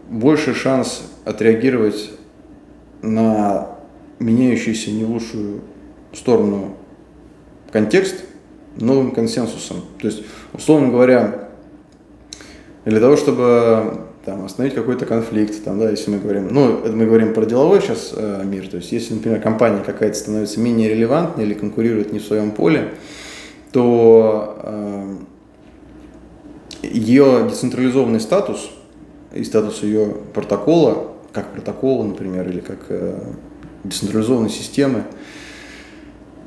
больше 0.10 0.56
шанс 0.56 1.04
отреагировать 1.30 2.12
на 3.02 3.70
меняющийся 4.20 4.92
не 4.92 5.06
в 5.06 5.12
лучшую 5.12 5.62
сторону 6.14 6.76
контекст 7.72 8.16
новым 8.76 9.12
консенсусом. 9.12 9.82
То 10.02 10.08
есть, 10.08 10.24
условно 10.54 10.90
говоря, 10.90 11.50
для 12.86 13.00
того, 13.00 13.16
чтобы 13.16 14.06
там, 14.26 14.46
остановить 14.46 14.76
какой-то 14.76 15.06
конфликт, 15.06 15.64
там, 15.64 15.80
да, 15.80 15.90
если 15.90 16.12
мы 16.12 16.20
говорим, 16.20 16.48
ну, 16.52 16.80
мы 16.92 17.06
говорим 17.06 17.34
про 17.34 17.46
деловой 17.46 17.82
сейчас 17.82 18.14
э, 18.16 18.44
мир, 18.46 18.68
то 18.68 18.78
есть, 18.78 18.92
если, 18.92 19.14
например, 19.14 19.42
компания 19.42 19.84
какая-то 19.86 20.18
становится 20.18 20.60
менее 20.60 20.90
релевантной 20.90 21.46
или 21.46 21.54
конкурирует 21.54 22.12
не 22.12 22.20
в 22.20 22.24
своем 22.24 22.52
поле, 22.52 22.94
то 23.72 24.60
э, 24.64 25.16
ее 26.84 27.48
децентрализованный 27.50 28.20
статус 28.20 28.72
и 29.34 29.44
статус 29.44 29.84
ее 29.84 30.16
протокола 30.34 31.09
как 31.32 31.54
протокола, 31.54 32.06
например, 32.06 32.48
или 32.48 32.60
как 32.60 32.80
э, 32.90 33.20
децентрализованной 33.84 34.50
системы, 34.50 35.04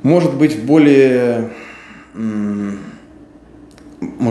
может 0.01 0.35
быть 0.35 0.63
более, 0.63 1.49
может 2.13 2.79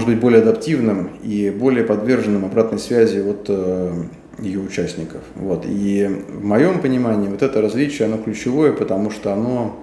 быть 0.08 0.20
более 0.20 0.42
адаптивным 0.42 1.10
и 1.22 1.50
более 1.50 1.84
подверженным 1.84 2.44
обратной 2.44 2.78
связи 2.78 3.20
от 3.20 3.46
э, 3.48 4.04
ее 4.38 4.60
участников. 4.60 5.22
Вот. 5.34 5.64
И 5.66 6.24
в 6.28 6.44
моем 6.44 6.80
понимании 6.80 7.28
вот 7.28 7.42
это 7.42 7.62
различие, 7.62 8.06
оно 8.06 8.18
ключевое, 8.18 8.72
потому 8.72 9.10
что 9.10 9.32
оно 9.32 9.76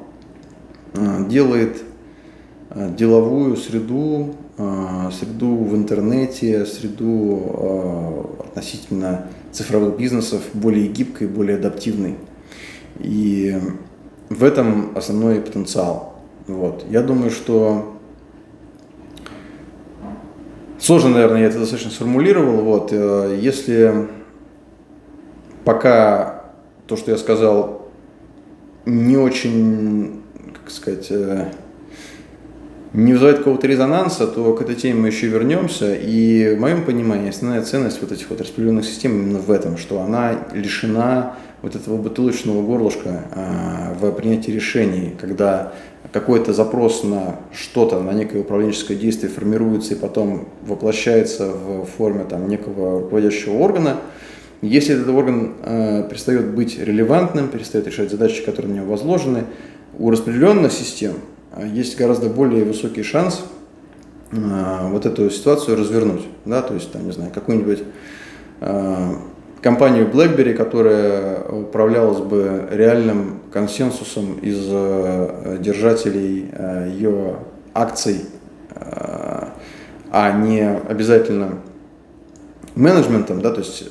э, 0.93 1.25
делает 1.27 1.83
деловую 2.71 3.57
среду, 3.57 4.35
среду 4.55 5.55
в 5.55 5.75
интернете, 5.75 6.67
среду 6.67 8.37
относительно 8.45 9.25
цифровых 9.51 9.97
бизнесов 9.97 10.41
более 10.53 10.87
гибкой, 10.87 11.27
более 11.27 11.57
адаптивной. 11.57 12.15
И 12.99 13.57
в 14.29 14.43
этом 14.43 14.95
основной 14.95 15.41
потенциал. 15.41 16.19
Вот. 16.47 16.85
Я 16.89 17.01
думаю, 17.01 17.31
что 17.31 17.97
сложно, 20.79 21.09
наверное, 21.09 21.41
я 21.41 21.47
это 21.47 21.59
достаточно 21.59 21.91
сформулировал. 21.91 22.63
Вот. 22.63 22.89
Э, 22.91 23.37
если 23.39 24.07
пока 25.63 26.45
то, 26.87 26.95
что 26.95 27.11
я 27.11 27.17
сказал, 27.17 27.89
не 28.85 29.17
очень, 29.17 30.23
как 30.53 30.71
сказать, 30.71 31.07
э, 31.11 31.51
не 32.93 33.13
вызывает 33.13 33.39
какого-то 33.39 33.67
резонанса, 33.67 34.25
то 34.27 34.53
к 34.53 34.61
этой 34.61 34.75
теме 34.75 35.01
мы 35.01 35.07
еще 35.07 35.27
вернемся. 35.27 35.93
И 35.93 36.55
в 36.55 36.59
моем 36.59 36.83
понимании 36.83 37.29
основная 37.29 37.61
ценность 37.61 38.01
вот 38.01 38.11
этих 38.11 38.29
вот 38.29 38.41
распределенных 38.41 38.85
систем 38.85 39.11
именно 39.11 39.39
в 39.39 39.51
этом, 39.51 39.77
что 39.77 40.01
она 40.01 40.47
лишена 40.53 41.35
вот 41.61 41.75
этого 41.75 41.97
бутылочного 41.97 42.63
горлышка 42.63 43.25
а, 43.35 43.93
в 43.99 44.11
принятии 44.11 44.51
решений, 44.51 45.13
когда 45.19 45.73
какой-то 46.11 46.53
запрос 46.53 47.03
на 47.03 47.35
что-то, 47.53 47.99
на 47.99 48.11
некое 48.11 48.39
управленческое 48.39 48.97
действие 48.97 49.31
формируется 49.31 49.93
и 49.93 49.97
потом 49.97 50.47
воплощается 50.65 51.51
в 51.51 51.85
форме 51.85 52.25
там, 52.27 52.47
некого 52.47 53.01
руководящего 53.01 53.57
органа, 53.57 53.97
если 54.61 54.95
этот 54.95 55.09
орган 55.09 55.53
э, 55.63 56.07
перестает 56.09 56.47
быть 56.47 56.77
релевантным, 56.79 57.47
перестает 57.47 57.87
решать 57.87 58.11
задачи, 58.11 58.43
которые 58.43 58.73
на 58.73 58.77
него 58.77 58.91
возложены, 58.91 59.45
у 59.97 60.09
распределенных 60.09 60.71
систем 60.73 61.13
есть 61.57 61.97
гораздо 61.97 62.29
более 62.29 62.63
высокий 62.63 63.03
шанс 63.03 63.43
а, 64.31 64.87
вот 64.89 65.05
эту 65.05 65.29
ситуацию 65.29 65.77
развернуть. 65.77 66.27
Да? 66.45 66.61
То 66.61 66.73
есть, 66.73 66.91
там, 66.91 67.05
не 67.05 67.11
знаю, 67.11 67.31
какую-нибудь 67.33 67.83
а, 68.61 69.15
компанию 69.61 70.07
BlackBerry, 70.07 70.53
которая 70.53 71.41
управлялась 71.43 72.19
бы 72.19 72.67
реальным 72.71 73.39
консенсусом 73.51 74.39
из 74.39 74.57
держателей 75.59 76.49
ее 76.93 77.37
акций, 77.73 78.21
а 80.11 80.31
не 80.31 80.61
обязательно 80.61 81.59
менеджментом, 82.75 83.41
да, 83.41 83.51
то 83.51 83.59
есть 83.59 83.89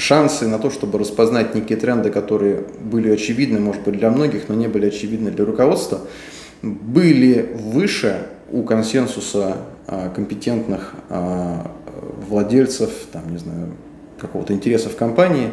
шансы 0.00 0.48
на 0.48 0.58
то, 0.58 0.70
чтобы 0.70 0.98
распознать 0.98 1.54
некие 1.54 1.78
тренды, 1.78 2.10
которые 2.10 2.64
были 2.80 3.10
очевидны, 3.10 3.60
может 3.60 3.82
быть, 3.82 3.98
для 3.98 4.10
многих, 4.10 4.48
но 4.48 4.54
не 4.54 4.66
были 4.66 4.86
очевидны 4.86 5.30
для 5.30 5.44
руководства, 5.44 6.00
были 6.62 7.54
выше 7.54 8.26
у 8.50 8.62
консенсуса 8.62 9.58
а, 9.86 10.10
компетентных 10.10 10.94
а, 11.08 11.70
владельцев, 12.28 12.90
там, 13.12 13.30
не 13.30 13.38
знаю, 13.38 13.68
какого-то 14.18 14.52
интереса 14.52 14.88
в 14.88 14.96
компании, 14.96 15.50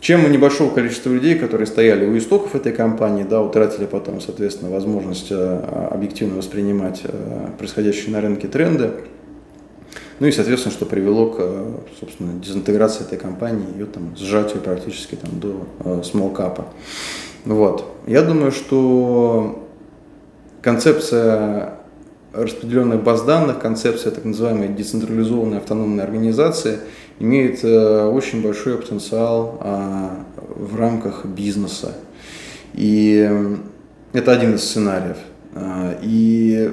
чем 0.00 0.24
у 0.24 0.28
небольшого 0.28 0.72
количества 0.74 1.10
людей, 1.10 1.36
которые 1.36 1.66
стояли 1.66 2.06
у 2.06 2.16
истоков 2.16 2.54
этой 2.54 2.72
компании, 2.72 3.24
да, 3.28 3.40
утратили 3.42 3.86
потом, 3.86 4.20
соответственно, 4.20 4.70
возможность 4.70 5.28
а, 5.30 5.88
объективно 5.90 6.36
воспринимать 6.36 7.02
происходящие 7.58 8.12
на 8.12 8.20
рынке 8.20 8.48
тренды, 8.48 8.90
ну 10.18 10.26
и, 10.26 10.32
соответственно, 10.32 10.72
что 10.72 10.86
привело 10.86 11.30
к, 11.30 11.40
собственно, 12.00 12.40
дезинтеграции 12.40 13.04
этой 13.04 13.18
компании, 13.18 13.66
ее 13.74 13.86
там 13.86 14.16
сжатию 14.16 14.62
практически 14.62 15.14
там 15.14 15.38
до 15.38 15.66
э, 15.80 16.00
small 16.02 16.34
cap. 16.34 16.64
Вот. 17.44 17.84
Я 18.06 18.22
думаю, 18.22 18.50
что 18.50 19.68
концепция 20.62 21.74
распределенных 22.32 23.02
баз 23.02 23.22
данных, 23.22 23.58
концепция 23.58 24.10
так 24.10 24.24
называемой 24.24 24.68
децентрализованной 24.68 25.58
автономной 25.58 26.04
организации 26.04 26.78
имеет 27.18 27.62
э, 27.62 28.06
очень 28.06 28.42
большой 28.42 28.78
потенциал 28.78 29.60
э, 29.60 30.08
в 30.56 30.76
рамках 30.76 31.26
бизнеса. 31.26 31.94
И 32.72 33.30
это 34.12 34.32
один 34.32 34.54
из 34.54 34.64
сценариев. 34.64 35.16
И 36.02 36.70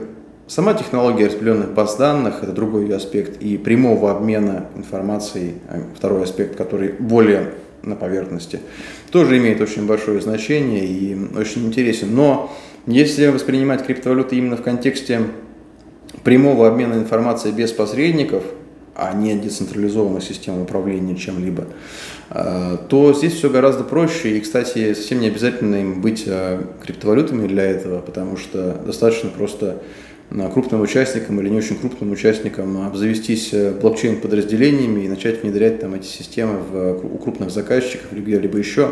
Сама 0.56 0.76
технология 0.76 1.26
распределенных 1.26 1.74
баз 1.74 1.96
данных– 1.96 2.36
это 2.44 2.52
другой 2.52 2.88
аспект, 2.96 3.42
и 3.42 3.58
прямого 3.58 4.12
обмена 4.12 4.68
информацией, 4.76 5.56
а, 5.68 5.82
второй 5.98 6.26
аспект, 6.26 6.56
который 6.56 6.92
более 6.92 7.54
на 7.82 7.96
поверхности, 7.96 8.60
тоже 9.10 9.40
имеет 9.40 9.62
очень 9.62 9.88
большое 9.88 10.22
значение 10.22 10.86
и 10.86 11.18
очень 11.36 11.66
интересен. 11.66 12.14
Но 12.14 12.56
если 12.86 13.30
воспринимать 13.30 13.84
криптовалюты 13.84 14.36
именно 14.36 14.56
в 14.56 14.62
контексте 14.62 15.22
прямого 16.24 16.68
обмена 16.68 16.94
информацией 16.94 17.56
без 17.56 17.72
посредников, 17.72 18.44
а 18.96 19.12
не 19.12 19.36
децентрализованных 19.36 20.22
систем 20.22 20.62
управления 20.62 21.16
чем-либо, 21.16 21.66
а, 22.30 22.78
то 22.78 23.12
здесь 23.14 23.34
все 23.34 23.50
гораздо 23.50 23.84
проще. 23.84 24.38
И, 24.38 24.40
кстати, 24.40 24.94
совсем 24.94 25.20
не 25.20 25.30
обязательно 25.30 25.78
им 25.78 26.00
быть 26.00 26.26
а, 26.28 26.64
криптовалютами 26.86 27.48
для 27.48 27.64
этого, 27.64 28.02
потому 28.02 28.38
что 28.38 28.80
достаточно 28.86 29.32
просто 29.32 29.82
крупным 30.54 30.82
участникам 30.82 31.40
или 31.40 31.50
не 31.50 31.58
очень 31.58 31.78
крупным 31.78 32.12
участникам 32.12 32.86
обзавестись 32.86 33.54
э, 33.54 33.72
блокчейн-подразделениями 33.72 35.02
и 35.02 35.08
начать 35.08 35.44
внедрять 35.44 35.80
там 35.80 35.94
эти 35.94 36.08
системы 36.08 36.60
в, 36.60 37.06
у 37.06 37.18
крупных 37.18 37.52
заказчиков 37.52 38.12
или 38.12 38.22
где-либо 38.22 38.58
еще, 38.58 38.92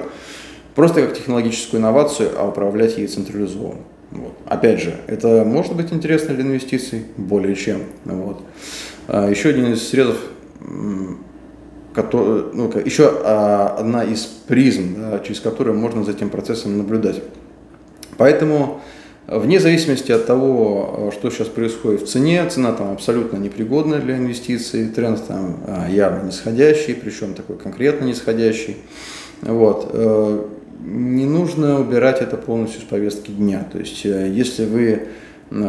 просто 0.76 1.02
как 1.02 1.18
технологическую 1.18 1.82
инновацию, 1.82 2.32
а 2.38 2.48
управлять 2.48 2.98
ей 2.98 3.08
централизованно. 3.08 3.82
Вот. 4.12 4.34
Опять 4.46 4.82
же, 4.82 4.94
это 5.08 5.44
может 5.46 5.76
быть 5.76 5.92
интересно 5.92 6.36
для 6.36 6.44
инвестиций, 6.44 7.06
более 7.18 7.56
чем. 7.56 7.84
Вот. 8.06 8.42
А 9.08 9.30
еще 9.30 9.50
один 9.50 9.74
из 9.74 9.88
срезов 9.88 10.18
который, 11.94 12.46
ну, 12.54 12.72
еще 12.86 13.10
одна 13.10 14.04
из 14.04 14.22
призм, 14.26 14.96
да, 14.98 15.20
через 15.20 15.40
которую 15.42 15.78
можно 15.78 16.04
за 16.04 16.12
этим 16.12 16.30
процессом 16.30 16.78
наблюдать. 16.78 17.22
Поэтому 18.18 18.82
Вне 19.32 19.62
зависимости 19.62 20.12
от 20.12 20.26
того, 20.26 21.10
что 21.14 21.30
сейчас 21.30 21.48
происходит 21.48 22.02
в 22.02 22.06
цене, 22.06 22.46
цена 22.50 22.74
там 22.74 22.92
абсолютно 22.92 23.38
непригодная 23.38 24.00
для 24.02 24.18
инвестиций, 24.18 24.90
тренд 24.90 25.26
там 25.26 25.56
а, 25.66 25.88
явно 25.90 26.28
нисходящий, 26.28 26.94
причем 26.94 27.34
такой 27.34 27.56
конкретно 27.56 28.04
нисходящий. 28.04 28.76
Вот. 29.42 29.90
Э, 29.94 30.46
не 30.84 31.26
нужно 31.26 31.80
убирать 31.80 32.22
это 32.22 32.36
полностью 32.36 32.82
с 32.82 32.84
повестки 32.84 33.32
дня. 33.32 33.66
То 33.72 33.80
есть, 33.80 34.06
э, 34.06 34.28
если 34.30 34.66
вы 34.66 35.04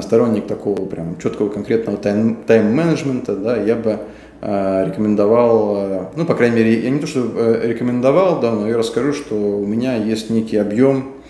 сторонник 0.00 0.48
такого 0.48 0.84
прям 0.86 1.16
четкого 1.22 1.48
конкретного 1.48 1.98
тайм-менеджмента, 1.98 3.36
да, 3.36 3.56
я 3.56 3.76
бы 3.76 4.00
э, 4.40 4.86
рекомендовал, 4.88 6.10
ну, 6.16 6.26
по 6.26 6.34
крайней 6.34 6.56
мере, 6.56 6.82
я 6.82 6.90
не 6.90 6.98
то, 6.98 7.06
что 7.06 7.60
рекомендовал, 7.62 8.40
да, 8.40 8.50
но 8.50 8.68
я 8.68 8.76
расскажу, 8.76 9.12
что 9.12 9.36
у 9.36 9.66
меня 9.66 9.94
есть 9.94 10.30
некий 10.30 10.56
объем 10.56 11.22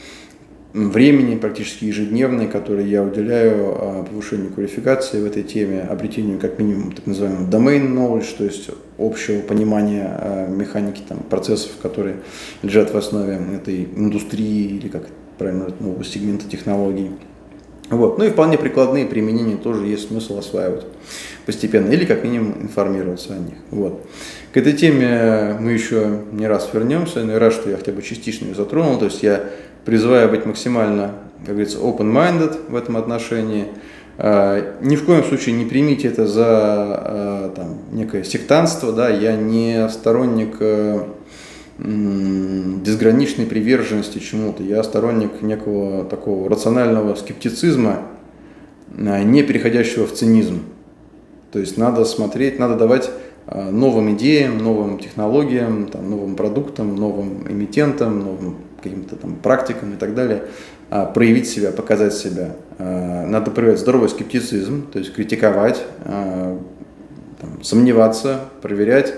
времени 0.73 1.37
практически 1.37 1.85
ежедневной, 1.85 2.49
который 2.49 2.87
я 2.87 3.03
уделяю 3.03 3.75
а, 3.77 4.05
повышению 4.05 4.51
квалификации 4.53 5.21
в 5.21 5.27
этой 5.27 5.43
теме, 5.43 5.83
обретению 5.83 6.39
как 6.39 6.59
минимум 6.59 6.93
так 6.93 7.07
называемого 7.07 7.49
domain 7.49 7.93
knowledge, 7.95 8.37
то 8.39 8.45
есть 8.45 8.71
общего 8.99 9.41
понимания 9.41 10.07
а, 10.09 10.49
механики 10.49 11.03
там, 11.07 11.19
процессов, 11.19 11.73
которые 11.83 12.17
лежат 12.63 12.93
в 12.93 12.97
основе 12.97 13.39
этой 13.55 13.85
индустрии 13.85 14.77
или 14.77 14.89
как 14.89 15.07
правильно 15.39 15.69
нового 15.81 16.05
сегмента 16.05 16.49
технологий. 16.49 17.11
Вот. 17.91 18.17
Ну 18.17 18.25
и 18.25 18.31
вполне 18.31 18.57
прикладные 18.57 19.05
применения 19.05 19.57
тоже 19.57 19.85
есть 19.87 20.09
смысл 20.09 20.39
осваивать 20.39 20.87
постепенно 21.45 21.91
или 21.91 22.07
как 22.07 22.25
минимум 22.25 22.63
информироваться 22.63 23.35
о 23.35 23.39
них. 23.39 23.57
Вот. 23.71 24.07
К 24.53 24.57
этой 24.57 24.73
теме 24.73 25.57
мы 25.61 25.73
еще 25.73 26.21
не 26.33 26.47
раз 26.47 26.71
вернемся, 26.73 27.23
но 27.23 27.33
я 27.33 27.39
рад, 27.39 27.53
что 27.53 27.69
я 27.69 27.77
хотя 27.77 27.93
бы 27.93 28.01
частично 28.01 28.47
ее 28.47 28.55
затронул, 28.55 28.99
то 28.99 29.07
есть 29.07 29.23
я 29.23 29.45
призываю 29.85 30.29
быть 30.29 30.47
максимально, 30.47 31.13
как 31.41 31.55
говорится, 31.55 31.79
open-minded 31.79 32.71
в 32.71 32.77
этом 32.77 32.97
отношении. 32.97 33.67
А, 34.19 34.77
ни 34.83 34.97
в 34.97 35.05
коем 35.05 35.25
случае 35.25 35.55
не 35.55 35.65
примите 35.65 36.09
это 36.09 36.27
за 36.27 36.47
а, 36.47 37.53
там, 37.55 37.79
некое 37.93 38.25
сектантство, 38.25 38.93
да, 38.93 39.09
я 39.09 39.37
не 39.37 39.89
сторонник 39.89 40.57
э, 40.61 41.01
безграничной 41.79 43.47
приверженности 43.47 44.19
чему-то, 44.19 44.63
я 44.63 44.83
сторонник 44.83 45.41
некого 45.41 46.05
такого 46.05 46.49
рационального 46.49 47.15
скептицизма, 47.15 48.03
а, 48.97 49.23
не 49.23 49.43
переходящего 49.43 50.07
в 50.07 50.13
цинизм. 50.13 50.61
То 51.51 51.59
есть 51.59 51.77
надо 51.77 52.05
смотреть, 52.05 52.59
надо 52.59 52.77
давать 52.77 53.11
новым 53.47 54.15
идеям, 54.15 54.59
новым 54.59 54.99
технологиям, 54.99 55.87
там, 55.87 56.09
новым 56.09 56.37
продуктам, 56.37 56.95
новым 56.95 57.47
эмитентам, 57.51 58.21
новым 58.21 58.57
каким-то 58.83 59.17
там 59.17 59.37
практикам 59.37 59.95
и 59.95 59.97
так 59.97 60.15
далее, 60.15 60.45
а, 60.91 61.07
проявить 61.07 61.49
себя, 61.49 61.71
показать 61.71 62.15
себя. 62.15 62.57
А, 62.79 63.27
надо 63.27 63.51
проявить 63.51 63.79
здоровый 63.79 64.09
скептицизм, 64.09 64.91
то 64.91 64.99
есть 64.99 65.15
критиковать, 65.15 65.83
а, 66.05 66.59
там, 67.41 67.63
сомневаться, 67.63 68.41
проверять, 68.61 69.15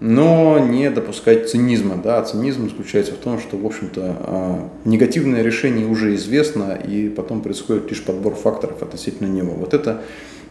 но 0.00 0.58
не 0.58 0.90
допускать 0.90 1.48
цинизма. 1.48 2.00
Да? 2.02 2.20
цинизм 2.22 2.68
заключается 2.68 3.12
в 3.12 3.18
том, 3.18 3.38
что, 3.38 3.56
в 3.56 3.64
общем-то, 3.64 4.70
негативное 4.84 5.42
решение 5.42 5.86
уже 5.86 6.14
известно, 6.16 6.72
и 6.72 7.08
потом 7.08 7.42
происходит 7.42 7.88
лишь 7.90 8.02
подбор 8.02 8.34
факторов 8.34 8.82
относительно 8.82 9.28
него. 9.28 9.54
Вот 9.54 9.72
это 9.72 10.02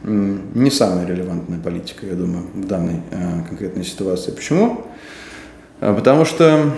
не 0.05 0.71
самая 0.71 1.05
релевантная 1.05 1.59
политика, 1.59 2.05
я 2.05 2.13
думаю, 2.13 2.45
в 2.53 2.65
данной 2.65 3.01
конкретной 3.47 3.83
ситуации. 3.83 4.31
Почему? 4.31 4.85
Потому 5.79 6.23
что 6.25 6.71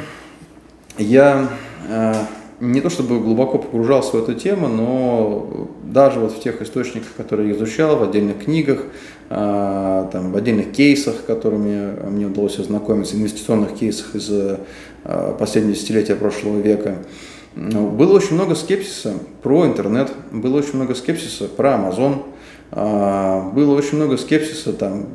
я 0.97 1.49
э, 1.89 2.13
не 2.59 2.81
то 2.81 2.89
чтобы 2.89 3.19
глубоко 3.19 3.57
погружался 3.57 4.11
в 4.11 4.23
эту 4.23 4.33
тему, 4.33 4.67
но 4.67 5.69
даже 5.83 6.19
вот 6.19 6.33
в 6.33 6.41
тех 6.41 6.61
источниках, 6.61 7.09
которые 7.17 7.49
я 7.49 7.55
изучал, 7.55 7.97
в 7.97 8.03
отдельных 8.03 8.45
книгах, 8.45 8.83
э, 9.29 10.07
там, 10.11 10.31
в 10.31 10.35
отдельных 10.35 10.71
кейсах, 10.71 11.25
которыми 11.25 12.09
мне 12.09 12.27
удалось 12.27 12.59
ознакомиться, 12.59 13.15
инвестиционных 13.15 13.73
кейсах 13.73 14.15
из 14.15 14.29
э, 14.29 14.57
последнего 15.37 15.75
десятилетия 15.75 16.15
прошлого 16.15 16.59
века, 16.59 16.97
было 17.55 18.13
очень 18.13 18.35
много 18.35 18.53
скепсиса 18.53 19.13
про 19.41 19.65
интернет, 19.65 20.11
было 20.31 20.57
очень 20.57 20.75
много 20.75 20.93
скепсиса 20.93 21.47
про 21.47 21.75
Amazon, 21.75 22.23
было 23.53 23.77
очень 23.77 23.95
много 23.95 24.17
скепсиса 24.17 24.73
там, 24.73 25.05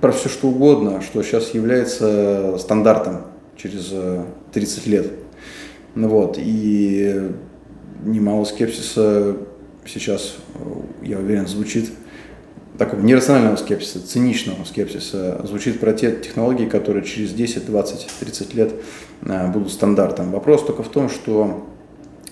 про 0.00 0.12
все 0.12 0.30
что 0.30 0.48
угодно, 0.48 1.02
что 1.02 1.22
сейчас 1.22 1.50
является 1.50 2.56
стандартом 2.58 3.22
через 3.58 3.92
30 4.52 4.86
э, 4.86 4.90
лет. 4.90 5.12
Вот, 5.94 6.38
и 6.38 7.30
немало 8.04 8.44
скепсиса 8.44 9.36
сейчас, 9.86 10.36
э, 10.54 10.58
я 11.02 11.18
уверен, 11.18 11.46
звучит 11.46 11.90
такого 12.78 13.00
нерационального 13.00 13.56
скепсиса, 13.56 14.04
циничного 14.04 14.64
скепсиса 14.64 15.40
звучит 15.44 15.80
про 15.80 15.92
те 15.92 16.12
технологии, 16.12 16.66
которые 16.66 17.04
через 17.04 17.32
10, 17.32 17.66
20, 17.66 18.06
30 18.20 18.54
лет 18.54 18.74
э, 19.22 19.52
будут 19.52 19.72
стандартом. 19.72 20.30
Вопрос 20.30 20.64
только 20.64 20.82
в 20.82 20.88
том, 20.88 21.08
что 21.08 21.66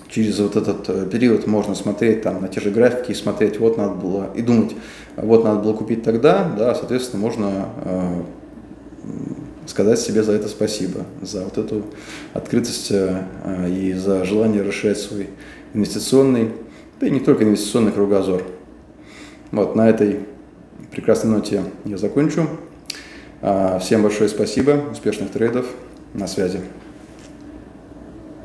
через 0.09 0.39
вот 0.41 0.57
этот 0.57 1.11
период 1.11 1.47
можно 1.47 1.75
смотреть 1.75 2.23
там 2.23 2.41
на 2.41 2.49
те 2.49 2.61
же 2.61 2.71
графики 2.71 3.12
и 3.12 3.14
смотреть, 3.14 3.61
вот 3.61 3.77
надо 3.77 3.95
было, 3.95 4.31
и 4.35 4.43
думать, 4.43 4.75
вот 5.16 5.45
надо 5.45 5.61
было 5.61 5.73
купить 5.73 6.03
тогда, 6.03 6.51
да, 6.59 6.75
соответственно, 6.75 7.23
можно 7.23 7.68
сказать 9.67 9.99
себе 9.99 10.23
за 10.23 10.33
это 10.33 10.49
спасибо, 10.49 11.07
за 11.23 11.45
вот 11.45 11.59
эту 11.59 11.85
открытость 12.35 12.91
э, 12.91 13.25
и 13.69 13.93
за 13.93 14.25
желание 14.25 14.63
расширять 14.63 14.99
свой 14.99 15.29
инвестиционный, 15.75 16.51
да 17.01 17.07
и 17.07 17.11
не 17.11 17.21
только 17.21 17.45
инвестиционный 17.45 17.93
кругозор. 17.93 18.43
Вот 19.53 19.75
на 19.77 19.89
этой 19.89 20.21
прекрасной 20.91 21.31
ноте 21.31 21.63
я 21.85 21.97
закончу. 21.97 22.49
А, 23.43 23.79
всем 23.79 24.03
большое 24.03 24.29
спасибо, 24.29 24.83
успешных 24.93 25.31
трейдов, 25.31 25.67
на 26.15 26.27
связи. 26.27 26.61